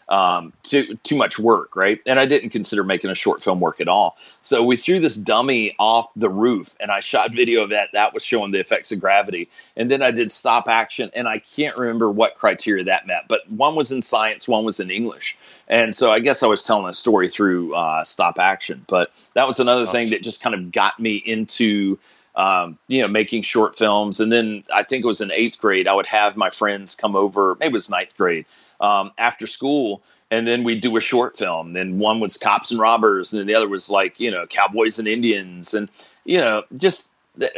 um, 0.08 0.52
too 0.62 0.96
too 1.02 1.16
much 1.16 1.38
work, 1.38 1.74
right? 1.76 2.00
And 2.06 2.20
I 2.20 2.26
didn't 2.26 2.50
consider 2.50 2.84
making 2.84 3.10
a 3.10 3.14
short 3.14 3.42
film 3.42 3.58
work 3.58 3.80
at 3.80 3.88
all. 3.88 4.16
So 4.40 4.62
we 4.62 4.76
threw 4.76 5.00
this 5.00 5.16
dummy 5.16 5.74
off 5.78 6.10
the 6.14 6.28
roof, 6.28 6.76
and 6.78 6.92
I 6.92 7.00
shot 7.00 7.32
video 7.34 7.64
of 7.64 7.70
that. 7.70 7.90
That 7.92 8.14
was 8.14 8.22
showing 8.22 8.52
the 8.52 8.60
effects 8.60 8.92
of 8.92 9.00
gravity. 9.00 9.48
And 9.76 9.90
then 9.90 10.02
I 10.02 10.12
did 10.12 10.30
stop 10.30 10.68
action, 10.68 11.10
and 11.14 11.26
I 11.26 11.38
can't 11.38 11.76
remember 11.76 12.08
what 12.10 12.36
criteria 12.36 12.84
that 12.84 13.06
met, 13.06 13.26
but 13.28 13.50
one 13.50 13.74
was 13.74 13.90
in 13.90 14.02
science, 14.02 14.46
one 14.46 14.64
was 14.64 14.78
in 14.78 14.90
English. 14.90 15.38
And 15.66 15.94
so 15.94 16.12
I 16.12 16.20
guess 16.20 16.42
I 16.42 16.46
was 16.46 16.62
telling 16.62 16.88
a 16.88 16.94
story 16.94 17.28
through 17.28 17.74
uh, 17.74 18.04
stop 18.04 18.38
action. 18.38 18.84
But 18.86 19.10
that 19.32 19.48
was 19.48 19.58
another 19.58 19.86
thing 19.86 20.10
that 20.10 20.22
just 20.22 20.42
kind 20.42 20.54
of 20.54 20.70
got 20.70 21.00
me 21.00 21.16
into 21.16 21.98
um, 22.36 22.78
you 22.88 23.02
know, 23.02 23.08
making 23.08 23.42
short 23.42 23.76
films. 23.76 24.20
And 24.20 24.30
then 24.30 24.64
I 24.72 24.82
think 24.82 25.04
it 25.04 25.06
was 25.06 25.20
in 25.20 25.30
eighth 25.32 25.60
grade, 25.60 25.88
I 25.88 25.94
would 25.94 26.06
have 26.06 26.36
my 26.36 26.50
friends 26.50 26.94
come 26.94 27.16
over, 27.16 27.56
maybe 27.60 27.70
it 27.70 27.72
was 27.72 27.90
ninth 27.90 28.16
grade, 28.16 28.46
um, 28.80 29.12
after 29.18 29.46
school. 29.46 30.02
And 30.30 30.48
then 30.48 30.64
we'd 30.64 30.80
do 30.80 30.96
a 30.96 31.00
short 31.00 31.36
film. 31.36 31.74
Then 31.74 31.98
one 31.98 32.18
was 32.18 32.38
cops 32.38 32.70
and 32.70 32.80
robbers, 32.80 33.32
and 33.32 33.40
then 33.40 33.46
the 33.46 33.54
other 33.54 33.68
was 33.68 33.88
like, 33.88 34.18
you 34.18 34.30
know, 34.30 34.46
cowboys 34.46 34.98
and 34.98 35.06
Indians. 35.06 35.74
And, 35.74 35.88
you 36.24 36.38
know, 36.40 36.64
just 36.76 37.10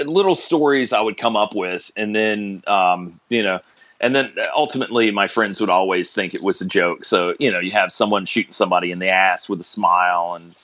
little 0.04 0.34
stories 0.34 0.92
I 0.92 1.00
would 1.00 1.16
come 1.16 1.36
up 1.36 1.54
with. 1.54 1.90
And 1.96 2.14
then, 2.14 2.62
um, 2.66 3.20
you 3.28 3.42
know, 3.42 3.60
and 4.00 4.14
then 4.14 4.32
ultimately 4.54 5.10
my 5.10 5.28
friends 5.28 5.60
would 5.60 5.70
always 5.70 6.12
think 6.12 6.34
it 6.34 6.42
was 6.42 6.60
a 6.60 6.66
joke. 6.66 7.04
So 7.04 7.34
you 7.38 7.50
know, 7.50 7.60
you 7.60 7.70
have 7.72 7.92
someone 7.92 8.26
shooting 8.26 8.52
somebody 8.52 8.90
in 8.90 8.98
the 8.98 9.08
ass 9.08 9.48
with 9.48 9.60
a 9.60 9.64
smile, 9.64 10.34
and 10.34 10.54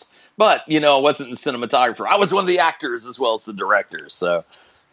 but 0.42 0.68
you 0.68 0.80
know, 0.80 0.96
I 0.96 1.00
wasn't 1.00 1.30
the 1.30 1.36
cinematographer. 1.36 2.04
I 2.04 2.16
was 2.16 2.32
one 2.32 2.42
of 2.42 2.48
the 2.48 2.58
actors 2.58 3.06
as 3.06 3.16
well 3.16 3.34
as 3.34 3.44
the 3.44 3.52
director. 3.52 4.08
So 4.08 4.44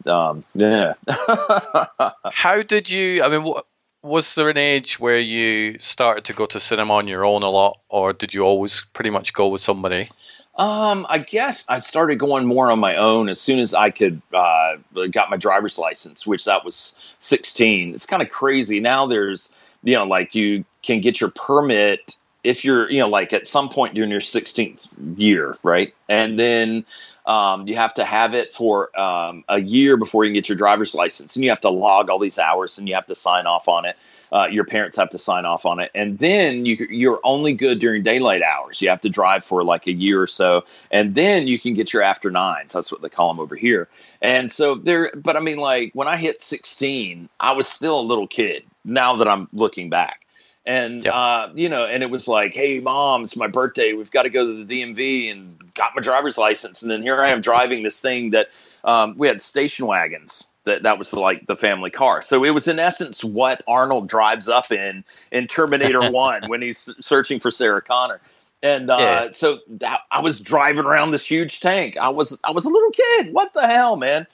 um, 0.06 0.44
yeah. 0.54 0.94
How 2.30 2.62
did 2.62 2.88
you? 2.88 3.24
I 3.24 3.28
mean, 3.28 3.42
what, 3.42 3.66
was 4.00 4.36
there 4.36 4.48
an 4.48 4.56
age 4.56 5.00
where 5.00 5.18
you 5.18 5.76
started 5.80 6.24
to 6.26 6.34
go 6.34 6.46
to 6.46 6.60
cinema 6.60 6.94
on 6.94 7.08
your 7.08 7.24
own 7.24 7.42
a 7.42 7.48
lot, 7.48 7.80
or 7.88 8.12
did 8.12 8.32
you 8.32 8.42
always 8.42 8.84
pretty 8.92 9.10
much 9.10 9.32
go 9.32 9.48
with 9.48 9.60
somebody? 9.60 10.06
Um, 10.54 11.04
I 11.08 11.18
guess 11.18 11.64
I 11.68 11.80
started 11.80 12.20
going 12.20 12.46
more 12.46 12.70
on 12.70 12.78
my 12.78 12.94
own 12.94 13.28
as 13.28 13.40
soon 13.40 13.58
as 13.58 13.74
I 13.74 13.90
could 13.90 14.22
uh, 14.32 14.76
got 15.10 15.30
my 15.30 15.36
driver's 15.36 15.78
license, 15.78 16.24
which 16.24 16.44
that 16.44 16.64
was 16.64 16.94
16. 17.18 17.92
It's 17.92 18.06
kind 18.06 18.22
of 18.22 18.28
crazy 18.28 18.78
now. 18.78 19.04
There's 19.08 19.52
you 19.82 19.94
know 19.94 20.04
like 20.04 20.32
you 20.36 20.64
can 20.84 21.00
get 21.00 21.20
your 21.20 21.30
permit 21.30 22.16
if 22.42 22.64
you're 22.64 22.90
you 22.90 23.00
know 23.00 23.08
like 23.08 23.32
at 23.32 23.46
some 23.46 23.68
point 23.68 23.94
during 23.94 24.10
your 24.10 24.20
16th 24.20 24.88
year, 25.16 25.56
right? 25.62 25.94
And 26.08 26.38
then 26.38 26.84
um, 27.26 27.68
you 27.68 27.76
have 27.76 27.94
to 27.94 28.04
have 28.04 28.34
it 28.34 28.52
for 28.52 28.98
um, 28.98 29.44
a 29.48 29.60
year 29.60 29.96
before 29.96 30.24
you 30.24 30.30
can 30.30 30.34
get 30.34 30.48
your 30.48 30.56
driver's 30.56 30.94
license, 30.94 31.36
and 31.36 31.44
you 31.44 31.50
have 31.50 31.60
to 31.60 31.70
log 31.70 32.10
all 32.10 32.18
these 32.18 32.38
hours, 32.38 32.78
and 32.78 32.88
you 32.88 32.94
have 32.94 33.06
to 33.06 33.14
sign 33.14 33.46
off 33.46 33.68
on 33.68 33.84
it. 33.84 33.96
Uh, 34.32 34.46
your 34.50 34.64
parents 34.64 34.96
have 34.96 35.10
to 35.10 35.18
sign 35.18 35.44
off 35.44 35.66
on 35.66 35.80
it, 35.80 35.90
and 35.94 36.18
then 36.18 36.64
you, 36.64 36.76
you're 36.88 37.20
only 37.24 37.52
good 37.52 37.80
during 37.80 38.02
daylight 38.02 38.42
hours. 38.42 38.80
You 38.80 38.88
have 38.90 39.00
to 39.00 39.08
drive 39.08 39.44
for 39.44 39.64
like 39.64 39.86
a 39.88 39.92
year 39.92 40.22
or 40.22 40.28
so, 40.28 40.64
and 40.90 41.14
then 41.14 41.48
you 41.48 41.58
can 41.58 41.74
get 41.74 41.92
your 41.92 42.02
after 42.02 42.30
nines. 42.30 42.72
That's 42.72 42.92
what 42.92 43.02
they 43.02 43.08
call 43.08 43.34
them 43.34 43.40
over 43.40 43.56
here. 43.56 43.88
And 44.22 44.50
so 44.50 44.76
there, 44.76 45.10
but 45.16 45.36
I 45.36 45.40
mean, 45.40 45.58
like 45.58 45.92
when 45.94 46.06
I 46.06 46.16
hit 46.16 46.42
16, 46.42 47.28
I 47.40 47.52
was 47.52 47.66
still 47.66 47.98
a 47.98 48.02
little 48.02 48.28
kid. 48.28 48.62
Now 48.84 49.16
that 49.16 49.28
I'm 49.28 49.48
looking 49.52 49.90
back, 49.90 50.24
and 50.66 51.06
uh, 51.06 51.48
you 51.54 51.68
know, 51.68 51.86
and 51.86 52.02
it 52.02 52.10
was 52.10 52.28
like, 52.28 52.54
"Hey, 52.54 52.80
mom, 52.80 53.22
it's 53.22 53.36
my 53.36 53.46
birthday. 53.46 53.92
We've 53.92 54.10
got 54.10 54.22
to 54.24 54.30
go 54.30 54.46
to 54.46 54.64
the 54.64 54.82
DMV 54.82 55.32
and 55.32 55.74
got 55.74 55.92
my 55.94 56.02
driver's 56.02 56.36
license." 56.36 56.82
And 56.82 56.90
then 56.90 57.02
here 57.02 57.20
I 57.20 57.30
am 57.30 57.40
driving 57.40 57.82
this 57.82 58.00
thing 58.00 58.30
that 58.30 58.48
um, 58.84 59.14
we 59.16 59.28
had 59.28 59.40
station 59.40 59.86
wagons. 59.86 60.46
That 60.64 60.82
that 60.82 60.98
was 60.98 61.12
like 61.14 61.46
the 61.46 61.56
family 61.56 61.90
car. 61.90 62.20
So 62.20 62.44
it 62.44 62.50
was 62.50 62.68
in 62.68 62.78
essence 62.78 63.24
what 63.24 63.62
Arnold 63.66 64.08
drives 64.08 64.48
up 64.48 64.70
in 64.70 65.04
in 65.32 65.46
Terminator 65.46 66.10
One 66.12 66.48
when 66.48 66.60
he's 66.60 66.94
searching 67.00 67.40
for 67.40 67.50
Sarah 67.50 67.80
Connor. 67.80 68.20
And 68.62 68.90
uh, 68.90 68.96
yeah. 68.98 69.30
so 69.30 69.60
that, 69.78 70.00
I 70.10 70.20
was 70.20 70.38
driving 70.38 70.84
around 70.84 71.12
this 71.12 71.24
huge 71.24 71.60
tank. 71.60 71.96
I 71.96 72.10
was 72.10 72.38
I 72.44 72.50
was 72.50 72.66
a 72.66 72.68
little 72.68 72.90
kid. 72.90 73.32
What 73.32 73.54
the 73.54 73.66
hell, 73.66 73.96
man? 73.96 74.26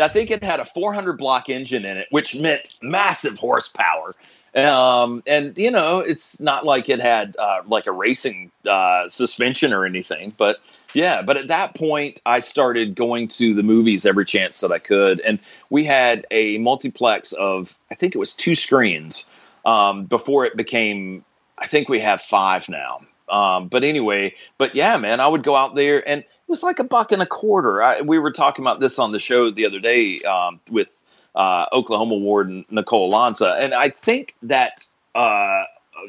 I 0.00 0.08
think 0.08 0.30
it 0.30 0.42
had 0.42 0.58
a 0.58 0.64
400 0.64 1.18
block 1.18 1.48
engine 1.48 1.84
in 1.84 1.98
it, 1.98 2.08
which 2.10 2.34
meant 2.34 2.62
massive 2.82 3.38
horsepower. 3.38 4.14
Um, 4.54 5.22
and 5.26 5.58
you 5.58 5.72
know, 5.72 5.98
it's 5.98 6.40
not 6.40 6.64
like 6.64 6.88
it 6.88 7.00
had 7.00 7.36
uh, 7.36 7.62
like 7.66 7.86
a 7.86 7.92
racing 7.92 8.52
uh, 8.68 9.08
suspension 9.08 9.72
or 9.72 9.84
anything, 9.84 10.32
but 10.36 10.58
yeah. 10.92 11.22
But 11.22 11.36
at 11.36 11.48
that 11.48 11.74
point, 11.74 12.20
I 12.24 12.38
started 12.38 12.94
going 12.94 13.28
to 13.28 13.54
the 13.54 13.64
movies 13.64 14.06
every 14.06 14.24
chance 14.24 14.60
that 14.60 14.70
I 14.70 14.78
could, 14.78 15.20
and 15.20 15.40
we 15.70 15.84
had 15.84 16.26
a 16.30 16.58
multiplex 16.58 17.32
of 17.32 17.76
I 17.90 17.96
think 17.96 18.14
it 18.14 18.18
was 18.18 18.34
two 18.34 18.54
screens 18.54 19.28
um, 19.64 20.04
before 20.04 20.44
it 20.46 20.56
became. 20.56 21.24
I 21.58 21.66
think 21.66 21.88
we 21.88 22.00
have 22.00 22.20
five 22.20 22.68
now. 22.68 23.00
Um, 23.28 23.68
but 23.68 23.84
anyway, 23.84 24.34
but 24.58 24.74
yeah, 24.74 24.96
man, 24.98 25.18
I 25.20 25.26
would 25.26 25.42
go 25.42 25.56
out 25.56 25.74
there 25.74 26.06
and 26.06 26.20
it 26.20 26.48
was 26.48 26.62
like 26.62 26.78
a 26.78 26.84
buck 26.84 27.10
and 27.10 27.22
a 27.22 27.26
quarter. 27.26 27.82
I, 27.82 28.02
we 28.02 28.18
were 28.18 28.32
talking 28.32 28.64
about 28.64 28.80
this 28.80 28.98
on 28.98 29.12
the 29.12 29.18
show 29.18 29.50
the 29.50 29.66
other 29.66 29.80
day 29.80 30.20
um, 30.22 30.60
with 30.70 30.88
uh, 31.34 31.66
Oklahoma 31.72 32.16
Ward 32.16 32.64
Nicole 32.70 33.10
Lanza, 33.10 33.56
and 33.60 33.74
I 33.74 33.90
think 33.90 34.34
that 34.42 34.86
uh, 35.14 35.64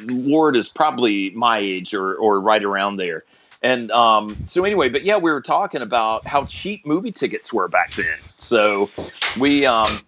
Ward 0.07 0.55
is 0.55 0.69
probably 0.69 1.31
my 1.31 1.57
age 1.59 1.93
or 1.93 2.15
or 2.15 2.39
right 2.39 2.63
around 2.63 2.97
there. 2.97 3.23
And 3.61 3.89
um, 3.91 4.38
so 4.45 4.63
anyway, 4.63 4.89
but 4.89 5.03
yeah, 5.03 5.17
we 5.17 5.31
were 5.31 5.41
talking 5.41 5.81
about 5.81 6.27
how 6.27 6.45
cheap 6.45 6.85
movie 6.85 7.11
tickets 7.11 7.51
were 7.51 7.67
back 7.67 7.95
then. 7.95 8.17
So 8.38 8.91
we, 9.39 9.65
um, 9.65 10.01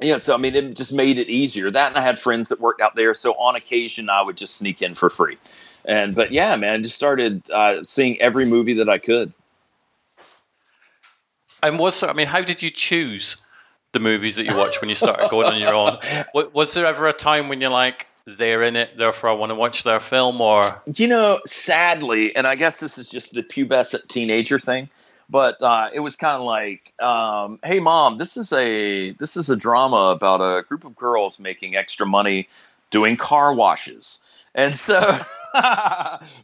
yeah, 0.00 0.18
so 0.18 0.34
I 0.34 0.36
mean, 0.36 0.54
it 0.54 0.76
just 0.76 0.92
made 0.92 1.18
it 1.18 1.28
easier. 1.28 1.70
That, 1.72 1.88
and 1.88 1.98
I 1.98 2.02
had 2.02 2.20
friends 2.20 2.50
that 2.50 2.60
worked 2.60 2.80
out 2.80 2.94
there, 2.94 3.14
so 3.14 3.32
on 3.32 3.56
occasion 3.56 4.08
I 4.08 4.22
would 4.22 4.36
just 4.36 4.56
sneak 4.56 4.80
in 4.80 4.94
for 4.94 5.10
free. 5.10 5.38
And 5.84 6.14
but 6.14 6.30
yeah, 6.30 6.54
man, 6.54 6.74
I 6.74 6.82
just 6.82 6.94
started 6.94 7.50
uh, 7.50 7.82
seeing 7.82 8.20
every 8.20 8.44
movie 8.44 8.74
that 8.74 8.88
I 8.88 8.98
could. 8.98 9.32
And 11.62 11.80
was 11.80 12.02
I 12.04 12.12
mean, 12.12 12.28
how 12.28 12.42
did 12.42 12.62
you 12.62 12.70
choose 12.70 13.38
the 13.92 14.00
movies 14.00 14.36
that 14.36 14.46
you 14.46 14.56
watch 14.56 14.80
when 14.80 14.88
you 14.88 14.94
started 14.94 15.30
going 15.30 15.46
on 15.46 15.58
your 15.58 15.74
own. 15.74 15.98
Was 16.52 16.74
there 16.74 16.86
ever 16.86 17.08
a 17.08 17.12
time 17.12 17.48
when 17.48 17.60
you're 17.60 17.70
like, 17.70 18.06
they're 18.36 18.62
in 18.62 18.76
it, 18.76 18.96
therefore 18.98 19.30
I 19.30 19.32
want 19.32 19.50
to 19.50 19.54
watch 19.54 19.84
their 19.84 20.00
film, 20.00 20.40
or 20.40 20.62
you 20.94 21.08
know, 21.08 21.40
sadly, 21.46 22.36
and 22.36 22.46
I 22.46 22.56
guess 22.56 22.80
this 22.80 22.98
is 22.98 23.08
just 23.08 23.32
the 23.32 23.42
pubescent 23.42 24.08
teenager 24.08 24.58
thing, 24.58 24.90
but 25.30 25.62
uh, 25.62 25.88
it 25.94 26.00
was 26.00 26.16
kind 26.16 26.36
of 26.36 26.42
like, 26.42 26.92
um, 27.00 27.58
hey, 27.64 27.80
mom, 27.80 28.18
this 28.18 28.36
is 28.36 28.52
a 28.52 29.12
this 29.12 29.36
is 29.36 29.48
a 29.48 29.56
drama 29.56 30.10
about 30.10 30.42
a 30.42 30.62
group 30.64 30.84
of 30.84 30.94
girls 30.94 31.38
making 31.38 31.74
extra 31.74 32.06
money 32.06 32.48
doing 32.90 33.16
car 33.16 33.54
washes, 33.54 34.20
and 34.54 34.78
so. 34.78 35.20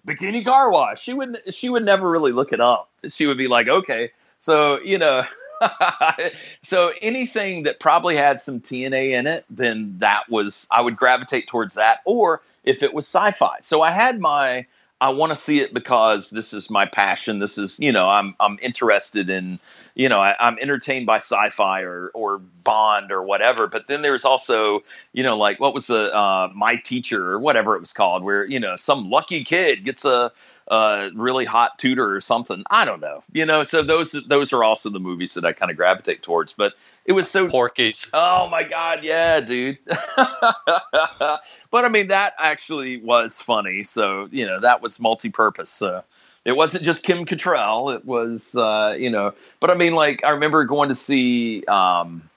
bikini 0.07 0.43
car 0.43 0.71
wash. 0.71 1.03
She 1.03 1.13
would 1.13 1.37
she 1.53 1.69
would 1.69 1.85
never 1.85 2.11
really 2.11 2.33
look 2.33 2.55
it 2.55 2.61
up. 2.61 2.89
She 3.11 3.27
would 3.27 3.37
be 3.37 3.49
like, 3.49 3.69
okay, 3.69 4.11
so 4.39 4.81
you 4.81 4.97
know, 4.97 5.25
so 6.63 6.93
anything 7.03 7.65
that 7.65 7.81
probably 7.81 8.17
had 8.17 8.41
some 8.41 8.61
TNA 8.61 9.19
in 9.19 9.27
it, 9.27 9.45
then 9.51 9.97
that 9.99 10.29
was 10.29 10.67
I 10.71 10.83
would 10.83 10.97
gravitate 10.97 11.49
towards 11.49 11.75
that. 11.75 12.01
Or 12.05 12.43
if 12.65 12.83
it 12.83 12.95
was 12.95 13.07
sci-fi, 13.07 13.59
so 13.61 13.83
I 13.83 13.91
had 13.91 14.21
my 14.21 14.67
I 15.01 15.11
want 15.11 15.31
to 15.31 15.37
see 15.37 15.61
it 15.61 15.75
because 15.75 16.31
this 16.31 16.53
is 16.53 16.71
my 16.71 16.87
passion. 16.87 17.39
This 17.39 17.59
is 17.59 17.79
you 17.79 17.93
know 17.93 18.09
I'm 18.09 18.35
I'm 18.41 18.59
interested 18.63 19.31
in 19.31 19.59
you 19.95 20.09
know, 20.09 20.21
I, 20.21 20.35
am 20.41 20.59
entertained 20.61 21.07
by 21.07 21.17
sci-fi 21.17 21.83
or 21.83 22.11
or 22.15 22.39
Bond 22.65 23.13
or 23.13 23.23
whatever. 23.23 23.67
But 23.69 23.87
then 23.87 24.03
there's 24.03 24.25
also, 24.25 24.83
you 25.13 25.23
know, 25.23 25.39
like 25.39 25.61
what 25.61 25.73
was 25.73 25.87
the 25.87 26.15
uh, 26.15 26.51
My 26.55 26.77
Teacher 26.77 27.31
or 27.31 27.39
whatever 27.39 27.77
it 27.77 27.81
was 27.81 27.93
called, 27.93 28.25
where 28.25 28.45
you 28.45 28.59
know 28.59 28.75
some 28.75 29.09
lucky 29.09 29.45
kid 29.45 29.85
gets 29.85 30.05
a, 30.05 30.33
a 30.69 31.11
really 31.15 31.45
hot 31.45 31.79
tutor 31.79 32.15
or 32.15 32.21
something. 32.21 32.65
I 32.71 32.85
don't 32.85 33.01
know, 33.01 33.23
you 33.33 33.47
know. 33.47 33.63
So 33.63 33.83
those 33.83 34.13
those 34.29 34.53
are 34.53 34.65
also 34.65 34.91
the 34.91 35.01
movies 35.01 35.35
that 35.35 35.45
I 35.45 35.53
kind 35.53 35.71
of 35.71 35.77
gravitate 35.77 36.23
towards. 36.23 36.53
But 36.53 36.75
it 37.05 37.13
was 37.13 37.31
so 37.31 37.49
Porky's. 37.49 38.09
Oh 38.13 38.49
my 38.49 38.65
god, 38.65 39.05
yeah, 39.05 39.39
dude. 39.41 39.79
but 40.17 41.41
I 41.73 41.89
mean, 41.89 42.09
that 42.09 42.35
actually 42.39 42.97
was 42.97 43.41
funny. 43.41 43.85
So 43.85 44.27
you 44.33 44.45
know, 44.45 44.59
that 44.59 44.83
was 44.83 44.99
multi-purpose. 44.99 45.71
So 45.71 46.03
it 46.45 46.53
wasn't 46.53 46.85
just 46.85 47.05
Kim 47.05 47.25
Cattrall. 47.25 47.95
It 47.95 48.05
was, 48.05 48.55
uh, 48.55 48.97
you 48.99 49.11
know, 49.11 49.35
but 49.61 49.71
I 49.71 49.75
mean, 49.75 49.95
like 49.95 50.25
I 50.25 50.31
remember 50.31 50.65
going 50.65 50.91
to 50.91 50.95
see 50.95 51.65
um, 51.67 52.29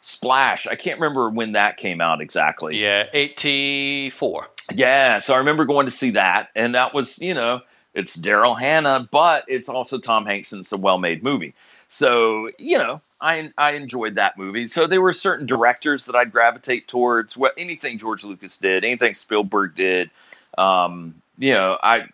Splash. 0.00 0.66
I 0.66 0.74
can't 0.74 1.00
remember 1.00 1.30
when 1.30 1.52
that 1.52 1.76
came 1.76 2.00
out 2.00 2.20
exactly. 2.20 2.80
Yeah, 2.80 3.06
eighty 3.12 4.10
four. 4.10 4.48
Yeah, 4.72 5.18
so 5.18 5.34
I 5.34 5.38
remember 5.38 5.64
going 5.64 5.86
to 5.86 5.92
see 5.92 6.10
that, 6.10 6.50
and 6.54 6.74
that 6.74 6.94
was, 6.94 7.18
you 7.18 7.34
know, 7.34 7.62
it's 7.94 8.16
Daryl 8.16 8.58
Hannah, 8.58 9.06
but 9.10 9.44
it's 9.48 9.68
also 9.68 9.98
Tom 9.98 10.24
Hanks, 10.26 10.52
and 10.52 10.60
it's 10.60 10.72
a 10.72 10.76
well 10.76 10.98
made 10.98 11.22
movie. 11.22 11.54
So 11.88 12.50
you 12.58 12.78
know, 12.78 13.00
I 13.20 13.52
I 13.58 13.72
enjoyed 13.72 14.14
that 14.14 14.38
movie. 14.38 14.66
So 14.68 14.86
there 14.86 15.02
were 15.02 15.12
certain 15.12 15.46
directors 15.46 16.06
that 16.06 16.16
I'd 16.16 16.32
gravitate 16.32 16.88
towards. 16.88 17.36
What 17.36 17.52
anything 17.58 17.98
George 17.98 18.24
Lucas 18.24 18.56
did, 18.56 18.84
anything 18.84 19.14
Spielberg 19.14 19.76
did. 19.76 20.10
Um, 20.56 21.14
you 21.38 21.52
know, 21.52 21.78
I 21.82 22.06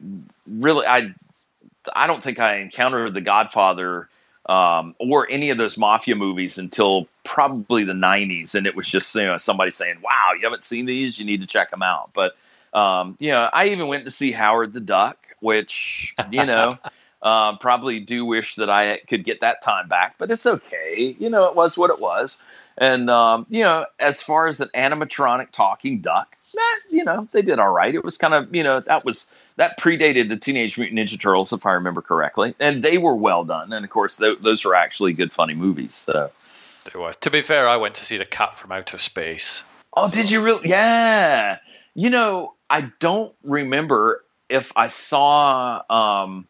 really 0.47 0.85
I 0.85 1.15
I 1.95 2.07
don't 2.07 2.23
think 2.23 2.39
I 2.39 2.57
encountered 2.57 3.15
The 3.15 3.21
Godfather 3.21 4.09
um, 4.47 4.95
or 4.99 5.27
any 5.31 5.51
of 5.51 5.59
those 5.59 5.77
mafia 5.77 6.17
movies 6.17 6.59
until 6.59 7.07
probably 7.25 7.85
the 7.85 7.93
90s. 7.93 8.55
And 8.55 8.67
it 8.67 8.75
was 8.75 8.89
just 8.89 9.15
you 9.15 9.25
know, 9.25 9.37
somebody 9.37 9.71
saying, 9.71 9.99
wow, 10.03 10.33
you 10.35 10.43
haven't 10.45 10.65
seen 10.65 10.87
these? 10.87 11.19
You 11.19 11.27
need 11.27 11.43
to 11.43 11.47
check 11.47 11.71
them 11.71 11.83
out. 11.83 12.11
But, 12.15 12.35
um, 12.73 13.17
you 13.19 13.31
know, 13.31 13.49
I 13.53 13.69
even 13.69 13.89
went 13.89 14.07
to 14.07 14.11
see 14.11 14.33
Howard 14.33 14.73
the 14.73 14.81
Duck, 14.81 15.19
which, 15.41 16.15
you 16.31 16.47
know, 16.47 16.79
uh, 17.23 17.57
probably 17.61 18.01
do 18.01 18.25
wish 18.25 18.55
that 18.57 18.71
I 18.71 18.99
could 18.99 19.25
get 19.25 19.41
that 19.41 19.63
time 19.63 19.89
back, 19.89 20.15
but 20.19 20.31
it's 20.31 20.47
okay. 20.47 21.15
You 21.19 21.31
know, 21.31 21.47
it 21.47 21.55
was 21.55 21.77
what 21.77 21.91
it 21.91 22.01
was. 22.01 22.39
And 22.79 23.11
um, 23.11 23.45
you 23.51 23.65
know, 23.65 23.87
as 23.99 24.23
far 24.23 24.47
as 24.47 24.61
an 24.61 24.69
animatronic 24.75 25.51
talking 25.51 25.99
duck, 25.99 26.37
nah, 26.55 26.63
you 26.91 27.05
know, 27.05 27.29
they 27.33 27.43
did 27.43 27.59
all 27.59 27.71
right. 27.71 27.93
It 27.93 28.05
was 28.05 28.17
kind 28.17 28.33
of, 28.33 28.55
you 28.55 28.63
know, 28.63 28.79
that 28.81 29.05
was 29.05 29.31
that 29.59 29.79
predated 29.79 30.29
the 30.29 30.37
Teenage 30.37 30.79
Mutant 30.79 30.99
Ninja 30.99 31.21
Turtles, 31.21 31.53
if 31.53 31.67
I 31.67 31.73
remember 31.73 32.01
correctly, 32.01 32.55
and 32.59 32.83
they 32.83 32.97
were 32.97 33.15
well 33.15 33.45
done. 33.45 33.73
And 33.73 33.85
of 33.85 33.91
course, 33.91 34.17
th- 34.17 34.39
those 34.41 34.65
were 34.65 34.75
actually 34.75 35.13
good, 35.13 35.31
funny 35.31 35.55
movies. 35.55 35.95
So. 35.95 36.31
They 36.93 36.99
were. 36.99 37.13
To 37.13 37.31
be 37.31 37.41
fair, 37.41 37.69
I 37.69 37.77
went 37.77 37.97
to 37.97 38.05
see 38.05 38.17
the 38.17 38.25
Cat 38.25 38.55
from 38.55 38.73
Outer 38.73 38.99
Space. 38.99 39.65
Oh, 39.95 40.09
did 40.09 40.31
you 40.31 40.45
really? 40.45 40.69
Yeah. 40.69 41.59
You 41.95 42.11
know, 42.11 42.55
I 42.71 42.91
don't 43.01 43.35
remember 43.43 44.25
if 44.49 44.73
I 44.77 44.89
saw. 44.89 45.83
Um, 45.91 46.47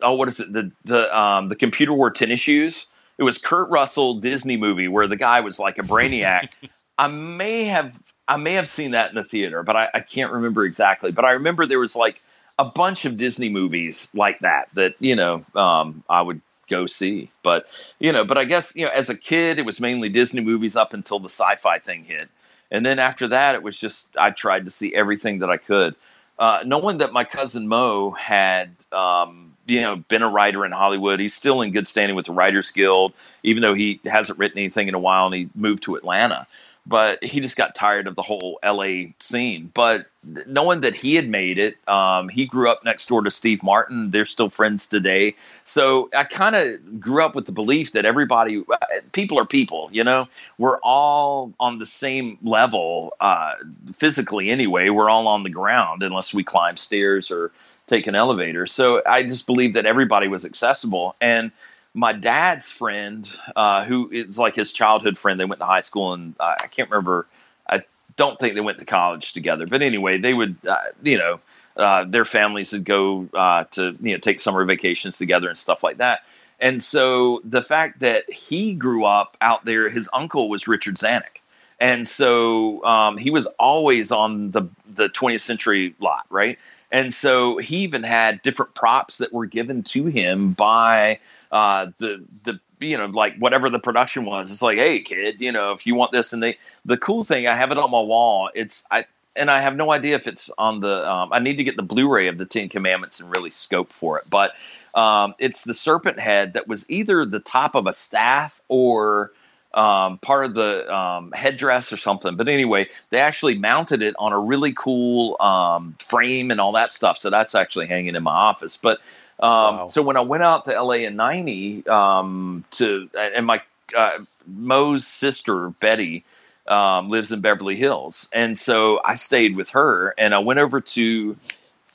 oh, 0.00 0.14
what 0.14 0.28
is 0.28 0.40
it? 0.40 0.52
The 0.52 0.72
the 0.84 1.16
um, 1.16 1.48
the 1.48 1.56
computer 1.56 1.92
wore 1.92 2.10
tennis 2.10 2.40
shoes. 2.40 2.86
It 3.16 3.22
was 3.22 3.38
Kurt 3.38 3.70
Russell 3.70 4.14
Disney 4.14 4.56
movie 4.56 4.88
where 4.88 5.06
the 5.06 5.16
guy 5.16 5.40
was 5.40 5.58
like 5.58 5.78
a 5.78 5.82
brainiac. 5.82 6.52
I 6.98 7.06
may 7.06 7.64
have 7.64 7.96
I 8.26 8.36
may 8.36 8.54
have 8.54 8.68
seen 8.68 8.92
that 8.92 9.10
in 9.10 9.16
the 9.16 9.24
theater, 9.24 9.62
but 9.62 9.76
I, 9.76 9.88
I 9.94 10.00
can't 10.00 10.32
remember 10.32 10.64
exactly. 10.64 11.12
But 11.12 11.24
I 11.24 11.32
remember 11.32 11.66
there 11.66 11.78
was 11.78 11.94
like 11.94 12.20
a 12.58 12.64
bunch 12.64 13.04
of 13.04 13.16
Disney 13.16 13.48
movies 13.48 14.10
like 14.14 14.40
that 14.40 14.68
that 14.74 14.94
you 15.00 15.16
know 15.16 15.44
um, 15.54 16.02
I 16.08 16.22
would 16.22 16.40
go 16.68 16.86
see. 16.86 17.30
But 17.42 17.66
you 17.98 18.12
know, 18.12 18.24
but 18.24 18.38
I 18.38 18.44
guess 18.44 18.74
you 18.76 18.86
know, 18.86 18.92
as 18.92 19.10
a 19.10 19.16
kid, 19.16 19.58
it 19.58 19.66
was 19.66 19.80
mainly 19.80 20.08
Disney 20.08 20.42
movies 20.42 20.76
up 20.76 20.94
until 20.94 21.18
the 21.18 21.28
sci-fi 21.28 21.78
thing 21.78 22.04
hit, 22.04 22.28
and 22.70 22.84
then 22.84 22.98
after 22.98 23.28
that, 23.28 23.54
it 23.54 23.62
was 23.62 23.78
just 23.78 24.16
I 24.16 24.30
tried 24.30 24.64
to 24.64 24.70
see 24.70 24.94
everything 24.94 25.40
that 25.40 25.50
I 25.50 25.58
could. 25.58 25.94
Uh, 26.36 26.60
knowing 26.66 26.98
that 26.98 27.12
my 27.12 27.22
cousin 27.22 27.68
Mo 27.68 28.10
had, 28.10 28.74
um, 28.90 29.52
you 29.66 29.82
know, 29.82 29.94
been 29.94 30.22
a 30.22 30.28
writer 30.28 30.64
in 30.64 30.72
Hollywood, 30.72 31.20
he's 31.20 31.32
still 31.32 31.62
in 31.62 31.70
good 31.70 31.86
standing 31.86 32.16
with 32.16 32.26
the 32.26 32.32
Writers 32.32 32.72
Guild, 32.72 33.12
even 33.44 33.62
though 33.62 33.74
he 33.74 34.00
hasn't 34.04 34.40
written 34.40 34.58
anything 34.58 34.88
in 34.88 34.94
a 34.94 34.98
while, 34.98 35.26
and 35.26 35.34
he 35.34 35.48
moved 35.54 35.84
to 35.84 35.94
Atlanta 35.94 36.48
but 36.86 37.24
he 37.24 37.40
just 37.40 37.56
got 37.56 37.74
tired 37.74 38.06
of 38.06 38.14
the 38.14 38.22
whole 38.22 38.58
LA 38.64 39.06
scene. 39.18 39.70
But 39.72 40.02
knowing 40.46 40.82
that 40.82 40.94
he 40.94 41.14
had 41.14 41.28
made 41.28 41.58
it, 41.58 41.76
um, 41.88 42.28
he 42.28 42.46
grew 42.46 42.70
up 42.70 42.84
next 42.84 43.06
door 43.08 43.22
to 43.22 43.30
Steve 43.30 43.62
Martin. 43.62 44.10
They're 44.10 44.26
still 44.26 44.50
friends 44.50 44.86
today. 44.86 45.34
So 45.64 46.10
I 46.14 46.24
kind 46.24 46.54
of 46.54 47.00
grew 47.00 47.24
up 47.24 47.34
with 47.34 47.46
the 47.46 47.52
belief 47.52 47.92
that 47.92 48.04
everybody, 48.04 48.64
people 49.12 49.38
are 49.38 49.46
people, 49.46 49.88
you 49.92 50.04
know, 50.04 50.28
we're 50.58 50.78
all 50.80 51.54
on 51.58 51.78
the 51.78 51.86
same 51.86 52.38
level 52.42 53.14
uh, 53.18 53.54
physically 53.94 54.50
anyway. 54.50 54.90
We're 54.90 55.08
all 55.08 55.28
on 55.28 55.42
the 55.42 55.50
ground 55.50 56.02
unless 56.02 56.34
we 56.34 56.44
climb 56.44 56.76
stairs 56.76 57.30
or 57.30 57.50
take 57.86 58.06
an 58.06 58.14
elevator. 58.14 58.66
So 58.66 59.02
I 59.06 59.22
just 59.22 59.46
believed 59.46 59.76
that 59.76 59.86
everybody 59.86 60.28
was 60.28 60.44
accessible. 60.44 61.16
And 61.20 61.50
my 61.94 62.12
dad's 62.12 62.70
friend, 62.70 63.28
uh, 63.54 63.84
who 63.84 64.10
is 64.10 64.38
like 64.38 64.56
his 64.56 64.72
childhood 64.72 65.16
friend, 65.16 65.38
they 65.38 65.44
went 65.44 65.60
to 65.60 65.66
high 65.66 65.80
school, 65.80 66.12
and 66.12 66.34
uh, 66.40 66.56
I 66.60 66.66
can't 66.66 66.90
remember. 66.90 67.26
I 67.68 67.82
don't 68.16 68.38
think 68.38 68.54
they 68.54 68.60
went 68.60 68.78
to 68.78 68.84
college 68.84 69.32
together, 69.32 69.66
but 69.66 69.80
anyway, 69.80 70.18
they 70.18 70.34
would, 70.34 70.56
uh, 70.66 70.76
you 71.02 71.18
know, 71.18 71.40
uh, 71.76 72.04
their 72.04 72.24
families 72.24 72.72
would 72.72 72.84
go 72.84 73.28
uh, 73.32 73.64
to 73.72 73.96
you 74.00 74.12
know 74.12 74.18
take 74.18 74.40
summer 74.40 74.64
vacations 74.64 75.18
together 75.18 75.48
and 75.48 75.56
stuff 75.56 75.82
like 75.82 75.98
that. 75.98 76.22
And 76.60 76.82
so 76.82 77.40
the 77.44 77.62
fact 77.62 78.00
that 78.00 78.30
he 78.32 78.74
grew 78.74 79.04
up 79.04 79.36
out 79.40 79.64
there, 79.64 79.88
his 79.88 80.08
uncle 80.12 80.48
was 80.48 80.66
Richard 80.66 80.96
Zanuck. 80.96 81.40
And 81.80 82.06
so 82.06 82.84
um, 82.84 83.18
he 83.18 83.30
was 83.30 83.46
always 83.58 84.12
on 84.12 84.50
the 84.50 84.68
the 84.86 85.08
20th 85.08 85.40
century 85.40 85.94
lot, 86.00 86.26
right? 86.30 86.56
And 86.90 87.12
so 87.12 87.58
he 87.58 87.78
even 87.78 88.04
had 88.04 88.42
different 88.42 88.74
props 88.74 89.18
that 89.18 89.32
were 89.32 89.46
given 89.46 89.82
to 89.84 90.06
him 90.06 90.52
by 90.52 91.18
uh, 91.54 91.86
the 91.98 92.24
the 92.44 92.60
you 92.80 92.98
know 92.98 93.06
like 93.06 93.36
whatever 93.38 93.70
the 93.70 93.78
production 93.78 94.26
was. 94.26 94.50
It's 94.50 94.60
like, 94.60 94.76
hey 94.76 95.00
kid, 95.00 95.40
you 95.40 95.52
know 95.52 95.72
if 95.72 95.86
you 95.86 95.94
want 95.94 96.10
this, 96.10 96.32
and 96.32 96.42
they 96.42 96.58
the 96.84 96.98
cool 96.98 97.22
thing 97.22 97.46
I 97.46 97.54
have 97.54 97.70
it 97.70 97.78
on 97.78 97.90
my 97.90 98.00
wall. 98.00 98.50
It's 98.52 98.84
I 98.90 99.06
and 99.36 99.48
I 99.50 99.60
have 99.60 99.76
no 99.76 99.92
idea 99.92 100.16
if 100.16 100.26
it's 100.26 100.50
on 100.58 100.80
the. 100.80 101.08
Um, 101.08 101.32
I 101.32 101.38
need 101.38 101.56
to 101.56 101.64
get 101.64 101.76
the 101.76 101.84
Blu-ray 101.84 102.26
of 102.26 102.38
the 102.38 102.44
Ten 102.44 102.68
Commandments 102.68 103.20
and 103.20 103.30
really 103.30 103.50
scope 103.50 103.92
for 103.92 104.18
it, 104.18 104.24
but 104.28 104.52
um, 104.96 105.34
it's 105.38 105.62
the 105.62 105.74
serpent 105.74 106.18
head 106.18 106.54
that 106.54 106.66
was 106.66 106.90
either 106.90 107.24
the 107.24 107.40
top 107.40 107.76
of 107.76 107.86
a 107.86 107.92
staff 107.92 108.60
or 108.68 109.32
um, 109.72 110.18
part 110.18 110.44
of 110.46 110.54
the 110.54 110.92
um, 110.92 111.32
headdress 111.32 111.92
or 111.92 111.96
something. 111.96 112.36
But 112.36 112.48
anyway, 112.48 112.88
they 113.10 113.20
actually 113.20 113.58
mounted 113.58 114.02
it 114.02 114.14
on 114.18 114.32
a 114.32 114.38
really 114.38 114.72
cool 114.72 115.36
um, 115.40 115.96
frame 115.98 116.50
and 116.50 116.60
all 116.60 116.72
that 116.72 116.92
stuff. 116.92 117.18
So 117.18 117.30
that's 117.30 117.54
actually 117.54 117.86
hanging 117.86 118.14
in 118.14 118.22
my 118.22 118.34
office. 118.34 118.76
But 118.76 119.00
um, 119.40 119.76
wow. 119.76 119.88
So 119.88 120.02
when 120.02 120.16
I 120.16 120.20
went 120.20 120.42
out 120.42 120.64
to 120.66 120.80
LA 120.80 121.04
in 121.06 121.16
'90 121.16 121.86
um, 121.88 122.64
to, 122.72 123.08
and 123.16 123.46
my 123.46 123.60
uh, 123.96 124.18
Mo's 124.46 125.06
sister 125.06 125.70
Betty 125.80 126.24
um, 126.66 127.10
lives 127.10 127.32
in 127.32 127.40
Beverly 127.40 127.76
Hills, 127.76 128.28
and 128.32 128.58
so 128.58 129.00
I 129.04 129.14
stayed 129.14 129.56
with 129.56 129.70
her, 129.70 130.14
and 130.18 130.34
I 130.34 130.38
went 130.38 130.60
over 130.60 130.80
to. 130.80 131.36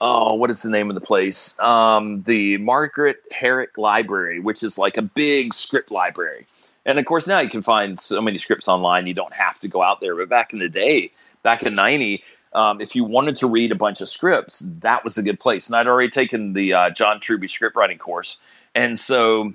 Oh, 0.01 0.35
what 0.35 0.49
is 0.49 0.61
the 0.61 0.69
name 0.69 0.87
of 0.89 0.95
the 0.95 1.01
place? 1.01 1.59
Um, 1.59 2.21
the 2.21 2.55
Margaret 2.55 3.17
Herrick 3.33 3.77
Library, 3.77 4.39
which 4.39 4.63
is 4.63 4.77
like 4.77 4.95
a 4.95 5.01
big 5.01 5.53
script 5.53 5.91
library. 5.91 6.47
And 6.85 6.97
of 6.97 7.03
course, 7.03 7.27
now 7.27 7.39
you 7.39 7.49
can 7.49 7.61
find 7.61 7.99
so 7.99 8.21
many 8.21 8.37
scripts 8.37 8.69
online. 8.69 9.07
You 9.07 9.13
don't 9.13 9.33
have 9.33 9.59
to 9.59 9.67
go 9.67 9.83
out 9.83 9.99
there. 9.99 10.15
But 10.15 10.29
back 10.29 10.53
in 10.53 10.59
the 10.59 10.69
day, 10.69 11.11
back 11.43 11.63
in 11.63 11.73
'90, 11.73 12.23
um, 12.53 12.81
if 12.81 12.95
you 12.95 13.03
wanted 13.03 13.37
to 13.37 13.47
read 13.47 13.71
a 13.71 13.75
bunch 13.75 14.01
of 14.01 14.09
scripts, 14.09 14.59
that 14.79 15.03
was 15.03 15.17
a 15.17 15.23
good 15.23 15.39
place. 15.39 15.67
And 15.67 15.75
I'd 15.75 15.87
already 15.87 16.09
taken 16.09 16.53
the 16.53 16.73
uh, 16.73 16.89
John 16.91 17.19
Truby 17.19 17.47
script 17.47 17.75
writing 17.75 17.97
course, 17.97 18.37
and 18.75 18.97
so 18.97 19.53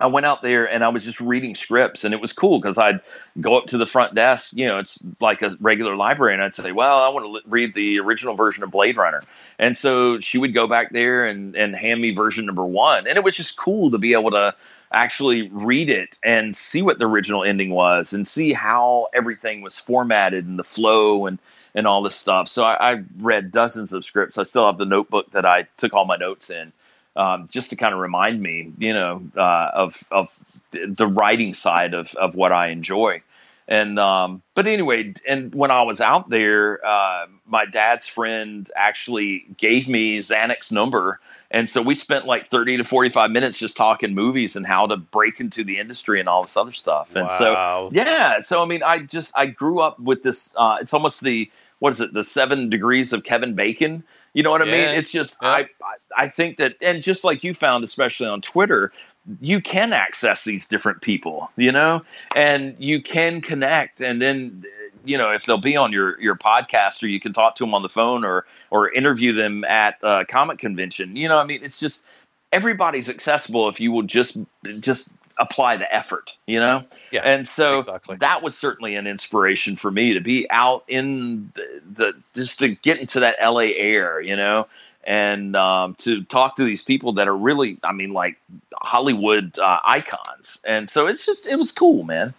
I 0.00 0.06
went 0.06 0.26
out 0.26 0.42
there 0.42 0.70
and 0.70 0.84
I 0.84 0.88
was 0.88 1.04
just 1.04 1.20
reading 1.20 1.54
scripts, 1.54 2.04
and 2.04 2.14
it 2.14 2.20
was 2.20 2.32
cool 2.32 2.60
because 2.60 2.78
I'd 2.78 3.00
go 3.40 3.58
up 3.58 3.66
to 3.66 3.78
the 3.78 3.86
front 3.86 4.14
desk. 4.14 4.52
You 4.54 4.66
know, 4.66 4.78
it's 4.78 4.98
like 5.20 5.42
a 5.42 5.56
regular 5.60 5.96
library, 5.96 6.34
and 6.34 6.42
I'd 6.42 6.54
say, 6.54 6.72
"Well, 6.72 6.98
I 6.98 7.08
want 7.08 7.24
to 7.24 7.30
li- 7.30 7.42
read 7.46 7.74
the 7.74 7.98
original 8.00 8.34
version 8.34 8.62
of 8.62 8.70
Blade 8.70 8.96
Runner," 8.96 9.22
and 9.58 9.76
so 9.76 10.20
she 10.20 10.38
would 10.38 10.54
go 10.54 10.66
back 10.66 10.90
there 10.90 11.24
and 11.24 11.56
and 11.56 11.74
hand 11.74 12.00
me 12.00 12.12
version 12.12 12.46
number 12.46 12.64
one, 12.64 13.06
and 13.06 13.16
it 13.16 13.24
was 13.24 13.36
just 13.36 13.56
cool 13.56 13.90
to 13.90 13.98
be 13.98 14.12
able 14.12 14.30
to 14.30 14.54
actually 14.92 15.48
read 15.50 15.90
it 15.90 16.18
and 16.22 16.54
see 16.54 16.80
what 16.80 16.98
the 16.98 17.06
original 17.06 17.44
ending 17.44 17.70
was, 17.70 18.12
and 18.12 18.26
see 18.26 18.52
how 18.52 19.08
everything 19.12 19.62
was 19.62 19.78
formatted 19.78 20.46
and 20.46 20.58
the 20.58 20.64
flow 20.64 21.26
and 21.26 21.38
and 21.78 21.86
all 21.86 22.02
this 22.02 22.16
stuff. 22.16 22.48
So 22.48 22.64
I, 22.64 22.94
I, 22.94 23.04
read 23.20 23.52
dozens 23.52 23.92
of 23.92 24.04
scripts. 24.04 24.36
I 24.36 24.42
still 24.42 24.66
have 24.66 24.78
the 24.78 24.84
notebook 24.84 25.30
that 25.30 25.46
I 25.46 25.68
took 25.76 25.94
all 25.94 26.04
my 26.04 26.16
notes 26.16 26.50
in, 26.50 26.72
um, 27.14 27.48
just 27.52 27.70
to 27.70 27.76
kind 27.76 27.94
of 27.94 28.00
remind 28.00 28.42
me, 28.42 28.72
you 28.78 28.92
know, 28.92 29.22
uh, 29.36 29.70
of 29.74 30.04
of 30.10 30.28
the 30.72 31.06
writing 31.06 31.54
side 31.54 31.94
of 31.94 32.12
of 32.16 32.34
what 32.34 32.50
I 32.50 32.70
enjoy. 32.70 33.22
And 33.68 33.96
um, 33.96 34.42
but 34.56 34.66
anyway, 34.66 35.14
and 35.26 35.54
when 35.54 35.70
I 35.70 35.82
was 35.82 36.00
out 36.00 36.28
there, 36.28 36.84
uh, 36.84 37.26
my 37.46 37.64
dad's 37.64 38.08
friend 38.08 38.68
actually 38.74 39.46
gave 39.56 39.86
me 39.86 40.18
Zanuck's 40.18 40.72
number. 40.72 41.20
And 41.50 41.68
so 41.68 41.80
we 41.80 41.94
spent 41.94 42.26
like 42.26 42.50
30 42.50 42.78
to 42.78 42.84
45 42.84 43.30
minutes 43.30 43.58
just 43.58 43.76
talking 43.76 44.14
movies 44.14 44.56
and 44.56 44.66
how 44.66 44.86
to 44.86 44.96
break 44.98 45.40
into 45.40 45.64
the 45.64 45.78
industry 45.78 46.20
and 46.20 46.28
all 46.28 46.42
this 46.42 46.56
other 46.58 46.72
stuff. 46.72 47.16
And 47.16 47.28
wow. 47.28 47.38
so, 47.38 47.90
yeah. 47.94 48.40
So, 48.40 48.62
I 48.62 48.66
mean, 48.66 48.82
I 48.82 48.98
just, 48.98 49.32
I 49.34 49.46
grew 49.46 49.80
up 49.80 49.98
with 49.98 50.22
this, 50.22 50.54
uh, 50.58 50.78
it's 50.82 50.92
almost 50.92 51.22
the, 51.22 51.50
what 51.78 51.92
is 51.92 52.00
it, 52.00 52.12
the 52.12 52.24
seven 52.24 52.70
degrees 52.70 53.12
of 53.12 53.24
Kevin 53.24 53.54
Bacon. 53.54 54.04
You 54.34 54.42
know 54.42 54.50
what 54.50 54.66
yeah. 54.66 54.72
I 54.72 54.76
mean? 54.76 54.98
It's 54.98 55.10
just 55.10 55.38
yeah. 55.42 55.48
I 55.48 55.68
I 56.16 56.28
think 56.28 56.58
that, 56.58 56.76
and 56.82 57.02
just 57.02 57.24
like 57.24 57.44
you 57.44 57.54
found, 57.54 57.84
especially 57.84 58.28
on 58.28 58.40
Twitter, 58.40 58.92
you 59.40 59.60
can 59.60 59.92
access 59.92 60.44
these 60.44 60.66
different 60.66 61.02
people, 61.02 61.50
you 61.56 61.72
know, 61.72 62.02
and 62.34 62.76
you 62.78 63.02
can 63.02 63.40
connect, 63.40 64.00
and 64.00 64.20
then 64.20 64.64
you 65.04 65.18
know 65.18 65.30
if 65.32 65.44
they'll 65.46 65.58
be 65.58 65.76
on 65.76 65.92
your 65.92 66.20
your 66.20 66.36
podcast, 66.36 67.02
or 67.02 67.06
you 67.06 67.20
can 67.20 67.32
talk 67.32 67.56
to 67.56 67.64
them 67.64 67.74
on 67.74 67.82
the 67.82 67.88
phone, 67.88 68.24
or 68.24 68.44
or 68.70 68.92
interview 68.92 69.32
them 69.32 69.64
at 69.64 69.98
a 70.02 70.24
comic 70.26 70.58
convention. 70.58 71.16
You 71.16 71.28
know, 71.28 71.38
I 71.38 71.44
mean, 71.44 71.60
it's 71.62 71.80
just 71.80 72.04
everybody's 72.52 73.08
accessible 73.08 73.68
if 73.68 73.80
you 73.80 73.92
will 73.92 74.02
just 74.02 74.36
just 74.80 75.08
apply 75.38 75.76
the 75.76 75.92
effort, 75.94 76.36
you 76.46 76.58
know? 76.58 76.82
Yeah. 77.10 77.22
And 77.24 77.46
so 77.46 77.78
exactly. 77.78 78.16
that 78.16 78.42
was 78.42 78.56
certainly 78.56 78.96
an 78.96 79.06
inspiration 79.06 79.76
for 79.76 79.90
me 79.90 80.14
to 80.14 80.20
be 80.20 80.50
out 80.50 80.84
in 80.88 81.52
the, 81.54 81.82
the 81.94 82.14
just 82.34 82.58
to 82.60 82.74
get 82.76 82.98
into 82.98 83.20
that 83.20 83.36
LA 83.42 83.70
air, 83.74 84.20
you 84.20 84.36
know, 84.36 84.66
and 85.04 85.56
um, 85.56 85.94
to 85.96 86.22
talk 86.24 86.56
to 86.56 86.64
these 86.64 86.82
people 86.82 87.12
that 87.14 87.28
are 87.28 87.36
really, 87.36 87.78
I 87.82 87.92
mean, 87.92 88.12
like 88.12 88.40
Hollywood 88.74 89.58
uh, 89.58 89.78
icons. 89.84 90.60
And 90.66 90.88
so 90.88 91.06
it's 91.06 91.24
just, 91.24 91.46
it 91.46 91.56
was 91.56 91.72
cool, 91.72 92.04
man. 92.04 92.34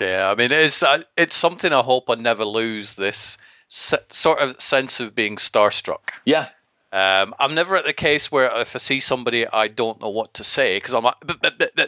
Yeah. 0.00 0.30
I 0.30 0.34
mean, 0.34 0.52
it's, 0.52 0.82
uh, 0.82 1.02
it's 1.16 1.36
something 1.36 1.72
I 1.72 1.82
hope 1.82 2.08
I 2.08 2.14
never 2.14 2.44
lose 2.44 2.94
this 2.94 3.36
sort 3.68 4.38
of 4.40 4.60
sense 4.60 5.00
of 5.00 5.14
being 5.14 5.36
starstruck. 5.36 6.10
Yeah. 6.24 6.48
Um, 6.92 7.34
I'm 7.38 7.54
never 7.54 7.76
at 7.76 7.84
the 7.84 7.92
case 7.92 8.32
where 8.32 8.50
if 8.60 8.74
I 8.74 8.78
see 8.78 8.98
somebody, 8.98 9.46
I 9.46 9.68
don't 9.68 10.00
know 10.00 10.08
what 10.08 10.34
to 10.34 10.44
say 10.44 10.76
because 10.76 10.92
I'm 10.92 11.04
like, 11.04 11.14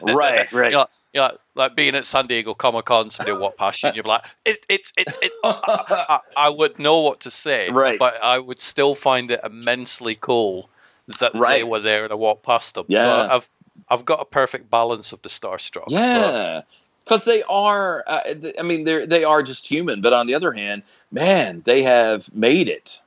right, 0.03 0.53
right. 0.53 0.71
You 0.71 0.77
know, 0.79 0.87
you 1.13 1.21
know, 1.21 1.37
like 1.57 1.75
being 1.75 1.97
at 1.97 2.07
San 2.07 2.29
Diego 2.29 2.55
Comic 2.55 2.85
Con, 2.85 3.11
somebody 3.11 3.37
walk 3.37 3.57
past 3.57 3.83
you 3.83 3.89
and 3.89 3.97
you're 3.97 4.05
like, 4.05 4.23
it, 4.45 4.65
it's, 4.69 4.93
it's, 4.97 5.19
it's, 5.21 5.37
I, 5.43 5.97
I, 6.09 6.47
I, 6.47 6.49
would 6.49 6.79
know 6.79 7.01
what 7.01 7.21
to 7.21 7.31
say, 7.31 7.69
right. 7.73 7.99
but 7.99 8.15
I 8.23 8.39
would 8.39 8.61
still 8.61 8.95
find 8.95 9.31
it 9.31 9.41
immensely 9.45 10.17
cool 10.21 10.71
that 11.19 11.35
right. 11.35 11.59
they 11.59 11.65
were 11.65 11.81
there 11.81 12.05
and 12.05 12.13
I 12.13 12.17
walked 12.17 12.45
past 12.45 12.77
them. 12.77 12.87
Yeah. 12.89 13.03
So 13.03 13.35
I've, 13.35 13.49
I've 13.89 14.05
got 14.05 14.21
a 14.21 14.25
perfect 14.25 14.71
balance 14.71 15.13
of 15.13 15.21
the 15.23 15.29
starstruck. 15.29 15.87
Yeah. 15.89 16.63
Because 17.05 17.25
they 17.25 17.43
are, 17.43 18.05
uh, 18.07 18.21
I 18.59 18.63
mean, 18.63 18.85
they 18.85 19.05
they 19.05 19.25
are 19.25 19.43
just 19.43 19.67
human. 19.67 20.01
But 20.01 20.13
on 20.13 20.29
the 20.29 20.35
other 20.35 20.53
hand, 20.53 20.85
man, 21.11 21.63
they 21.65 21.83
have 21.83 22.33
made 22.33 22.69
it 22.69 23.01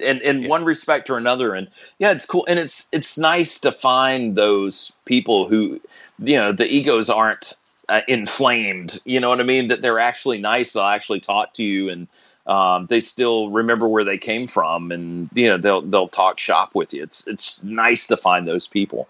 in 0.00 0.20
in 0.20 0.42
yeah. 0.42 0.48
one 0.48 0.64
respect 0.64 1.10
or 1.10 1.16
another 1.16 1.54
and 1.54 1.68
yeah 1.98 2.10
it's 2.10 2.26
cool 2.26 2.44
and 2.48 2.58
it's 2.58 2.88
it's 2.92 3.18
nice 3.18 3.60
to 3.60 3.72
find 3.72 4.36
those 4.36 4.92
people 5.04 5.48
who 5.48 5.80
you 6.18 6.36
know 6.36 6.52
the 6.52 6.66
egos 6.66 7.08
aren't 7.08 7.54
uh, 7.88 8.02
inflamed 8.08 8.98
you 9.04 9.20
know 9.20 9.28
what 9.28 9.40
i 9.40 9.44
mean? 9.44 9.68
That 9.68 9.82
they're 9.82 9.98
actually 9.98 10.38
nice 10.38 10.72
they'll 10.72 10.84
actually 10.84 11.20
talk 11.20 11.54
to 11.54 11.64
you 11.64 11.90
and 11.90 12.08
um, 12.46 12.86
they 12.86 13.00
still 13.00 13.50
remember 13.50 13.86
where 13.86 14.02
they 14.02 14.18
came 14.18 14.48
from 14.48 14.90
and 14.90 15.30
you 15.34 15.48
know 15.48 15.56
they'll 15.56 15.82
they'll 15.82 16.08
talk 16.08 16.40
shop 16.40 16.74
with 16.74 16.92
you. 16.92 17.02
It's 17.02 17.28
it's 17.28 17.62
nice 17.62 18.08
to 18.08 18.16
find 18.16 18.48
those 18.48 18.66
people 18.66 19.08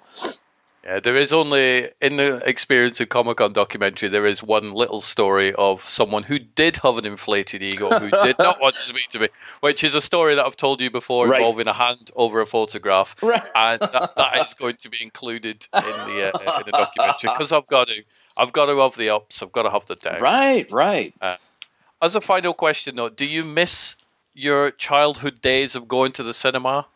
Yeah, 0.85 0.99
there 0.99 1.16
is 1.16 1.31
only 1.31 1.91
in 2.01 2.16
the 2.16 2.37
experience 2.49 3.01
of 3.01 3.11
Comic 3.11 3.37
Con 3.37 3.53
documentary. 3.53 4.09
There 4.09 4.24
is 4.26 4.43
one 4.43 4.68
little 4.70 5.03
story 5.03 5.53
of 5.55 5.83
someone 5.87 6.22
who 6.22 6.39
did 6.39 6.78
have 6.78 6.97
an 6.97 7.05
inflated 7.05 7.62
ego, 7.62 7.99
who 7.99 8.11
did 8.11 8.37
not 8.39 8.59
want 8.62 8.76
to 8.76 8.83
speak 8.83 9.09
to 9.11 9.18
me, 9.18 9.28
which 9.61 9.85
is 9.85 9.95
a 9.95 10.01
story 10.01 10.35
that 10.37 10.47
I've 10.47 10.57
told 10.57 10.81
you 10.81 10.91
before 10.91 11.28
Right. 11.28 11.41
involving 11.41 11.66
a 11.68 11.74
hand 11.74 12.11
over 12.16 12.41
a 12.41 12.47
photograph, 12.47 13.14
Right. 13.22 13.43
and 13.55 13.78
that, 13.81 14.12
that 14.16 14.47
is 14.47 14.55
going 14.55 14.76
to 14.76 14.89
be 14.89 15.03
included 15.03 15.68
in 15.74 15.83
the 15.83 16.33
uh, 16.35 16.59
in 16.61 16.62
the 16.64 16.72
documentary 16.72 17.31
because 17.31 17.53
I've 17.53 17.66
got 17.66 17.89
to, 17.89 18.03
I've 18.39 18.53
got 18.55 18.66
to 18.66 18.78
have 18.78 18.97
the 18.97 19.11
ups, 19.11 19.43
I've 19.43 19.53
got 19.53 19.64
to 19.64 19.70
have 19.70 19.85
the 19.85 19.97
downs. 19.97 20.22
Right, 20.22 20.70
right. 20.72 21.12
Uh, 21.20 21.37
as 22.01 22.16
a 22.16 22.22
final 22.22 22.55
question, 22.55 22.97
though, 22.97 23.11
do 23.11 23.26
you 23.26 23.45
miss 23.45 23.97
your 24.33 24.70
childhood 24.70 25.43
days 25.43 25.76
of 25.76 25.89
going 25.89 26.12
to 26.12 26.22
the 26.22 26.33
cinema? 26.33 26.87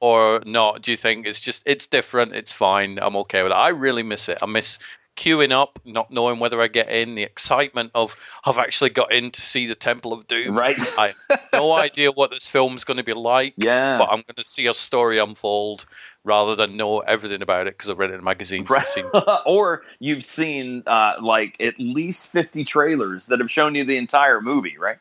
Or 0.00 0.40
not? 0.46 0.82
Do 0.82 0.90
you 0.90 0.96
think 0.96 1.26
it's 1.26 1.40
just 1.40 1.62
it's 1.66 1.86
different? 1.86 2.34
It's 2.34 2.52
fine. 2.52 2.98
I'm 3.00 3.16
okay 3.16 3.42
with 3.42 3.52
it. 3.52 3.56
I 3.56 3.68
really 3.68 4.02
miss 4.02 4.28
it. 4.28 4.38
I 4.40 4.46
miss 4.46 4.78
queuing 5.20 5.52
up, 5.52 5.78
not 5.84 6.10
knowing 6.10 6.38
whether 6.38 6.60
I 6.60 6.68
get 6.68 6.88
in, 6.88 7.14
the 7.14 7.22
excitement 7.22 7.90
of 7.94 8.16
I've 8.44 8.58
actually 8.58 8.90
got 8.90 9.12
in 9.12 9.30
to 9.30 9.40
see 9.40 9.66
the 9.66 9.74
Temple 9.74 10.12
of 10.12 10.26
Doom. 10.26 10.56
Right. 10.56 10.80
I 10.98 11.12
have 11.28 11.40
no 11.52 11.72
idea 11.78 12.10
what 12.10 12.30
this 12.30 12.48
film's 12.48 12.84
going 12.84 12.96
to 12.96 13.04
be 13.04 13.12
like. 13.12 13.54
Yeah. 13.56 13.98
But 13.98 14.04
I'm 14.04 14.22
going 14.22 14.36
to 14.36 14.44
see 14.44 14.66
a 14.66 14.74
story 14.74 15.18
unfold 15.18 15.84
rather 16.24 16.56
than 16.56 16.76
know 16.76 17.00
everything 17.00 17.42
about 17.42 17.66
it 17.66 17.76
because 17.76 17.90
I've 17.90 17.98
read 17.98 18.10
it 18.10 18.14
in 18.14 18.24
magazines. 18.24 18.68
Right. 18.70 18.86
seen 18.86 19.04
or 19.46 19.82
you've 19.98 20.24
seen 20.24 20.82
uh, 20.86 21.14
like 21.20 21.56
at 21.60 21.74
least 21.78 22.32
50 22.32 22.64
trailers 22.64 23.26
that 23.26 23.40
have 23.40 23.50
shown 23.50 23.74
you 23.74 23.84
the 23.84 23.96
entire 23.96 24.40
movie, 24.40 24.76
right? 24.78 24.98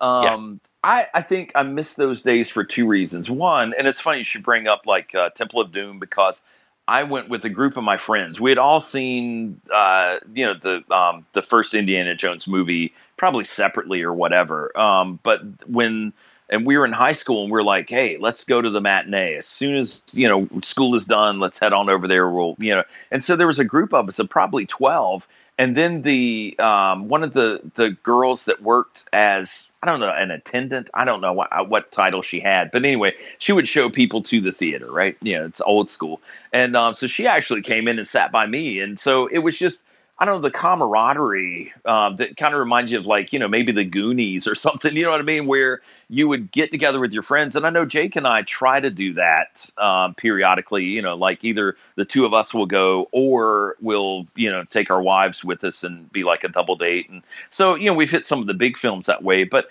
Um, 0.00 0.60
I, 0.82 1.06
I 1.12 1.22
think 1.22 1.52
I 1.54 1.62
miss 1.62 1.94
those 1.94 2.22
days 2.22 2.48
for 2.48 2.64
two 2.64 2.86
reasons. 2.86 3.28
One, 3.28 3.74
and 3.76 3.86
it's 3.86 4.00
funny 4.00 4.18
you 4.18 4.24
should 4.24 4.42
bring 4.42 4.66
up 4.66 4.86
like 4.86 5.14
uh, 5.14 5.30
Temple 5.30 5.60
of 5.60 5.72
Doom 5.72 5.98
because 5.98 6.42
I 6.88 7.02
went 7.02 7.28
with 7.28 7.44
a 7.44 7.50
group 7.50 7.76
of 7.76 7.84
my 7.84 7.98
friends. 7.98 8.40
We 8.40 8.50
had 8.50 8.58
all 8.58 8.80
seen, 8.80 9.60
uh, 9.72 10.18
you 10.34 10.46
know, 10.46 10.54
the 10.54 10.94
um, 10.94 11.26
the 11.34 11.42
first 11.42 11.74
Indiana 11.74 12.14
Jones 12.14 12.46
movie, 12.46 12.94
probably 13.16 13.44
separately 13.44 14.02
or 14.02 14.12
whatever. 14.12 14.76
Um, 14.78 15.20
but 15.22 15.42
when 15.68 16.14
and 16.48 16.66
we 16.66 16.76
were 16.76 16.84
in 16.84 16.92
high 16.92 17.12
school 17.12 17.44
and 17.44 17.52
we 17.52 17.58
are 17.60 17.62
like, 17.62 17.88
hey, 17.88 18.16
let's 18.18 18.44
go 18.44 18.60
to 18.60 18.70
the 18.70 18.80
matinee 18.80 19.36
as 19.36 19.46
soon 19.46 19.76
as 19.76 20.02
you 20.12 20.28
know 20.28 20.48
school 20.62 20.94
is 20.96 21.04
done. 21.04 21.38
Let's 21.38 21.58
head 21.58 21.72
on 21.72 21.88
over 21.88 22.08
there. 22.08 22.28
We'll, 22.28 22.56
you 22.58 22.74
know, 22.74 22.84
and 23.10 23.22
so 23.22 23.36
there 23.36 23.46
was 23.46 23.58
a 23.58 23.64
group 23.64 23.92
of 23.94 24.08
us 24.08 24.18
of 24.18 24.28
probably 24.28 24.66
twelve, 24.66 25.28
and 25.60 25.76
then 25.76 26.00
the 26.00 26.56
um, 26.58 27.08
one 27.08 27.22
of 27.22 27.34
the 27.34 27.60
the 27.74 27.90
girls 28.02 28.46
that 28.46 28.62
worked 28.62 29.04
as 29.12 29.70
I 29.82 29.86
don't 29.86 30.00
know 30.00 30.08
an 30.10 30.30
attendant. 30.30 30.88
I 30.94 31.04
don't 31.04 31.20
know 31.20 31.34
what 31.34 31.68
what 31.68 31.92
title 31.92 32.22
she 32.22 32.40
had, 32.40 32.70
but 32.70 32.82
anyway, 32.82 33.14
she 33.38 33.52
would 33.52 33.68
show 33.68 33.90
people 33.90 34.22
to 34.22 34.40
the 34.40 34.52
theater, 34.52 34.90
right? 34.90 35.18
yeah 35.20 35.44
it's 35.44 35.60
old 35.60 35.90
school, 35.90 36.22
and 36.50 36.74
um, 36.76 36.94
so 36.94 37.06
she 37.06 37.26
actually 37.26 37.60
came 37.60 37.88
in 37.88 37.98
and 37.98 38.08
sat 38.08 38.32
by 38.32 38.46
me, 38.46 38.80
and 38.80 38.98
so 38.98 39.26
it 39.26 39.40
was 39.40 39.56
just. 39.56 39.84
I 40.20 40.26
don't 40.26 40.36
know 40.36 40.40
the 40.42 40.50
camaraderie 40.50 41.72
uh, 41.86 42.10
that 42.10 42.36
kind 42.36 42.52
of 42.52 42.60
reminds 42.60 42.92
you 42.92 42.98
of 42.98 43.06
like 43.06 43.32
you 43.32 43.38
know 43.38 43.48
maybe 43.48 43.72
the 43.72 43.84
Goonies 43.84 44.46
or 44.46 44.54
something. 44.66 44.94
You 44.94 45.04
know 45.04 45.10
what 45.10 45.20
I 45.20 45.24
mean? 45.24 45.46
Where 45.46 45.80
you 46.08 46.28
would 46.28 46.52
get 46.52 46.70
together 46.70 47.00
with 47.00 47.12
your 47.12 47.22
friends, 47.22 47.56
and 47.56 47.66
I 47.66 47.70
know 47.70 47.86
Jake 47.86 48.16
and 48.16 48.26
I 48.26 48.42
try 48.42 48.80
to 48.80 48.90
do 48.90 49.14
that 49.14 49.68
um, 49.78 50.14
periodically. 50.14 50.84
You 50.84 51.00
know, 51.02 51.16
like 51.16 51.42
either 51.42 51.76
the 51.96 52.04
two 52.04 52.26
of 52.26 52.34
us 52.34 52.52
will 52.52 52.66
go, 52.66 53.08
or 53.12 53.76
we'll 53.80 54.26
you 54.36 54.50
know 54.50 54.64
take 54.64 54.90
our 54.90 55.00
wives 55.00 55.42
with 55.42 55.64
us 55.64 55.82
and 55.82 56.12
be 56.12 56.22
like 56.22 56.44
a 56.44 56.48
double 56.48 56.76
date. 56.76 57.08
And 57.08 57.22
so 57.48 57.74
you 57.74 57.86
know 57.86 57.94
we've 57.94 58.10
hit 58.10 58.26
some 58.26 58.40
of 58.40 58.46
the 58.46 58.54
big 58.54 58.76
films 58.76 59.06
that 59.06 59.24
way, 59.24 59.44
but 59.44 59.64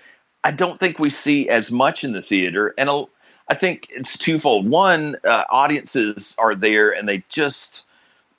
I 0.44 0.52
don't 0.52 0.80
think 0.80 0.98
we 0.98 1.12
see 1.12 1.48
as 1.48 1.72
much 1.72 2.04
in 2.04 2.14
the 2.14 2.22
theater, 2.24 2.74
and 2.76 2.90
I 3.50 3.56
think 3.56 3.88
it's 3.90 4.18
twofold. 4.18 4.70
One, 4.70 5.18
uh, 5.24 5.44
audiences 5.50 6.36
are 6.38 6.54
there 6.54 6.92
and 6.92 7.10
they 7.10 7.24
just 7.30 7.84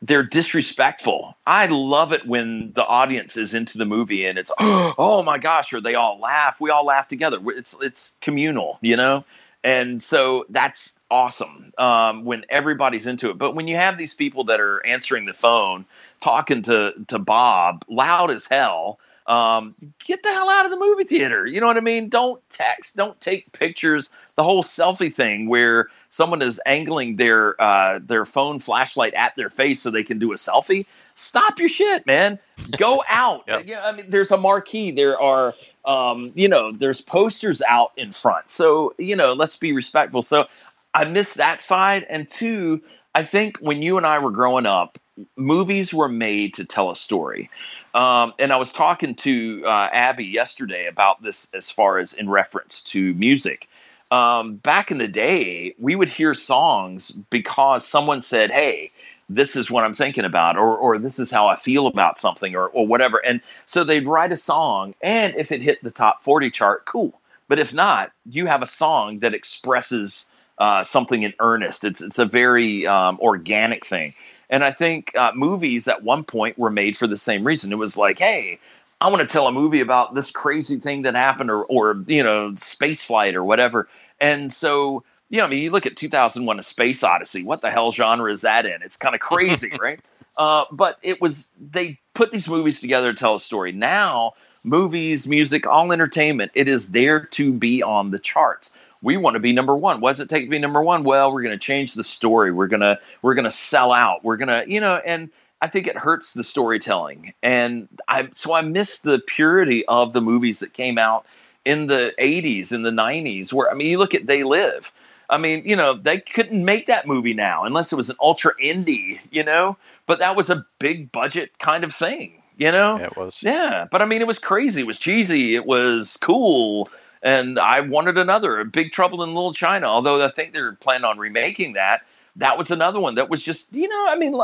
they're 0.02 0.22
disrespectful. 0.22 1.36
I 1.46 1.66
love 1.66 2.12
it 2.12 2.26
when 2.26 2.72
the 2.72 2.86
audience 2.86 3.36
is 3.36 3.52
into 3.52 3.78
the 3.78 3.84
movie 3.84 4.24
and 4.24 4.38
it's 4.38 4.50
oh 4.60 5.22
my 5.24 5.38
gosh, 5.38 5.72
or 5.72 5.80
they 5.80 5.94
all 5.94 6.18
laugh. 6.18 6.56
We 6.60 6.70
all 6.70 6.84
laugh 6.84 7.08
together. 7.08 7.38
It's 7.46 7.76
it's 7.80 8.14
communal, 8.20 8.78
you 8.80 8.96
know. 8.96 9.24
And 9.62 10.02
so 10.02 10.46
that's 10.48 10.98
awesome 11.10 11.72
um, 11.76 12.24
when 12.24 12.46
everybody's 12.48 13.06
into 13.06 13.28
it. 13.28 13.36
But 13.36 13.54
when 13.54 13.68
you 13.68 13.76
have 13.76 13.98
these 13.98 14.14
people 14.14 14.44
that 14.44 14.58
are 14.58 14.84
answering 14.86 15.26
the 15.26 15.34
phone, 15.34 15.84
talking 16.20 16.62
to 16.62 16.94
to 17.08 17.18
Bob 17.18 17.84
loud 17.88 18.30
as 18.30 18.46
hell, 18.46 18.98
um, 19.30 19.76
get 20.04 20.24
the 20.24 20.28
hell 20.28 20.50
out 20.50 20.64
of 20.64 20.72
the 20.72 20.76
movie 20.76 21.04
theater. 21.04 21.46
You 21.46 21.60
know 21.60 21.68
what 21.68 21.76
I 21.76 21.80
mean? 21.80 22.08
Don't 22.08 22.42
text, 22.48 22.96
don't 22.96 23.18
take 23.20 23.52
pictures. 23.52 24.10
The 24.34 24.42
whole 24.42 24.64
selfie 24.64 25.12
thing 25.12 25.48
where 25.48 25.86
someone 26.08 26.42
is 26.42 26.60
angling 26.66 27.14
their 27.14 27.60
uh, 27.62 28.00
their 28.02 28.26
phone 28.26 28.58
flashlight 28.58 29.14
at 29.14 29.36
their 29.36 29.48
face 29.48 29.80
so 29.80 29.90
they 29.90 30.02
can 30.02 30.18
do 30.18 30.32
a 30.32 30.34
selfie. 30.34 30.84
Stop 31.14 31.60
your 31.60 31.68
shit, 31.68 32.04
man. 32.06 32.40
Go 32.76 33.04
out. 33.08 33.44
Yep. 33.46 33.62
Yeah, 33.66 33.86
I 33.86 33.92
mean, 33.92 34.06
there's 34.10 34.32
a 34.32 34.36
marquee. 34.36 34.90
There 34.90 35.20
are, 35.20 35.54
um, 35.84 36.32
you 36.34 36.48
know, 36.48 36.72
there's 36.72 37.00
posters 37.00 37.62
out 37.68 37.92
in 37.96 38.12
front. 38.12 38.50
So 38.50 38.94
you 38.98 39.14
know, 39.14 39.32
let's 39.34 39.56
be 39.56 39.72
respectful. 39.72 40.22
So 40.22 40.48
I 40.92 41.04
miss 41.04 41.34
that 41.34 41.60
side. 41.60 42.04
And 42.10 42.28
two, 42.28 42.82
I 43.14 43.22
think 43.22 43.58
when 43.58 43.80
you 43.80 43.96
and 43.96 44.04
I 44.04 44.18
were 44.18 44.32
growing 44.32 44.66
up, 44.66 44.98
movies 45.36 45.92
were 45.92 46.08
made 46.08 46.54
to 46.54 46.64
tell 46.64 46.90
a 46.90 46.96
story. 46.96 47.50
Um, 47.94 48.32
and 48.38 48.52
I 48.52 48.56
was 48.56 48.72
talking 48.72 49.14
to 49.16 49.62
uh, 49.66 49.88
Abby 49.92 50.26
yesterday 50.26 50.86
about 50.86 51.22
this 51.22 51.48
as 51.54 51.70
far 51.70 51.98
as 51.98 52.12
in 52.12 52.28
reference 52.28 52.82
to 52.84 53.14
music. 53.14 53.68
Um, 54.10 54.56
back 54.56 54.90
in 54.90 54.98
the 54.98 55.08
day, 55.08 55.74
we 55.78 55.94
would 55.94 56.10
hear 56.10 56.34
songs 56.34 57.10
because 57.10 57.86
someone 57.86 58.22
said, 58.22 58.50
Hey, 58.50 58.90
this 59.28 59.54
is 59.54 59.70
what 59.70 59.84
I'm 59.84 59.94
thinking 59.94 60.24
about, 60.24 60.56
or, 60.56 60.76
or 60.76 60.98
this 60.98 61.20
is 61.20 61.30
how 61.30 61.46
I 61.46 61.56
feel 61.56 61.86
about 61.86 62.18
something, 62.18 62.56
or, 62.56 62.66
or 62.66 62.86
whatever. 62.86 63.24
And 63.24 63.40
so 63.64 63.84
they'd 63.84 64.06
write 64.06 64.32
a 64.32 64.36
song, 64.36 64.94
and 65.00 65.34
if 65.36 65.52
it 65.52 65.62
hit 65.62 65.82
the 65.82 65.92
top 65.92 66.24
40 66.24 66.50
chart, 66.50 66.84
cool. 66.84 67.20
But 67.46 67.60
if 67.60 67.72
not, 67.72 68.10
you 68.28 68.46
have 68.46 68.62
a 68.62 68.66
song 68.66 69.20
that 69.20 69.34
expresses 69.34 70.28
uh, 70.58 70.82
something 70.82 71.22
in 71.22 71.32
earnest. 71.38 71.84
It's, 71.84 72.00
it's 72.00 72.18
a 72.18 72.26
very 72.26 72.86
um, 72.86 73.18
organic 73.20 73.86
thing. 73.86 74.14
And 74.50 74.64
I 74.64 74.72
think 74.72 75.16
uh, 75.16 75.30
movies 75.34 75.86
at 75.86 76.02
one 76.02 76.24
point 76.24 76.58
were 76.58 76.70
made 76.70 76.96
for 76.96 77.06
the 77.06 77.16
same 77.16 77.46
reason. 77.46 77.72
It 77.72 77.78
was 77.78 77.96
like, 77.96 78.18
hey, 78.18 78.58
I 79.00 79.08
want 79.08 79.20
to 79.20 79.32
tell 79.32 79.46
a 79.46 79.52
movie 79.52 79.80
about 79.80 80.14
this 80.14 80.30
crazy 80.30 80.76
thing 80.76 81.02
that 81.02 81.14
happened, 81.14 81.50
or, 81.50 81.64
or 81.64 82.02
you 82.08 82.24
know, 82.24 82.54
space 82.56 83.02
flight 83.02 83.36
or 83.36 83.44
whatever. 83.44 83.88
And 84.20 84.52
so, 84.52 85.04
you 85.28 85.38
know, 85.38 85.44
I 85.44 85.48
mean, 85.48 85.62
you 85.62 85.70
look 85.70 85.86
at 85.86 85.96
2001: 85.96 86.58
A 86.58 86.62
Space 86.62 87.02
Odyssey. 87.04 87.44
What 87.44 87.62
the 87.62 87.70
hell 87.70 87.92
genre 87.92 88.30
is 88.30 88.42
that 88.42 88.66
in? 88.66 88.82
It's 88.82 88.96
kind 88.96 89.14
of 89.14 89.20
crazy, 89.20 89.72
right? 89.80 90.00
Uh, 90.36 90.64
but 90.72 90.98
it 91.02 91.20
was 91.20 91.48
they 91.58 92.00
put 92.14 92.32
these 92.32 92.48
movies 92.48 92.80
together 92.80 93.12
to 93.12 93.18
tell 93.18 93.36
a 93.36 93.40
story. 93.40 93.72
Now, 93.72 94.32
movies, 94.64 95.28
music, 95.28 95.66
all 95.66 95.92
entertainment, 95.92 96.50
it 96.54 96.68
is 96.68 96.90
there 96.90 97.24
to 97.26 97.52
be 97.52 97.82
on 97.82 98.10
the 98.10 98.18
charts 98.18 98.74
we 99.02 99.16
want 99.16 99.34
to 99.34 99.40
be 99.40 99.52
number 99.52 99.76
one. 99.76 100.00
What 100.00 100.12
does 100.12 100.20
it 100.20 100.28
take 100.28 100.44
to 100.44 100.50
be 100.50 100.58
number 100.58 100.82
one? 100.82 101.04
Well, 101.04 101.32
we're 101.32 101.42
going 101.42 101.58
to 101.58 101.64
change 101.64 101.94
the 101.94 102.04
story. 102.04 102.52
We're 102.52 102.68
gonna 102.68 102.98
we're 103.22 103.34
gonna 103.34 103.50
sell 103.50 103.92
out. 103.92 104.24
We're 104.24 104.36
gonna 104.36 104.64
you 104.66 104.80
know, 104.80 104.96
and 104.96 105.30
I 105.60 105.68
think 105.68 105.86
it 105.86 105.96
hurts 105.96 106.34
the 106.34 106.44
storytelling. 106.44 107.34
And 107.42 107.88
I 108.08 108.28
so 108.34 108.54
I 108.54 108.62
miss 108.62 109.00
the 109.00 109.18
purity 109.18 109.84
of 109.86 110.12
the 110.12 110.20
movies 110.20 110.60
that 110.60 110.72
came 110.72 110.98
out 110.98 111.26
in 111.64 111.86
the 111.86 112.12
'80s, 112.18 112.72
in 112.72 112.82
the 112.82 112.90
'90s. 112.90 113.52
Where 113.52 113.70
I 113.70 113.74
mean, 113.74 113.88
you 113.88 113.98
look 113.98 114.14
at 114.14 114.26
They 114.26 114.42
Live. 114.42 114.92
I 115.28 115.38
mean, 115.38 115.62
you 115.64 115.76
know, 115.76 115.94
they 115.94 116.18
couldn't 116.18 116.64
make 116.64 116.88
that 116.88 117.06
movie 117.06 117.34
now 117.34 117.64
unless 117.64 117.92
it 117.92 117.96
was 117.96 118.10
an 118.10 118.16
ultra 118.20 118.52
indie, 118.56 119.20
you 119.30 119.44
know. 119.44 119.76
But 120.06 120.18
that 120.18 120.34
was 120.34 120.50
a 120.50 120.66
big 120.80 121.12
budget 121.12 121.56
kind 121.60 121.84
of 121.84 121.94
thing, 121.94 122.42
you 122.56 122.72
know. 122.72 122.98
Yeah, 122.98 123.06
it 123.06 123.16
was. 123.16 123.42
Yeah, 123.42 123.86
but 123.90 124.02
I 124.02 124.06
mean, 124.06 124.20
it 124.22 124.26
was 124.26 124.40
crazy. 124.40 124.80
It 124.80 124.86
was 124.88 124.98
cheesy. 124.98 125.54
It 125.54 125.66
was 125.66 126.18
cool 126.20 126.90
and 127.22 127.58
I 127.58 127.80
wanted 127.80 128.18
another, 128.18 128.64
Big 128.64 128.92
Trouble 128.92 129.22
in 129.22 129.34
Little 129.34 129.52
China. 129.52 129.86
Although 129.86 130.24
I 130.24 130.30
think 130.30 130.52
they're 130.52 130.72
planning 130.72 131.04
on 131.04 131.18
remaking 131.18 131.74
that. 131.74 132.02
That 132.36 132.56
was 132.56 132.70
another 132.70 133.00
one 133.00 133.16
that 133.16 133.28
was 133.28 133.42
just, 133.42 133.74
you 133.74 133.88
know, 133.88 134.06
I 134.08 134.16
mean, 134.16 134.40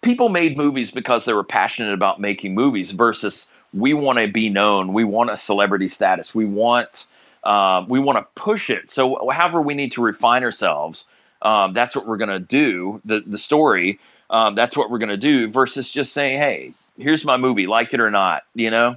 people 0.00 0.28
made 0.28 0.56
movies 0.56 0.90
because 0.90 1.24
they 1.24 1.32
were 1.32 1.44
passionate 1.44 1.92
about 1.92 2.20
making 2.20 2.54
movies. 2.54 2.90
Versus, 2.92 3.50
we 3.74 3.94
want 3.94 4.18
to 4.18 4.28
be 4.28 4.48
known, 4.48 4.92
we 4.92 5.04
want 5.04 5.30
a 5.30 5.36
celebrity 5.36 5.88
status, 5.88 6.34
we 6.34 6.44
want, 6.46 7.06
uh, 7.44 7.84
we 7.88 7.98
want 7.98 8.18
to 8.18 8.26
push 8.40 8.70
it. 8.70 8.90
So, 8.90 9.28
however, 9.30 9.60
we 9.60 9.74
need 9.74 9.92
to 9.92 10.02
refine 10.02 10.44
ourselves. 10.44 11.06
Um, 11.42 11.72
that's 11.74 11.94
what 11.94 12.06
we're 12.06 12.16
going 12.16 12.30
to 12.30 12.38
do. 12.38 13.00
The 13.04 13.20
the 13.20 13.38
story. 13.38 13.98
Um, 14.30 14.54
that's 14.54 14.76
what 14.76 14.90
we're 14.90 14.98
going 14.98 15.10
to 15.10 15.16
do. 15.16 15.48
Versus 15.48 15.90
just 15.90 16.12
saying, 16.12 16.38
hey, 16.38 16.74
here's 16.96 17.24
my 17.24 17.36
movie, 17.36 17.66
like 17.66 17.92
it 17.92 18.00
or 18.00 18.10
not. 18.10 18.44
You 18.54 18.70
know. 18.70 18.96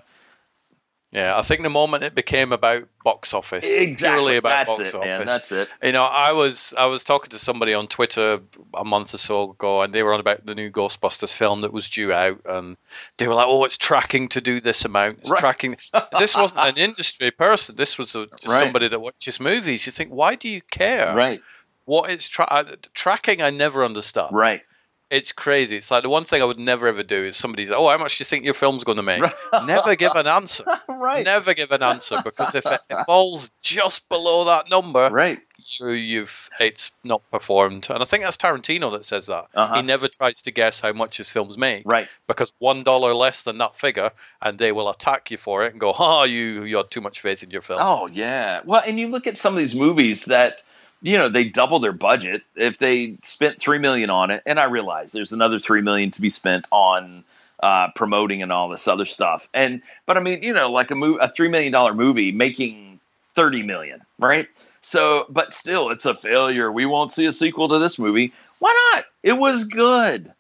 Yeah, 1.11 1.35
I 1.35 1.41
think 1.41 1.63
the 1.63 1.71
moment 1.71 2.03
it 2.03 2.13
became 2.13 2.51
about 2.51 2.87
box 3.03 3.33
office, 3.33 3.65
exactly. 3.67 4.15
purely 4.15 4.37
about 4.37 4.67
That's 4.67 4.77
box 4.77 4.89
it, 4.89 4.95
office. 4.95 5.07
Man. 5.07 5.25
That's 5.25 5.51
it. 5.51 5.67
You 5.81 5.91
know, 5.91 6.03
I 6.03 6.31
was 6.31 6.71
I 6.77 6.85
was 6.85 7.03
talking 7.03 7.31
to 7.31 7.39
somebody 7.39 7.73
on 7.73 7.87
Twitter 7.87 8.39
a 8.75 8.85
month 8.85 9.15
or 9.15 9.17
so 9.17 9.51
ago, 9.51 9.81
and 9.81 9.91
they 9.91 10.03
were 10.03 10.13
on 10.13 10.19
about 10.19 10.45
the 10.45 10.53
new 10.53 10.69
Ghostbusters 10.69 11.33
film 11.33 11.61
that 11.61 11.73
was 11.73 11.89
due 11.89 12.13
out, 12.13 12.39
and 12.45 12.77
they 13.17 13.27
were 13.27 13.33
like, 13.33 13.47
"Oh, 13.47 13.63
it's 13.63 13.77
tracking 13.77 14.29
to 14.29 14.39
do 14.39 14.61
this 14.61 14.85
amount. 14.85 15.19
It's 15.21 15.31
right. 15.31 15.39
tracking." 15.39 15.77
this 16.19 16.35
wasn't 16.35 16.67
an 16.67 16.77
industry 16.89 17.31
person. 17.31 17.75
This 17.75 17.97
was 17.97 18.15
a, 18.15 18.27
just 18.27 18.47
right. 18.47 18.59
somebody 18.59 18.87
that 18.87 19.01
watches 19.01 19.39
movies. 19.39 19.87
You 19.87 19.91
think, 19.91 20.11
why 20.11 20.35
do 20.35 20.47
you 20.47 20.61
care? 20.69 21.15
Right. 21.15 21.41
What 21.85 22.11
is 22.11 22.27
tra- 22.27 22.45
uh, 22.51 22.75
tracking? 22.93 23.41
I 23.41 23.49
never 23.49 23.83
understood. 23.83 24.29
Right. 24.31 24.61
It's 25.09 25.31
crazy. 25.31 25.77
It's 25.77 25.89
like 25.89 26.03
the 26.03 26.09
one 26.09 26.23
thing 26.23 26.41
I 26.41 26.45
would 26.45 26.59
never 26.59 26.87
ever 26.87 27.01
do 27.01 27.25
is 27.25 27.35
somebody's, 27.35 27.71
oh, 27.71 27.87
how 27.89 27.97
much 27.97 28.17
do 28.17 28.21
you 28.21 28.25
think 28.25 28.45
your 28.45 28.53
film's 28.53 28.83
going 28.83 28.97
to 28.97 29.03
make? 29.03 29.23
never 29.65 29.95
give 29.95 30.11
an 30.13 30.27
answer. 30.27 30.63
right. 30.87 31.25
Never 31.25 31.55
give 31.55 31.71
an 31.71 31.81
answer 31.81 32.21
because 32.23 32.53
if 32.53 32.65
it 32.65 32.81
falls 33.07 33.49
just 33.61 34.07
below 34.07 34.45
that 34.45 34.69
number, 34.69 35.09
right, 35.09 35.39
you, 35.79 35.89
you've 35.89 36.49
it's 36.59 36.91
not 37.03 37.23
performed. 37.31 37.87
And 37.89 38.03
I 38.03 38.05
think 38.05 38.23
that's 38.23 38.37
Tarantino 38.37 38.91
that 38.91 39.03
says 39.03 39.25
that. 39.25 39.47
Uh-huh. 39.55 39.77
He 39.77 39.81
never 39.81 40.07
tries 40.07 40.43
to 40.43 40.51
guess 40.51 40.79
how 40.79 40.93
much 40.93 41.17
his 41.17 41.31
films 41.31 41.57
make, 41.57 41.83
right? 41.85 42.07
Because 42.27 42.53
one 42.59 42.83
dollar 42.83 43.15
less 43.15 43.43
than 43.43 43.57
that 43.57 43.75
figure, 43.75 44.11
and 44.43 44.59
they 44.59 44.71
will 44.71 44.89
attack 44.89 45.31
you 45.31 45.37
for 45.37 45.65
it 45.65 45.71
and 45.71 45.79
go, 45.79 45.93
"Oh, 45.97 46.23
you 46.23 46.63
you 46.63 46.77
had 46.77 46.91
too 46.91 47.01
much 47.01 47.21
faith 47.21 47.41
in 47.41 47.49
your 47.49 47.61
film." 47.61 47.79
Oh 47.81 48.05
yeah. 48.07 48.61
Well, 48.63 48.83
and 48.85 48.99
you 48.99 49.07
look 49.07 49.25
at 49.25 49.37
some 49.37 49.53
of 49.53 49.59
these 49.59 49.73
movies 49.75 50.25
that 50.25 50.61
you 51.01 51.17
know 51.17 51.29
they 51.29 51.45
double 51.45 51.79
their 51.79 51.91
budget 51.93 52.43
if 52.55 52.77
they 52.77 53.17
spent 53.23 53.59
three 53.59 53.77
million 53.77 54.09
on 54.09 54.31
it. 54.31 54.43
And 54.45 54.59
i 54.59 54.65
realize 54.65 55.11
there's 55.11 55.31
another 55.33 55.59
three 55.59 55.81
million 55.81 56.11
to 56.11 56.21
be 56.21 56.29
spent 56.29 56.67
on 56.71 57.23
uh, 57.61 57.89
promoting 57.95 58.41
and 58.41 58.51
all 58.51 58.69
this 58.69 58.87
other 58.87 59.05
stuff. 59.05 59.47
And 59.53 59.81
but 60.05 60.17
i 60.17 60.21
mean 60.21 60.43
you 60.43 60.53
know 60.53 60.71
like 60.71 60.91
a 60.91 60.95
movie 60.95 61.19
a 61.21 61.29
three 61.29 61.49
million 61.49 61.71
dollar 61.71 61.93
movie 61.93 62.31
making 62.31 62.99
30 63.35 63.63
million 63.63 64.01
right? 64.17 64.47
So 64.81 65.25
but 65.29 65.53
still 65.53 65.89
it's 65.89 66.05
a 66.05 66.15
failure. 66.15 66.71
We 66.71 66.85
won't 66.85 67.11
see 67.11 67.25
a 67.25 67.31
sequel 67.31 67.69
to 67.69 67.79
this 67.79 67.99
movie. 67.99 68.33
Why 68.59 68.91
not? 68.93 69.05
It 69.23 69.33
was 69.33 69.65
good. 69.65 70.31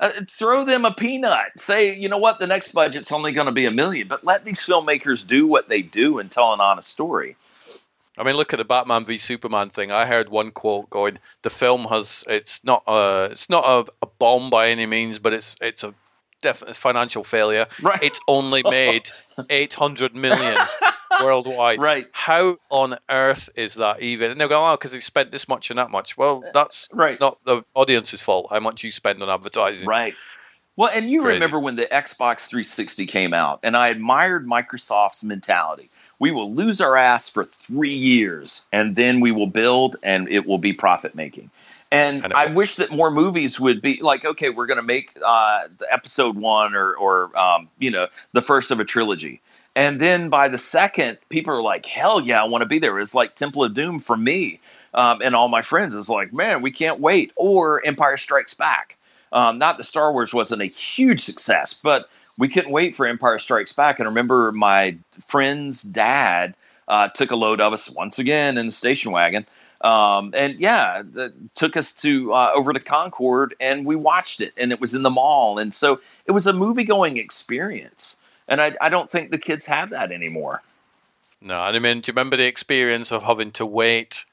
Uh, 0.00 0.10
throw 0.30 0.64
them 0.64 0.86
a 0.86 0.94
peanut. 0.94 1.52
Say 1.58 1.96
you 1.96 2.08
know 2.08 2.18
what? 2.18 2.38
The 2.38 2.46
next 2.46 2.72
budget's 2.72 3.12
only 3.12 3.32
going 3.32 3.46
to 3.46 3.52
be 3.52 3.66
a 3.66 3.70
million 3.70 4.08
but 4.08 4.24
let 4.24 4.44
these 4.44 4.60
filmmakers 4.60 5.26
do 5.26 5.46
what 5.46 5.68
they 5.68 5.82
do 5.82 6.18
and 6.18 6.30
tell 6.30 6.52
an 6.52 6.60
honest 6.60 6.88
story 6.88 7.36
I 8.18 8.24
mean, 8.24 8.36
look 8.36 8.52
at 8.52 8.58
the 8.58 8.64
Batman 8.64 9.04
v 9.04 9.18
Superman 9.18 9.70
thing. 9.70 9.90
I 9.90 10.06
heard 10.06 10.28
one 10.28 10.50
quote 10.50 10.90
going, 10.90 11.18
"The 11.42 11.50
film 11.50 11.84
has 11.86 12.24
it's 12.28 12.62
not 12.64 12.82
a 12.86 13.28
it's 13.30 13.48
not 13.48 13.64
a, 13.64 13.90
a 14.02 14.06
bomb 14.18 14.50
by 14.50 14.68
any 14.68 14.86
means, 14.86 15.18
but 15.18 15.32
it's 15.32 15.54
it's 15.60 15.84
a 15.84 15.94
definite 16.42 16.76
financial 16.76 17.24
failure. 17.24 17.66
Right. 17.82 18.02
It's 18.02 18.20
only 18.26 18.62
made 18.62 19.10
eight 19.50 19.74
hundred 19.74 20.14
million 20.14 20.58
worldwide. 21.22 21.80
Right. 21.80 22.06
How 22.12 22.56
on 22.70 22.98
earth 23.08 23.48
is 23.56 23.74
that 23.74 24.00
even? 24.00 24.30
And 24.30 24.40
they'll 24.40 24.48
go, 24.48 24.66
"Oh, 24.66 24.76
because 24.76 24.92
they've 24.92 25.02
spent 25.02 25.30
this 25.32 25.48
much 25.48 25.70
and 25.70 25.78
that 25.78 25.90
much." 25.90 26.16
Well, 26.16 26.42
uh, 26.44 26.50
that's 26.52 26.88
right. 26.92 27.18
not 27.20 27.36
the 27.44 27.62
audience's 27.74 28.22
fault. 28.22 28.48
How 28.50 28.60
much 28.60 28.82
you 28.84 28.90
spend 28.90 29.22
on 29.22 29.30
advertising? 29.30 29.88
Right. 29.88 30.14
Well, 30.80 30.88
and 30.94 31.10
you 31.10 31.20
Crazy. 31.20 31.34
remember 31.34 31.60
when 31.60 31.76
the 31.76 31.82
Xbox 31.82 32.48
360 32.48 33.04
came 33.04 33.34
out, 33.34 33.60
and 33.64 33.76
I 33.76 33.88
admired 33.88 34.46
Microsoft's 34.46 35.22
mentality. 35.22 35.90
We 36.18 36.30
will 36.30 36.54
lose 36.54 36.80
our 36.80 36.96
ass 36.96 37.28
for 37.28 37.44
three 37.44 37.92
years, 37.92 38.64
and 38.72 38.96
then 38.96 39.20
we 39.20 39.30
will 39.30 39.46
build, 39.46 39.96
and 40.02 40.26
it 40.30 40.46
will 40.46 40.56
be 40.56 40.72
profit 40.72 41.14
making. 41.14 41.50
And 41.90 42.32
I, 42.32 42.46
wish 42.46 42.76
that 42.76 42.90
more 42.90 43.10
movies 43.10 43.60
would 43.60 43.82
be 43.82 44.00
like, 44.00 44.24
okay, 44.24 44.48
we're 44.48 44.64
going 44.64 44.78
to 44.78 44.82
make 44.82 45.12
uh, 45.22 45.68
the 45.76 45.92
episode 45.92 46.38
one 46.38 46.74
or, 46.74 46.94
or 46.94 47.38
um, 47.38 47.68
you 47.78 47.90
know, 47.90 48.06
the 48.32 48.40
first 48.40 48.70
of 48.70 48.80
a 48.80 48.84
trilogy. 48.86 49.42
And 49.76 50.00
then 50.00 50.30
by 50.30 50.48
the 50.48 50.56
second, 50.56 51.18
people 51.28 51.52
are 51.52 51.62
like, 51.62 51.84
hell 51.84 52.22
yeah, 52.22 52.40
I 52.40 52.46
want 52.46 52.62
to 52.62 52.68
be 52.68 52.78
there. 52.78 52.98
It's 52.98 53.14
like 53.14 53.34
Temple 53.34 53.64
of 53.64 53.74
Doom 53.74 53.98
for 53.98 54.16
me 54.16 54.60
um, 54.94 55.20
and 55.22 55.34
all 55.34 55.48
my 55.48 55.60
friends. 55.60 55.94
It's 55.94 56.08
like, 56.08 56.32
man, 56.32 56.62
we 56.62 56.70
can't 56.70 57.00
wait. 57.00 57.32
Or 57.36 57.84
Empire 57.84 58.16
Strikes 58.16 58.54
Back. 58.54 58.96
Um, 59.32 59.58
not 59.58 59.78
that 59.78 59.84
Star 59.84 60.12
Wars 60.12 60.32
wasn't 60.32 60.62
a 60.62 60.66
huge 60.66 61.20
success, 61.20 61.74
but 61.74 62.08
we 62.38 62.48
couldn't 62.48 62.72
wait 62.72 62.96
for 62.96 63.06
Empire 63.06 63.38
Strikes 63.38 63.72
Back. 63.72 63.98
And 63.98 64.06
I 64.06 64.10
remember 64.10 64.50
my 64.52 64.96
friend's 65.26 65.82
dad 65.82 66.54
uh, 66.88 67.08
took 67.08 67.30
a 67.30 67.36
load 67.36 67.60
of 67.60 67.72
us 67.72 67.88
once 67.88 68.18
again 68.18 68.58
in 68.58 68.66
the 68.66 68.72
station 68.72 69.12
wagon. 69.12 69.46
Um, 69.82 70.34
and 70.36 70.56
yeah, 70.58 71.02
took 71.54 71.76
us 71.76 71.94
to 72.02 72.34
uh, 72.34 72.50
over 72.54 72.72
to 72.72 72.80
Concord, 72.80 73.54
and 73.60 73.86
we 73.86 73.96
watched 73.96 74.40
it, 74.40 74.52
and 74.58 74.72
it 74.72 74.80
was 74.80 74.94
in 74.94 75.02
the 75.02 75.10
mall, 75.10 75.58
and 75.58 75.72
so 75.72 75.98
it 76.26 76.32
was 76.32 76.46
a 76.46 76.52
movie 76.52 76.84
going 76.84 77.16
experience. 77.16 78.16
And 78.46 78.60
I, 78.60 78.72
I 78.80 78.90
don't 78.90 79.10
think 79.10 79.30
the 79.30 79.38
kids 79.38 79.64
have 79.66 79.90
that 79.90 80.12
anymore. 80.12 80.60
No, 81.40 81.58
I 81.58 81.78
mean, 81.78 82.00
do 82.00 82.08
you 82.08 82.12
remember 82.12 82.36
the 82.36 82.44
experience 82.46 83.10
of 83.10 83.22
having 83.22 83.52
to 83.52 83.64
wait 83.64 84.26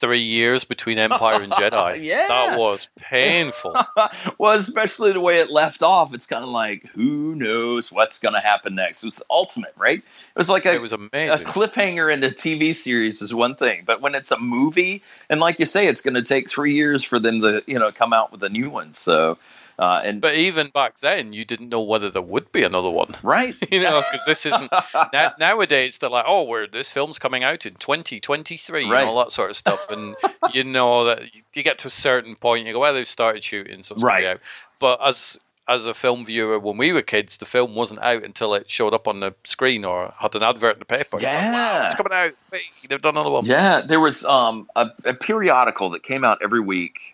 three 0.00 0.22
years 0.22 0.64
between 0.64 0.98
Empire 0.98 1.42
and 1.42 1.52
Jedi? 1.52 1.98
yeah, 2.02 2.28
that 2.28 2.58
was 2.58 2.88
painful. 2.98 3.76
well, 4.38 4.56
especially 4.56 5.12
the 5.12 5.20
way 5.20 5.40
it 5.40 5.50
left 5.50 5.82
off. 5.82 6.14
It's 6.14 6.26
kind 6.26 6.42
of 6.42 6.50
like, 6.50 6.86
who 6.86 7.34
knows 7.34 7.90
what's 7.90 8.18
going 8.18 8.34
to 8.34 8.40
happen 8.40 8.74
next? 8.74 9.02
It 9.02 9.06
was 9.06 9.16
the 9.16 9.24
ultimate, 9.30 9.74
right? 9.76 9.98
It 9.98 10.38
was 10.38 10.48
like 10.48 10.66
a, 10.66 10.74
it 10.74 10.82
was 10.82 10.92
amazing. 10.92 11.30
a 11.30 11.44
cliffhanger 11.44 12.12
in 12.12 12.22
a 12.22 12.28
TV 12.28 12.74
series 12.74 13.22
is 13.22 13.32
one 13.32 13.54
thing, 13.54 13.82
but 13.86 14.00
when 14.00 14.14
it's 14.14 14.30
a 14.30 14.38
movie, 14.38 15.02
and 15.30 15.40
like 15.40 15.58
you 15.58 15.66
say, 15.66 15.86
it's 15.86 16.00
going 16.00 16.14
to 16.14 16.22
take 16.22 16.48
three 16.48 16.74
years 16.74 17.04
for 17.04 17.18
them 17.18 17.40
to 17.42 17.62
you 17.66 17.78
know 17.78 17.92
come 17.92 18.12
out 18.12 18.32
with 18.32 18.42
a 18.42 18.48
new 18.48 18.70
one. 18.70 18.94
So. 18.94 19.38
Uh, 19.78 20.00
and 20.04 20.20
but 20.20 20.34
even 20.36 20.68
back 20.70 21.00
then, 21.00 21.32
you 21.32 21.44
didn't 21.44 21.68
know 21.68 21.82
whether 21.82 22.10
there 22.10 22.22
would 22.22 22.50
be 22.52 22.62
another 22.62 22.90
one, 22.90 23.14
right? 23.22 23.54
you 23.72 23.80
know, 23.80 24.02
because 24.02 24.24
this 24.24 24.46
isn't 24.46 24.70
now, 25.12 25.32
nowadays. 25.38 25.98
They're 25.98 26.10
like, 26.10 26.26
oh, 26.28 26.44
we're 26.44 26.66
this 26.66 26.88
film's 26.90 27.18
coming 27.18 27.42
out 27.44 27.66
in 27.66 27.74
2023 27.74 28.88
Right. 28.90 29.00
and 29.00 29.08
all 29.08 29.18
that 29.18 29.32
sort 29.32 29.50
of 29.50 29.56
stuff, 29.56 29.90
and 29.90 30.14
you 30.54 30.64
know 30.64 31.04
that 31.04 31.22
you 31.34 31.62
get 31.62 31.78
to 31.78 31.88
a 31.88 31.90
certain 31.90 32.36
point, 32.36 32.66
you 32.66 32.72
go, 32.72 32.80
well, 32.80 32.94
they've 32.94 33.06
started 33.06 33.42
shooting, 33.42 33.82
so 33.82 33.96
Right. 33.96 34.24
out. 34.24 34.40
But 34.80 35.00
as 35.04 35.38
as 35.66 35.86
a 35.86 35.94
film 35.94 36.26
viewer, 36.26 36.58
when 36.58 36.76
we 36.76 36.92
were 36.92 37.00
kids, 37.00 37.38
the 37.38 37.46
film 37.46 37.74
wasn't 37.74 37.98
out 38.00 38.22
until 38.22 38.52
it 38.52 38.68
showed 38.68 38.92
up 38.92 39.08
on 39.08 39.20
the 39.20 39.34
screen 39.44 39.82
or 39.82 40.12
had 40.18 40.34
an 40.34 40.42
advert 40.42 40.74
in 40.74 40.78
the 40.78 40.84
paper. 40.84 41.18
You're 41.18 41.30
like, 41.32 41.38
wow, 41.38 41.52
Yeah. 41.52 41.84
it's 41.86 41.94
coming 41.94 42.12
out. 42.12 42.32
Wait, 42.52 42.62
they've 42.90 43.00
done 43.00 43.14
another 43.14 43.30
one. 43.30 43.46
Yeah, 43.46 43.80
there 43.80 43.98
was 44.00 44.26
um, 44.26 44.68
a, 44.76 44.88
a 45.06 45.14
periodical 45.14 45.88
that 45.90 46.02
came 46.02 46.22
out 46.22 46.38
every 46.42 46.60
week. 46.60 47.13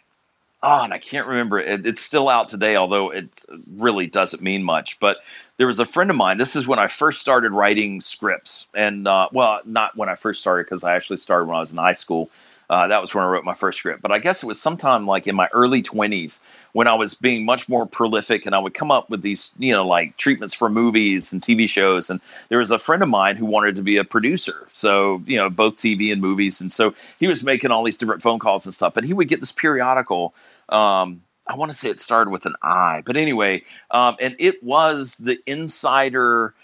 Oh, 0.62 0.84
and 0.84 0.92
I 0.92 0.98
can't 0.98 1.26
remember 1.26 1.58
it. 1.58 1.86
It's 1.86 2.02
still 2.02 2.28
out 2.28 2.48
today, 2.48 2.76
although 2.76 3.11
it 3.11 3.30
really 3.72 4.06
doesn't 4.06 4.42
mean 4.42 4.62
much. 4.62 5.00
But 5.00 5.18
there 5.56 5.66
was 5.66 5.80
a 5.80 5.86
friend 5.86 6.11
of 6.11 6.16
mine. 6.16 6.36
This 6.36 6.54
is 6.54 6.66
when 6.66 6.78
I 6.78 6.86
first 6.88 7.20
started 7.20 7.52
writing 7.52 8.02
scripts, 8.02 8.66
and 8.74 9.08
uh, 9.08 9.28
well, 9.32 9.61
not 9.64 9.96
when 9.96 10.11
I 10.11 10.16
first 10.16 10.40
started 10.40 10.64
because 10.64 10.84
I 10.84 10.96
actually 10.96 11.16
started 11.16 11.46
when 11.46 11.56
I 11.56 11.61
was 11.61 11.72
in 11.72 11.78
high 11.78 11.94
school. 11.94 12.28
Uh, 12.71 12.87
that 12.87 13.01
was 13.01 13.12
when 13.12 13.25
I 13.25 13.27
wrote 13.27 13.45
my 13.45 13.55
first 13.55 13.81
script. 13.81 14.01
But 14.01 14.12
I 14.12 14.21
guess 14.21 14.45
it 14.45 14.47
was 14.47 14.62
sometime 14.62 15.05
like 15.05 15.27
in 15.27 15.35
my 15.35 15.49
early 15.53 15.83
20s 15.83 16.41
when 16.71 16.87
I 16.87 16.95
was 16.95 17.16
being 17.16 17.45
much 17.45 17.68
more 17.68 17.85
prolific 17.85 18.47
and 18.47 18.55
I 18.55 18.61
would 18.61 18.75
come 18.75 18.93
up 18.93 19.11
with 19.11 19.23
these, 19.23 19.53
you 19.59 19.73
know, 19.73 19.85
like 19.85 20.16
treatments 20.16 20.55
for 20.55 20.71
movies 20.71 21.33
and 21.33 21.43
TV 21.43 21.68
shows. 21.68 22.11
And 22.11 22.21
there 22.49 22.59
was 22.59 22.71
a 22.71 22.79
friend 22.79 23.03
of 23.03 23.09
mine 23.09 23.35
who 23.35 23.45
wanted 23.45 23.75
to 23.77 23.83
be 23.83 23.97
a 23.97 24.05
producer. 24.05 24.68
So, 24.73 25.21
you 25.27 25.37
know, 25.37 25.51
both 25.51 25.79
TV 25.79 26.12
and 26.12 26.23
movies. 26.23 26.61
And 26.61 26.73
so 26.73 26.95
he 27.18 27.27
was 27.27 27.43
making 27.43 27.73
all 27.73 27.83
these 27.83 27.99
different 27.99 28.23
phone 28.23 28.39
calls 28.39 28.66
and 28.66 28.75
stuff. 28.75 28.95
But 28.95 29.03
he 29.03 29.12
would 29.12 29.27
get 29.27 29.41
this 29.41 29.51
periodical. 29.51 30.33
Um, 30.68 31.23
I 31.49 31.57
want 31.57 31.73
to 31.73 31.77
say 31.77 31.89
it 31.89 31.99
started 31.99 32.31
with 32.31 32.47
an 32.47 32.55
I, 32.62 33.03
but 33.05 33.16
anyway, 33.16 33.64
um, 33.91 34.14
and 34.21 34.37
it 34.39 34.62
was 34.62 35.16
the 35.16 35.37
insider 35.45 36.55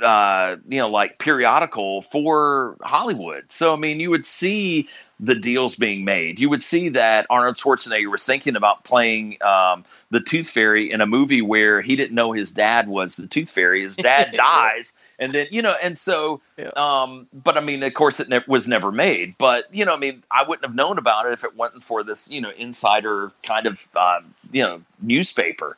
uh, 0.00 0.56
you 0.68 0.78
know, 0.78 0.88
like 0.88 1.18
periodical 1.18 2.02
for 2.02 2.76
Hollywood. 2.82 3.50
So, 3.52 3.72
I 3.72 3.76
mean, 3.76 4.00
you 4.00 4.10
would 4.10 4.24
see 4.24 4.88
the 5.20 5.34
deals 5.36 5.76
being 5.76 6.04
made. 6.04 6.40
You 6.40 6.50
would 6.50 6.64
see 6.64 6.90
that 6.90 7.26
Arnold 7.30 7.56
Schwarzenegger 7.56 8.10
was 8.10 8.26
thinking 8.26 8.56
about 8.56 8.82
playing 8.82 9.40
um, 9.40 9.84
the 10.10 10.20
Tooth 10.20 10.50
Fairy 10.50 10.90
in 10.90 11.00
a 11.00 11.06
movie 11.06 11.42
where 11.42 11.80
he 11.80 11.94
didn't 11.94 12.14
know 12.14 12.32
his 12.32 12.50
dad 12.50 12.88
was 12.88 13.16
the 13.16 13.28
Tooth 13.28 13.48
Fairy. 13.48 13.82
His 13.82 13.94
dad 13.94 14.32
dies, 14.36 14.94
and 15.20 15.32
then 15.32 15.46
you 15.52 15.62
know, 15.62 15.76
and 15.80 15.96
so, 15.96 16.40
um, 16.74 17.28
but 17.32 17.56
I 17.56 17.60
mean, 17.60 17.84
of 17.84 17.94
course, 17.94 18.18
it 18.18 18.28
ne- 18.28 18.44
was 18.48 18.66
never 18.66 18.90
made. 18.90 19.36
But 19.38 19.72
you 19.72 19.84
know, 19.84 19.94
I 19.94 19.98
mean, 19.98 20.24
I 20.28 20.42
wouldn't 20.42 20.66
have 20.66 20.74
known 20.74 20.98
about 20.98 21.26
it 21.26 21.34
if 21.34 21.44
it 21.44 21.56
wasn't 21.56 21.84
for 21.84 22.02
this, 22.02 22.28
you 22.28 22.40
know, 22.40 22.50
insider 22.50 23.30
kind 23.44 23.68
of, 23.68 23.86
uh, 23.94 24.20
you 24.50 24.62
know, 24.62 24.82
newspaper. 25.00 25.76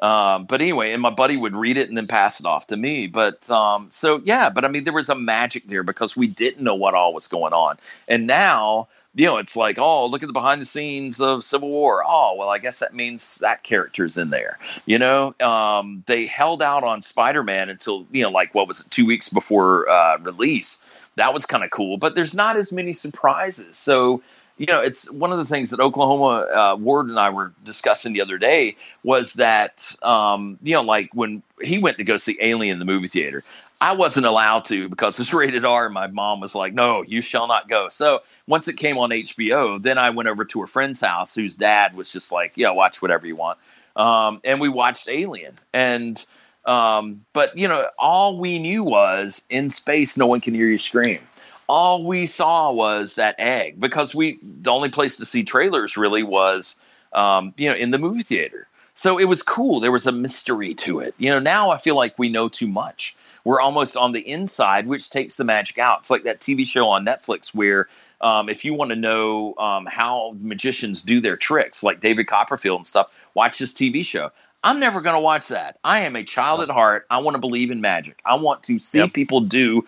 Um, 0.00 0.44
but 0.44 0.60
anyway, 0.60 0.92
and 0.92 1.00
my 1.00 1.10
buddy 1.10 1.36
would 1.36 1.56
read 1.56 1.78
it 1.78 1.88
and 1.88 1.96
then 1.96 2.06
pass 2.06 2.40
it 2.40 2.46
off 2.46 2.66
to 2.68 2.76
me. 2.76 3.06
But 3.06 3.48
um, 3.50 3.88
so 3.90 4.20
yeah, 4.24 4.50
but 4.50 4.64
I 4.64 4.68
mean, 4.68 4.84
there 4.84 4.92
was 4.92 5.08
a 5.08 5.14
magic 5.14 5.66
there 5.66 5.82
because 5.82 6.16
we 6.16 6.26
didn't 6.26 6.62
know 6.62 6.74
what 6.74 6.94
all 6.94 7.14
was 7.14 7.28
going 7.28 7.52
on, 7.52 7.78
and 8.06 8.26
now 8.26 8.88
you 9.14 9.26
know 9.26 9.38
it's 9.38 9.56
like, 9.56 9.78
oh, 9.78 10.06
look 10.06 10.22
at 10.22 10.26
the 10.26 10.34
behind 10.34 10.60
the 10.60 10.66
scenes 10.66 11.20
of 11.20 11.44
Civil 11.44 11.70
War. 11.70 12.02
Oh, 12.06 12.36
well, 12.38 12.50
I 12.50 12.58
guess 12.58 12.80
that 12.80 12.94
means 12.94 13.38
that 13.38 13.62
character's 13.62 14.18
in 14.18 14.28
there. 14.30 14.58
You 14.84 14.98
know, 14.98 15.34
um, 15.40 16.04
they 16.06 16.26
held 16.26 16.62
out 16.62 16.84
on 16.84 17.00
Spider 17.00 17.42
Man 17.42 17.70
until 17.70 18.06
you 18.10 18.22
know, 18.22 18.30
like 18.30 18.54
what 18.54 18.68
was 18.68 18.80
it, 18.80 18.90
two 18.90 19.06
weeks 19.06 19.30
before 19.30 19.88
uh, 19.88 20.18
release. 20.18 20.84
That 21.14 21.32
was 21.32 21.46
kind 21.46 21.64
of 21.64 21.70
cool, 21.70 21.96
but 21.96 22.14
there's 22.14 22.34
not 22.34 22.58
as 22.58 22.70
many 22.70 22.92
surprises. 22.92 23.78
So 23.78 24.22
you 24.58 24.66
know, 24.66 24.80
it's 24.80 25.10
one 25.10 25.32
of 25.32 25.38
the 25.38 25.44
things 25.44 25.70
that 25.70 25.80
Oklahoma 25.80 26.46
uh, 26.50 26.76
Ward 26.76 27.08
and 27.08 27.18
I 27.18 27.30
were 27.30 27.52
discussing 27.62 28.14
the 28.14 28.22
other 28.22 28.38
day 28.38 28.76
was 29.02 29.34
that, 29.34 29.94
um, 30.02 30.58
you 30.62 30.74
know, 30.74 30.82
like 30.82 31.10
when 31.12 31.42
he 31.60 31.78
went 31.78 31.98
to 31.98 32.04
go 32.04 32.16
see 32.16 32.38
Alien 32.40 32.74
in 32.74 32.78
the 32.78 32.86
movie 32.86 33.06
theater, 33.06 33.42
I 33.80 33.92
wasn't 33.92 34.24
allowed 34.24 34.64
to 34.66 34.88
because 34.88 35.20
it's 35.20 35.34
rated 35.34 35.66
R. 35.66 35.86
And 35.86 35.94
my 35.94 36.06
mom 36.06 36.40
was 36.40 36.54
like, 36.54 36.72
no, 36.72 37.02
you 37.02 37.20
shall 37.20 37.48
not 37.48 37.68
go. 37.68 37.90
So 37.90 38.20
once 38.48 38.66
it 38.68 38.74
came 38.74 38.96
on 38.96 39.10
HBO, 39.10 39.82
then 39.82 39.98
I 39.98 40.10
went 40.10 40.28
over 40.28 40.46
to 40.46 40.62
a 40.62 40.66
friend's 40.66 41.00
house 41.00 41.34
whose 41.34 41.54
dad 41.54 41.94
was 41.94 42.10
just 42.10 42.32
like, 42.32 42.52
yeah, 42.56 42.70
watch 42.70 43.02
whatever 43.02 43.26
you 43.26 43.36
want. 43.36 43.58
Um, 43.94 44.40
and 44.42 44.58
we 44.58 44.70
watched 44.70 45.08
Alien. 45.08 45.54
And, 45.74 46.24
um, 46.64 47.26
but, 47.34 47.58
you 47.58 47.68
know, 47.68 47.86
all 47.98 48.38
we 48.38 48.58
knew 48.58 48.84
was 48.84 49.44
in 49.50 49.68
space, 49.68 50.16
no 50.16 50.26
one 50.26 50.40
can 50.40 50.54
hear 50.54 50.66
you 50.66 50.78
scream 50.78 51.20
all 51.68 52.04
we 52.04 52.26
saw 52.26 52.72
was 52.72 53.14
that 53.14 53.34
egg 53.38 53.80
because 53.80 54.14
we 54.14 54.38
the 54.42 54.70
only 54.70 54.90
place 54.90 55.16
to 55.16 55.24
see 55.24 55.44
trailers 55.44 55.96
really 55.96 56.22
was 56.22 56.76
um, 57.12 57.52
you 57.56 57.68
know 57.68 57.76
in 57.76 57.90
the 57.90 57.98
movie 57.98 58.22
theater 58.22 58.66
So 58.94 59.18
it 59.18 59.26
was 59.26 59.42
cool. 59.42 59.80
There 59.80 59.92
was 59.92 60.06
a 60.06 60.12
mystery 60.12 60.74
to 60.74 61.00
it. 61.00 61.14
You 61.18 61.30
know, 61.30 61.38
now 61.38 61.70
I 61.70 61.76
feel 61.76 61.96
like 61.96 62.18
we 62.18 62.30
know 62.30 62.48
too 62.48 62.66
much. 62.66 63.14
We're 63.44 63.60
almost 63.60 63.96
on 63.96 64.12
the 64.12 64.26
inside, 64.26 64.86
which 64.86 65.10
takes 65.10 65.36
the 65.36 65.44
magic 65.44 65.78
out. 65.78 66.00
It's 66.00 66.10
like 66.10 66.24
that 66.24 66.40
TV 66.40 66.66
show 66.66 66.88
on 66.88 67.04
Netflix 67.04 67.54
where 67.54 67.88
um, 68.20 68.48
if 68.48 68.64
you 68.64 68.74
want 68.74 68.90
to 68.90 68.96
know 68.96 69.54
um, 69.56 69.86
how 69.86 70.34
magicians 70.38 71.02
do 71.02 71.20
their 71.20 71.36
tricks, 71.36 71.82
like 71.82 72.00
David 72.00 72.26
Copperfield 72.26 72.80
and 72.80 72.86
stuff, 72.86 73.12
watch 73.34 73.58
this 73.58 73.74
TV 73.74 74.04
show. 74.04 74.30
I'm 74.64 74.80
never 74.80 75.00
going 75.00 75.14
to 75.14 75.20
watch 75.20 75.48
that. 75.48 75.78
I 75.84 76.00
am 76.00 76.16
a 76.16 76.24
child 76.24 76.60
at 76.60 76.70
heart. 76.70 77.06
I 77.08 77.18
want 77.18 77.36
to 77.36 77.40
believe 77.40 77.70
in 77.70 77.80
magic. 77.80 78.20
I 78.24 78.34
want 78.34 78.64
to 78.64 78.78
see 78.78 78.98
yep. 78.98 79.12
people 79.12 79.40
do 79.40 79.86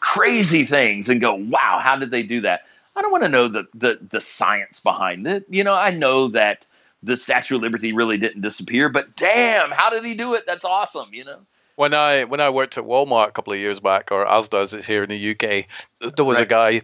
crazy 0.00 0.64
things 0.64 1.08
and 1.08 1.20
go, 1.20 1.34
"Wow, 1.34 1.80
how 1.82 1.96
did 1.96 2.10
they 2.10 2.22
do 2.22 2.42
that?" 2.42 2.62
I 2.94 3.00
don't 3.00 3.10
want 3.10 3.24
to 3.24 3.30
know 3.30 3.48
the, 3.48 3.66
the 3.74 3.98
the 4.10 4.20
science 4.20 4.80
behind 4.80 5.26
it. 5.26 5.46
You 5.48 5.64
know, 5.64 5.74
I 5.74 5.92
know 5.92 6.28
that 6.28 6.66
the 7.02 7.16
Statue 7.16 7.56
of 7.56 7.62
Liberty 7.62 7.92
really 7.92 8.18
didn't 8.18 8.42
disappear, 8.42 8.88
but 8.90 9.16
damn, 9.16 9.70
how 9.70 9.88
did 9.90 10.04
he 10.04 10.14
do 10.14 10.34
it? 10.34 10.44
That's 10.46 10.64
awesome. 10.64 11.08
You 11.12 11.24
know. 11.24 11.38
When 11.76 11.94
I 11.94 12.24
when 12.24 12.40
I 12.40 12.50
worked 12.50 12.76
at 12.76 12.84
Walmart 12.84 13.28
a 13.28 13.32
couple 13.32 13.54
of 13.54 13.58
years 13.58 13.80
back, 13.80 14.12
or 14.12 14.28
as 14.28 14.50
it's 14.52 14.84
here 14.84 15.04
in 15.04 15.08
the 15.08 15.30
UK, 15.30 15.64
there 16.16 16.24
was 16.24 16.36
right. 16.36 16.44
a 16.44 16.46
guy 16.46 16.82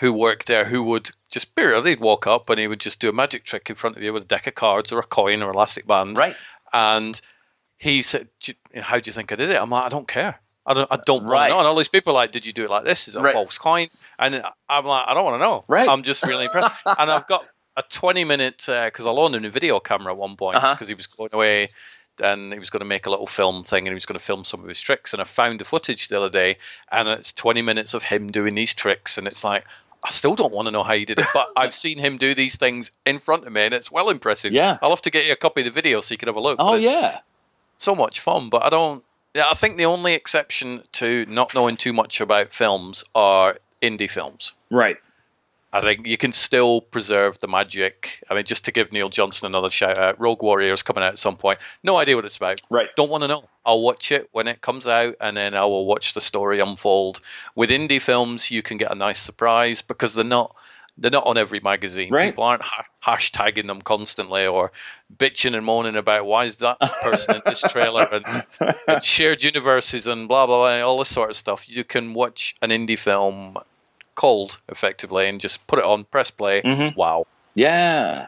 who 0.00 0.12
worked 0.12 0.46
there 0.46 0.64
who 0.64 0.82
would 0.82 1.10
just 1.30 1.54
periodically 1.54 1.96
walk 1.96 2.26
up 2.26 2.50
and 2.50 2.58
he 2.58 2.66
would 2.66 2.80
just 2.80 3.00
do 3.00 3.08
a 3.08 3.12
magic 3.12 3.44
trick 3.44 3.70
in 3.70 3.76
front 3.76 3.96
of 3.96 4.02
you 4.02 4.12
with 4.12 4.24
a 4.24 4.26
deck 4.26 4.46
of 4.46 4.54
cards 4.54 4.92
or 4.92 4.98
a 4.98 5.04
coin 5.04 5.42
or 5.42 5.50
elastic 5.50 5.86
band. 5.86 6.16
Right. 6.16 6.36
And 6.72 7.20
he 7.78 8.02
said, 8.02 8.28
"How 8.80 8.98
do 8.98 9.08
you 9.08 9.12
think 9.12 9.30
I 9.32 9.36
did 9.36 9.50
it?" 9.50 9.60
I'm 9.60 9.70
like, 9.70 9.84
"I 9.84 9.88
don't 9.88 10.08
care. 10.08 10.40
I 10.66 10.74
don't. 10.74 10.90
I 10.90 10.98
don't 11.04 11.24
right. 11.24 11.30
want 11.38 11.44
to 11.44 11.48
know." 11.50 11.58
And 11.58 11.66
all 11.68 11.76
these 11.76 11.88
people 11.88 12.12
are 12.12 12.14
like, 12.14 12.32
"Did 12.32 12.46
you 12.46 12.52
do 12.52 12.64
it 12.64 12.70
like 12.70 12.84
this? 12.84 13.08
Is 13.08 13.14
it 13.14 13.20
a 13.20 13.22
right. 13.22 13.34
false 13.34 13.58
coin?" 13.58 13.88
And 14.18 14.42
I'm 14.68 14.84
like, 14.84 15.04
"I 15.06 15.14
don't 15.14 15.24
want 15.24 15.40
to 15.40 15.44
know. 15.44 15.64
Right. 15.68 15.88
I'm 15.88 16.02
just 16.02 16.26
really 16.26 16.46
impressed." 16.46 16.72
and 16.98 17.10
I've 17.10 17.26
got 17.28 17.46
a 17.76 17.82
20 17.82 18.24
minute 18.24 18.64
because 18.66 19.04
uh, 19.04 19.10
I 19.10 19.12
loaned 19.12 19.34
him 19.34 19.44
a 19.44 19.50
video 19.50 19.80
camera 19.80 20.12
at 20.12 20.18
one 20.18 20.36
point 20.36 20.54
because 20.54 20.64
uh-huh. 20.64 20.86
he 20.86 20.94
was 20.94 21.06
going 21.06 21.30
away 21.32 21.68
and 22.20 22.52
he 22.52 22.58
was 22.58 22.70
going 22.70 22.80
to 22.80 22.86
make 22.86 23.06
a 23.06 23.10
little 23.10 23.26
film 23.26 23.64
thing 23.64 23.86
and 23.86 23.88
he 23.88 23.94
was 23.94 24.06
going 24.06 24.18
to 24.18 24.24
film 24.24 24.44
some 24.44 24.62
of 24.62 24.68
his 24.68 24.80
tricks 24.80 25.12
and 25.12 25.20
I 25.20 25.24
found 25.24 25.58
the 25.58 25.64
footage 25.64 26.08
the 26.08 26.16
other 26.16 26.30
day 26.30 26.58
and 26.92 27.08
it's 27.08 27.32
20 27.32 27.62
minutes 27.62 27.94
of 27.94 28.04
him 28.04 28.30
doing 28.30 28.54
these 28.54 28.74
tricks 28.74 29.18
and 29.18 29.26
it's 29.26 29.42
like 29.42 29.64
I 30.04 30.10
still 30.10 30.34
don't 30.34 30.52
want 30.52 30.66
to 30.66 30.70
know 30.70 30.82
how 30.82 30.94
he 30.94 31.04
did 31.04 31.18
it, 31.18 31.26
but 31.32 31.48
I've 31.56 31.74
seen 31.84 31.98
him 31.98 32.18
do 32.18 32.34
these 32.34 32.56
things 32.56 32.90
in 33.06 33.18
front 33.18 33.46
of 33.46 33.52
me, 33.52 33.62
and 33.62 33.74
it's 33.74 33.90
well 33.90 34.10
impressive. 34.10 34.52
Yeah, 34.52 34.78
I'll 34.82 34.90
have 34.90 35.02
to 35.02 35.10
get 35.10 35.26
you 35.26 35.32
a 35.32 35.36
copy 35.36 35.62
of 35.62 35.64
the 35.66 35.70
video 35.70 36.00
so 36.00 36.12
you 36.12 36.18
can 36.18 36.28
have 36.28 36.36
a 36.36 36.40
look. 36.40 36.56
Oh 36.58 36.74
yeah, 36.74 37.20
so 37.78 37.94
much 37.94 38.20
fun. 38.20 38.50
But 38.50 38.64
I 38.64 38.70
don't. 38.70 39.02
Yeah, 39.34 39.48
I 39.50 39.54
think 39.54 39.78
the 39.78 39.86
only 39.86 40.14
exception 40.14 40.82
to 40.92 41.26
not 41.26 41.54
knowing 41.54 41.76
too 41.76 41.92
much 41.92 42.20
about 42.20 42.52
films 42.52 43.02
are 43.14 43.58
indie 43.82 44.10
films. 44.10 44.52
Right. 44.70 44.96
I 45.74 45.80
think 45.80 46.06
you 46.06 46.16
can 46.16 46.32
still 46.32 46.82
preserve 46.82 47.40
the 47.40 47.48
magic. 47.48 48.22
I 48.30 48.34
mean, 48.34 48.44
just 48.44 48.64
to 48.66 48.72
give 48.72 48.92
Neil 48.92 49.08
Johnson 49.08 49.46
another 49.46 49.70
shout 49.70 49.98
out, 49.98 50.20
Rogue 50.20 50.40
Warrior 50.40 50.72
is 50.72 50.84
coming 50.84 51.02
out 51.02 51.14
at 51.14 51.18
some 51.18 51.36
point. 51.36 51.58
No 51.82 51.96
idea 51.96 52.14
what 52.14 52.24
it's 52.24 52.36
about. 52.36 52.60
Right. 52.70 52.88
Don't 52.94 53.10
want 53.10 53.22
to 53.22 53.28
know. 53.28 53.48
I'll 53.66 53.80
watch 53.80 54.12
it 54.12 54.28
when 54.30 54.46
it 54.46 54.60
comes 54.60 54.86
out, 54.86 55.16
and 55.20 55.36
then 55.36 55.54
I 55.54 55.64
will 55.64 55.84
watch 55.84 56.14
the 56.14 56.20
story 56.20 56.60
unfold. 56.60 57.20
With 57.56 57.70
indie 57.70 58.00
films, 58.00 58.52
you 58.52 58.62
can 58.62 58.76
get 58.76 58.92
a 58.92 58.94
nice 58.94 59.20
surprise 59.20 59.82
because 59.82 60.14
they're 60.14 60.24
not 60.24 60.54
they're 60.96 61.10
not 61.10 61.26
on 61.26 61.36
every 61.36 61.58
magazine. 61.58 62.12
Right. 62.12 62.26
People 62.26 62.44
aren't 62.44 62.62
ha- 62.62 62.86
hashtagging 63.02 63.66
them 63.66 63.82
constantly 63.82 64.46
or 64.46 64.70
bitching 65.16 65.56
and 65.56 65.66
moaning 65.66 65.96
about 65.96 66.24
why 66.24 66.44
is 66.44 66.54
that 66.56 66.78
person 67.02 67.34
in 67.34 67.42
this 67.44 67.62
trailer 67.62 68.08
and, 68.12 68.44
and 68.86 69.02
shared 69.02 69.42
universes 69.42 70.06
and 70.06 70.28
blah 70.28 70.46
blah 70.46 70.58
blah 70.58 70.86
all 70.86 71.00
this 71.00 71.08
sort 71.08 71.30
of 71.30 71.36
stuff. 71.36 71.68
You 71.68 71.82
can 71.82 72.14
watch 72.14 72.54
an 72.62 72.70
indie 72.70 72.96
film 72.96 73.58
cold 74.14 74.58
effectively 74.68 75.28
and 75.28 75.40
just 75.40 75.66
put 75.66 75.78
it 75.78 75.84
on, 75.84 76.04
press 76.04 76.30
play. 76.30 76.62
Mm-hmm. 76.62 76.98
Wow. 76.98 77.26
Yeah. 77.54 78.26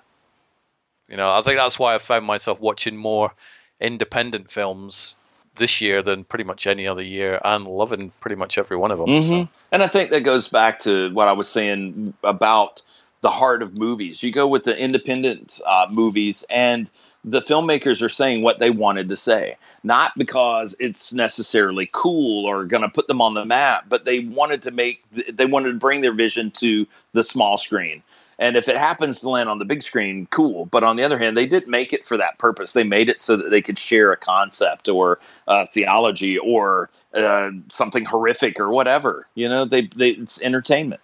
You 1.09 1.17
know, 1.17 1.31
I 1.31 1.43
think 1.43 1.57
that's 1.57 1.79
why 1.79 1.95
I 1.95 1.99
found 1.99 2.27
myself 2.27 2.61
watching 2.61 2.97
more 2.97 3.33
independent 3.81 4.51
films 4.51 5.17
this 5.57 5.81
year 5.81 6.03
than 6.03 6.25
pretty 6.25 6.45
much 6.45 6.67
any 6.67 6.87
other 6.87 7.03
year 7.03 7.41
and 7.45 7.67
loving 7.67 8.13
pretty 8.21 8.37
much 8.37 8.59
every 8.59 8.77
one 8.77 8.91
of 8.91 8.99
them. 8.99 9.09
Mm-hmm. 9.09 9.29
So. 9.29 9.49
And 9.73 9.83
I 9.83 9.87
think 9.89 10.11
that 10.11 10.23
goes 10.23 10.49
back 10.49 10.81
to 10.81 11.13
what 11.13 11.29
I 11.29 11.33
was 11.33 11.49
saying 11.49 12.15
about 12.23 12.83
the 13.21 13.31
heart 13.31 13.63
of 13.63 13.79
movies. 13.79 14.23
You 14.23 14.33
go 14.33 14.47
with 14.47 14.65
the 14.65 14.77
independent 14.77 15.61
uh, 15.67 15.87
movies 15.91 16.45
and– 16.51 16.91
the 17.27 17.41
filmmakers 17.41 18.01
are 18.03 18.09
saying 18.09 18.43
what 18.43 18.61
they 18.61 18.71
wanted 18.71 19.09
to 19.09 19.17
say, 19.17 19.57
not 19.83 20.17
because 20.17 20.77
it's 20.79 21.13
necessarily 21.13 21.91
cool 21.93 22.47
or 22.47 22.65
going 22.65 22.85
to 22.85 22.89
put 22.89 23.09
them 23.09 23.21
on 23.21 23.35
the 23.35 23.45
map, 23.45 23.87
but 23.89 24.05
they 24.05 24.21
wanted 24.21 24.63
to 24.63 24.71
make 24.71 25.03
they 25.11 25.45
wanted 25.45 25.73
to 25.73 25.79
bring 25.79 26.01
their 26.01 26.15
vision 26.15 26.53
to 26.53 26.87
the 27.13 27.25
small 27.25 27.59
screen. 27.59 28.03
And 28.39 28.57
if 28.57 28.69
it 28.69 28.77
happens 28.77 29.21
to 29.21 29.31
land 29.31 29.49
on 29.49 29.59
the 29.59 29.65
big 29.65 29.83
screen, 29.83 30.29
cool. 30.31 30.67
But 30.67 30.85
on 30.85 30.97
the 30.97 31.05
other 31.05 31.19
hand, 31.19 31.37
they 31.37 31.47
didn't 31.47 31.71
make 31.71 31.95
it 31.95 32.07
for 32.07 32.19
that 32.19 32.39
purpose. 32.39 32.75
They 32.75 32.85
made 32.85 33.09
it 33.09 33.23
so 33.23 33.37
that 33.39 33.51
they 33.51 33.63
could 33.63 33.79
share 33.79 34.13
a 34.13 34.17
concept 34.17 34.91
or 34.91 35.19
uh, 35.49 35.65
theology 35.67 36.39
or 36.39 36.91
uh, 37.15 37.51
something 37.71 38.05
horrific 38.05 38.61
or 38.61 38.69
whatever. 38.69 39.27
You 39.35 39.49
know, 39.49 39.65
they, 39.65 39.87
they 39.97 40.11
it's 40.11 40.41
entertainment. 40.43 41.01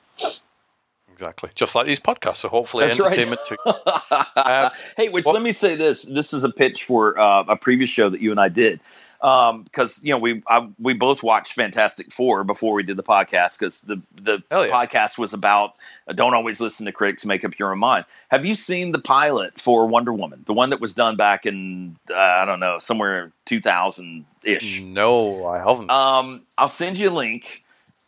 Exactly. 1.23 1.51
Just 1.55 1.77
like 1.77 1.87
these 1.87 2.01
podcasts. 2.01 2.39
So 2.39 2.49
hopefully 2.49 2.85
That's 2.85 2.99
entertainment 2.99 3.41
right. 3.49 3.59
too. 3.65 4.33
uh, 4.37 4.71
hey, 4.97 5.09
which 5.09 5.25
well, 5.25 5.35
let 5.35 5.43
me 5.43 5.53
say 5.53 5.77
this. 5.77 6.03
This 6.03 6.33
is 6.33 6.43
a 6.43 6.51
pitch 6.51 6.83
for 6.85 7.17
uh, 7.17 7.45
a 7.47 7.57
previous 7.57 7.91
show 7.91 8.09
that 8.09 8.21
you 8.21 8.33
and 8.33 8.41
I 8.41 8.49
did. 8.49 8.81
Because 9.21 9.99
um, 9.99 10.03
you 10.03 10.13
know 10.13 10.19
we 10.19 10.43
I, 10.49 10.69
we 10.81 10.95
both 10.95 11.23
watched 11.23 11.53
Fantastic 11.53 12.11
Four 12.11 12.43
before 12.43 12.75
we 12.75 12.83
did 12.83 12.97
the 12.97 13.05
podcast 13.05 13.57
because 13.57 13.83
the 13.83 14.03
the 14.17 14.43
yeah. 14.51 14.67
podcast 14.67 15.17
was 15.17 15.33
about 15.33 15.75
uh, 16.09 16.13
don't 16.13 16.35
always 16.35 16.61
listen 16.61 16.87
to 16.87 16.93
critics 16.93 17.25
make 17.25 17.45
up 17.45 17.57
your 17.57 17.71
own 17.71 17.79
mind. 17.79 18.05
Have 18.29 18.45
you 18.45 18.57
seen 18.57 18.91
the 18.91 18.99
pilot 18.99 19.61
for 19.61 19.87
Wonder 19.87 20.13
Woman, 20.13 20.43
the 20.45 20.55
one 20.55 20.71
that 20.71 20.81
was 20.81 20.95
done 20.95 21.17
back 21.17 21.47
in 21.47 21.97
uh, 22.11 22.17
I 22.17 22.47
don't 22.47 22.59
know 22.59 22.81
somewhere 22.81 23.31
two 23.45 23.61
thousand 23.61 24.25
ish? 24.43 24.83
No, 24.83 25.47
I 25.47 25.59
haven't. 25.59 25.89
Um, 25.89 26.45
I'll 26.59 26.67
send 26.67 26.99
you 26.99 27.11
a 27.11 27.15
link. 27.15 27.63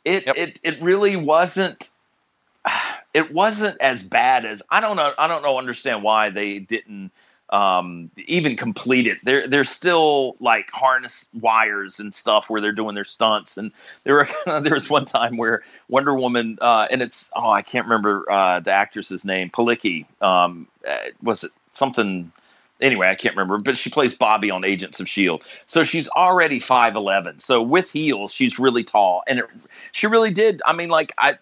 It 0.04 0.26
yep. 0.26 0.36
it 0.36 0.58
it 0.64 0.82
really 0.82 1.14
wasn't 1.14 1.92
it 3.14 3.32
wasn't 3.32 3.80
as 3.80 4.02
bad 4.02 4.44
as 4.44 4.62
I 4.70 4.80
don't 4.80 4.96
know. 4.96 5.12
I 5.18 5.26
don't 5.26 5.42
know. 5.42 5.58
Understand 5.58 6.02
why 6.02 6.30
they 6.30 6.58
didn't 6.58 7.10
um, 7.50 8.10
even 8.26 8.56
complete 8.56 9.06
it. 9.06 9.18
They're 9.22 9.46
they're 9.46 9.64
still 9.64 10.36
like 10.40 10.70
harness 10.70 11.28
wires 11.34 12.00
and 12.00 12.12
stuff 12.12 12.48
where 12.48 12.60
they're 12.60 12.72
doing 12.72 12.94
their 12.94 13.04
stunts. 13.04 13.56
And 13.56 13.72
there 14.04 14.14
were 14.14 14.28
there 14.60 14.74
was 14.74 14.88
one 14.88 15.04
time 15.04 15.36
where 15.36 15.62
Wonder 15.88 16.14
Woman 16.14 16.58
uh, 16.60 16.88
and 16.90 17.02
it's 17.02 17.30
oh 17.36 17.50
I 17.50 17.62
can't 17.62 17.86
remember 17.86 18.30
uh, 18.30 18.60
the 18.60 18.72
actress's 18.72 19.24
name 19.24 19.50
Palicki 19.50 20.06
um, 20.20 20.66
uh, 20.88 20.96
was 21.22 21.44
it 21.44 21.50
something 21.72 22.32
anyway, 22.80 23.08
I 23.08 23.14
can't 23.14 23.34
remember, 23.36 23.58
but 23.58 23.76
she 23.76 23.90
plays 23.90 24.14
Bobby 24.14 24.50
on 24.50 24.64
Agents 24.64 25.00
of 25.00 25.08
Shield. 25.08 25.42
So 25.66 25.84
she's 25.84 26.08
already 26.08 26.58
five 26.58 26.96
eleven. 26.96 27.38
So 27.40 27.62
with 27.62 27.90
heels, 27.90 28.32
she's 28.32 28.58
really 28.58 28.84
tall, 28.84 29.22
and 29.26 29.40
it, 29.40 29.46
she 29.92 30.06
really 30.06 30.30
did. 30.30 30.62
I 30.66 30.72
mean, 30.72 30.88
like 30.88 31.12
I 31.18 31.38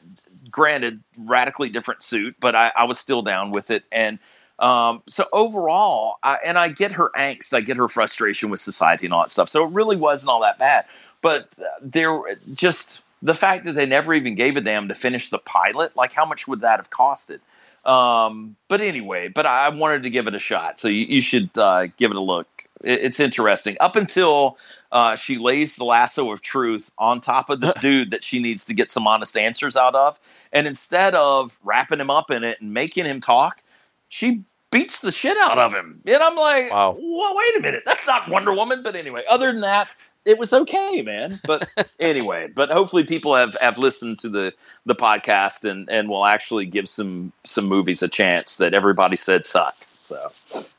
granted, 0.53 1.03
radically 1.18 1.70
different 1.70 2.03
suit, 2.03 2.36
but 2.38 2.55
I, 2.55 2.70
I 2.76 2.84
was 2.84 2.98
still 2.98 3.22
down 3.22 3.50
with 3.50 3.70
it. 3.70 3.82
And 3.90 4.18
um, 4.59 5.03
so 5.09 5.24
overall, 5.32 6.18
I, 6.22 6.38
and 6.44 6.57
I 6.57 6.68
get 6.68 6.92
her 6.92 7.11
angst, 7.16 7.53
I 7.53 7.62
get 7.62 7.78
her 7.78 7.88
frustration 7.88 8.50
with 8.50 8.61
society 8.61 9.07
and 9.07 9.14
all 9.14 9.22
that 9.22 9.30
stuff. 9.30 9.48
So 9.48 9.66
it 9.66 9.72
really 9.72 9.96
wasn't 9.96 10.30
all 10.30 10.42
that 10.42 10.59
bad. 10.59 10.84
But 11.22 11.48
there, 11.80 12.20
just 12.55 13.03
the 13.22 13.34
fact 13.34 13.64
that 13.64 13.72
they 13.72 13.86
never 13.86 14.14
even 14.14 14.34
gave 14.34 14.57
a 14.57 14.61
damn 14.61 14.88
to 14.88 14.94
finish 14.94 15.30
the 15.30 15.38
pilot, 15.38 15.96
like 15.96 16.12
how 16.12 16.26
much 16.26 16.46
would 16.46 16.61
that 16.61 16.78
have 16.78 16.90
costed? 16.90 17.40
Um, 17.84 18.57
but 18.68 18.80
anyway, 18.80 19.28
but 19.28 19.46
I 19.46 19.68
wanted 19.70 20.05
to 20.05 20.11
give 20.11 20.28
it 20.28 20.34
a 20.34 20.38
shot, 20.38 20.78
so 20.78 20.88
you, 20.88 21.07
you 21.07 21.20
should 21.20 21.50
uh, 21.57 21.86
give 21.96 22.11
it 22.12 22.16
a 22.16 22.20
look. 22.20 22.46
It, 22.85 23.01
it's 23.03 23.20
interesting. 23.20 23.76
Up 23.80 23.97
until 23.97 24.59
uh, 24.91 25.16
she 25.16 25.39
lays 25.39 25.76
the 25.76 25.85
lasso 25.85 26.33
of 26.33 26.43
truth 26.43 26.91
on 26.99 27.20
top 27.20 27.51
of 27.51 27.61
this 27.61 27.74
dude 27.80 28.12
that 28.12 28.24
she 28.24 28.39
needs 28.39 28.66
to 28.66 28.74
get 28.74 28.93
some 28.93 29.07
honest 29.07 29.37
answers 29.37 29.76
out 29.76 29.95
of, 29.95 30.18
and 30.53 30.66
instead 30.66 31.14
of 31.14 31.59
wrapping 31.64 32.01
him 32.01 32.11
up 32.11 32.30
in 32.30 32.45
it 32.45 32.61
and 32.61 32.72
making 32.72 33.05
him 33.05 33.20
talk, 33.20 33.62
she 34.09 34.45
beats 34.70 35.01
the 35.01 35.12
shit 35.12 35.37
out 35.39 35.59
of 35.59 35.72
him. 35.72 36.01
And 36.07 36.22
I'm 36.22 36.37
like, 36.37 36.72
wow. 36.72 36.97
well, 36.99 37.37
wait 37.37 37.57
a 37.57 37.61
minute, 37.61 37.83
that's 37.87 38.07
not 38.07 38.28
Wonder 38.28 38.53
Woman. 38.53 38.83
But 38.83 38.97
anyway, 38.97 39.22
other 39.28 39.53
than 39.53 39.61
that, 39.62 39.89
it 40.24 40.39
was 40.39 40.53
okay, 40.53 41.03
man. 41.03 41.41
But 41.45 41.68
anyway, 42.01 42.49
but 42.55 42.70
hopefully 42.70 43.05
people 43.05 43.35
have, 43.37 43.57
have 43.61 43.78
listened 43.78 44.18
to 44.20 44.28
the, 44.28 44.53
the 44.87 44.95
podcast 44.95 45.68
and, 45.68 45.89
and 45.91 46.09
will 46.09 46.26
actually 46.26 46.66
give 46.66 46.89
some 46.89 47.33
some 47.45 47.66
movies 47.66 48.03
a 48.03 48.09
chance 48.09 48.57
that 48.57 48.74
everybody 48.74 49.16
said 49.16 49.47
sucked. 49.47 49.87
So 50.03 50.30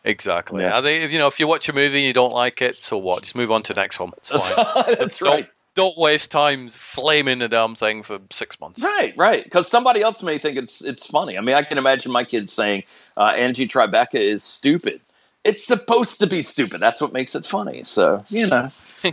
exactly. 0.04 0.64
Yeah. 0.64 0.78
I 0.78 0.82
think 0.82 1.04
if 1.04 1.12
you 1.12 1.18
know 1.18 1.28
if 1.28 1.40
you 1.40 1.48
watch 1.48 1.70
a 1.70 1.74
movie 1.74 2.00
and 2.00 2.06
you 2.06 2.14
don't 2.14 2.34
like 2.34 2.62
it, 2.62 2.78
so 2.82 2.98
what? 2.98 3.24
Just 3.24 3.36
move 3.36 3.52
on 3.52 3.64
to 3.64 3.74
the 3.74 3.82
next 3.82 4.00
one. 4.00 4.12
That's 4.30 5.22
right 5.22 5.50
don't 5.76 5.98
waste 5.98 6.32
time 6.32 6.70
flaming 6.70 7.40
the 7.40 7.48
damn 7.48 7.76
thing 7.76 8.04
for 8.04 8.20
six 8.32 8.60
months. 8.60 8.84
Right, 8.84 9.14
right. 9.18 9.44
Because 9.44 9.68
somebody 9.68 10.02
else 10.02 10.22
may 10.22 10.38
think 10.38 10.58
it's 10.58 10.84
it's 10.84 11.06
funny. 11.06 11.38
I 11.38 11.42
mean, 11.42 11.56
I 11.56 11.64
can 11.64 11.78
imagine 11.78 12.12
my 12.12 12.24
kids 12.24 12.54
saying 12.54 12.84
uh, 13.18 13.34
Angie 13.36 13.68
Tribeca 13.68 14.16
is 14.16 14.44
stupid. 14.44 15.02
It's 15.44 15.66
supposed 15.66 16.20
to 16.20 16.28
be 16.28 16.42
stupid. 16.42 16.80
That's 16.80 17.02
what 17.02 17.12
makes 17.12 17.36
it 17.36 17.46
funny. 17.46 17.84
So 17.84 18.24
you 18.30 18.48
know. 18.48 18.72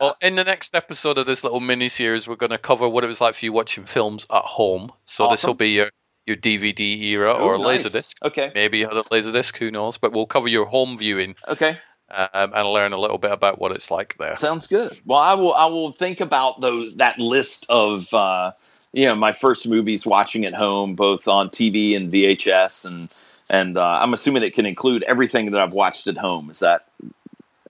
well, 0.00 0.16
in 0.22 0.36
the 0.36 0.44
next 0.44 0.74
episode 0.74 1.18
of 1.18 1.26
this 1.26 1.44
little 1.44 1.60
mini 1.60 1.90
series, 1.90 2.26
we're 2.26 2.36
going 2.36 2.50
to 2.50 2.58
cover 2.58 2.88
what 2.88 3.04
it 3.04 3.06
was 3.06 3.20
like 3.20 3.34
for 3.34 3.44
you 3.44 3.52
watching 3.52 3.84
films 3.84 4.26
at 4.30 4.42
home. 4.42 4.90
So 5.04 5.24
awesome. 5.24 5.32
this 5.32 5.44
will 5.44 5.54
be 5.54 5.70
your 5.70 5.90
your 6.30 6.36
DVD 6.38 7.02
era 7.02 7.34
Oh, 7.36 7.44
or 7.44 7.58
nice. 7.58 7.84
Laserdisc. 7.84 8.14
Okay. 8.22 8.52
Maybe 8.54 8.78
you 8.78 8.86
had 8.88 8.96
a 8.96 9.02
Laserdisc, 9.02 9.56
who 9.58 9.70
knows? 9.70 9.98
But 9.98 10.12
we'll 10.12 10.26
cover 10.26 10.48
your 10.48 10.64
home 10.66 10.96
viewing 10.96 11.34
Okay. 11.48 11.78
um, 12.10 12.52
and 12.54 12.68
learn 12.68 12.92
a 12.92 12.98
little 12.98 13.18
bit 13.18 13.32
about 13.32 13.60
what 13.60 13.72
it's 13.72 13.90
like 13.90 14.16
there. 14.18 14.36
Sounds 14.36 14.66
good. 14.66 14.98
Well, 15.04 15.18
I 15.18 15.34
will. 15.34 15.52
I 15.54 15.66
will 15.66 15.92
think 15.92 16.20
about 16.20 16.60
those 16.60 16.94
that 16.96 17.18
list 17.18 17.66
of 17.68 18.12
uh, 18.14 18.52
you 18.92 19.04
know 19.06 19.14
my 19.14 19.32
first 19.32 19.66
movies 19.66 20.06
watching 20.06 20.44
at 20.46 20.54
home, 20.54 20.94
both 20.94 21.28
on 21.28 21.50
TV 21.50 21.96
and 21.96 22.12
VHS, 22.12 22.84
and 22.86 23.08
and 23.48 23.76
uh, 23.76 23.98
I'm 24.02 24.12
assuming 24.12 24.42
it 24.44 24.54
can 24.54 24.66
include 24.66 25.02
everything 25.06 25.50
that 25.52 25.60
I've 25.60 25.72
watched 25.72 26.06
at 26.08 26.16
home. 26.16 26.50
Is 26.50 26.60
that 26.60 26.86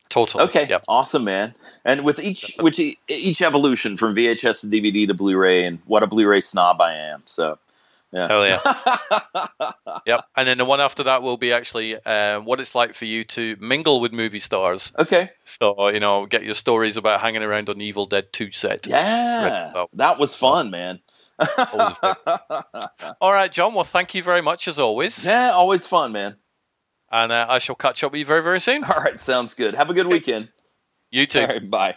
Totally. 0.09 0.45
okay? 0.45 0.67
Yep. 0.69 0.85
Awesome, 0.89 1.25
man. 1.25 1.55
And 1.85 2.03
with 2.05 2.19
each 2.19 2.57
which 2.61 2.81
each 3.09 3.43
evolution 3.43 3.97
from 3.97 4.15
VHS 4.15 4.63
to 4.63 4.67
DVD 4.67 5.07
to 5.07 5.15
Blu-ray, 5.15 5.65
and 5.67 5.79
what 5.87 6.03
a 6.03 6.07
Blu-ray 6.07 6.41
snob 6.41 6.81
I 6.81 6.95
am. 6.95 7.23
So. 7.27 7.59
Yeah. 8.13 8.27
Hell 8.27 8.47
yeah. 8.47 9.73
yep. 10.07 10.25
And 10.37 10.49
then 10.49 10.59
the 10.59 10.65
one 10.65 10.81
after 10.81 11.05
that 11.05 11.23
will 11.23 11.37
be 11.37 11.53
actually 11.53 11.95
uh, 11.95 12.41
what 12.41 12.61
it's 12.61 12.75
like 12.75 12.95
for 12.95 13.05
you 13.05 13.25
to 13.25 13.57
mingle 13.61 14.01
with 14.01 14.13
movie 14.13 14.41
stars. 14.41 14.93
Okay. 14.99 15.31
So, 15.45 15.89
you 15.89 16.01
know, 16.01 16.27
get 16.27 16.43
your 16.43 16.55
stories 16.55 16.97
about 16.97 17.21
hanging 17.21 17.43
around 17.43 17.69
on 17.69 17.81
Evil 17.81 18.07
Dead 18.07 18.33
2 18.33 18.51
set. 18.53 18.87
Yeah. 18.87 19.73
Right. 19.73 19.87
That 19.95 20.19
was 20.19 20.35
fun, 20.35 20.71
man. 20.71 21.01
All 23.21 23.33
right, 23.33 23.51
John. 23.51 23.75
Well, 23.75 23.85
thank 23.85 24.15
you 24.15 24.23
very 24.23 24.43
much 24.43 24.69
as 24.69 24.79
always. 24.79 25.25
Yeah, 25.25 25.53
always 25.53 25.87
fun, 25.87 26.13
man. 26.13 26.37
And 27.11 27.33
uh, 27.33 27.47
I 27.49 27.59
shall 27.59 27.77
catch 27.77 28.05
up 28.05 28.13
with 28.13 28.19
you 28.19 28.27
very, 28.27 28.43
very 28.43 28.61
soon. 28.61 28.85
All 28.85 29.01
right, 29.03 29.19
sounds 29.19 29.55
good. 29.55 29.75
Have 29.75 29.91
a 29.91 29.95
good 29.95 30.07
weekend. 30.07 30.51
You 31.11 31.27
too. 31.27 31.41
All 31.41 31.47
right, 31.47 31.71
bye. 31.71 31.97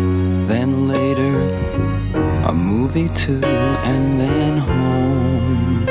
Movie 2.93 3.15
too, 3.15 3.39
and 3.45 4.19
then 4.19 4.57
home. 4.57 5.90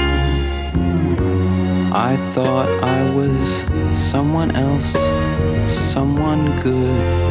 I 1.93 2.15
thought 2.33 2.69
I 2.81 3.13
was 3.13 3.63
someone 3.93 4.55
else, 4.55 4.93
someone 5.67 6.45
good. 6.61 7.30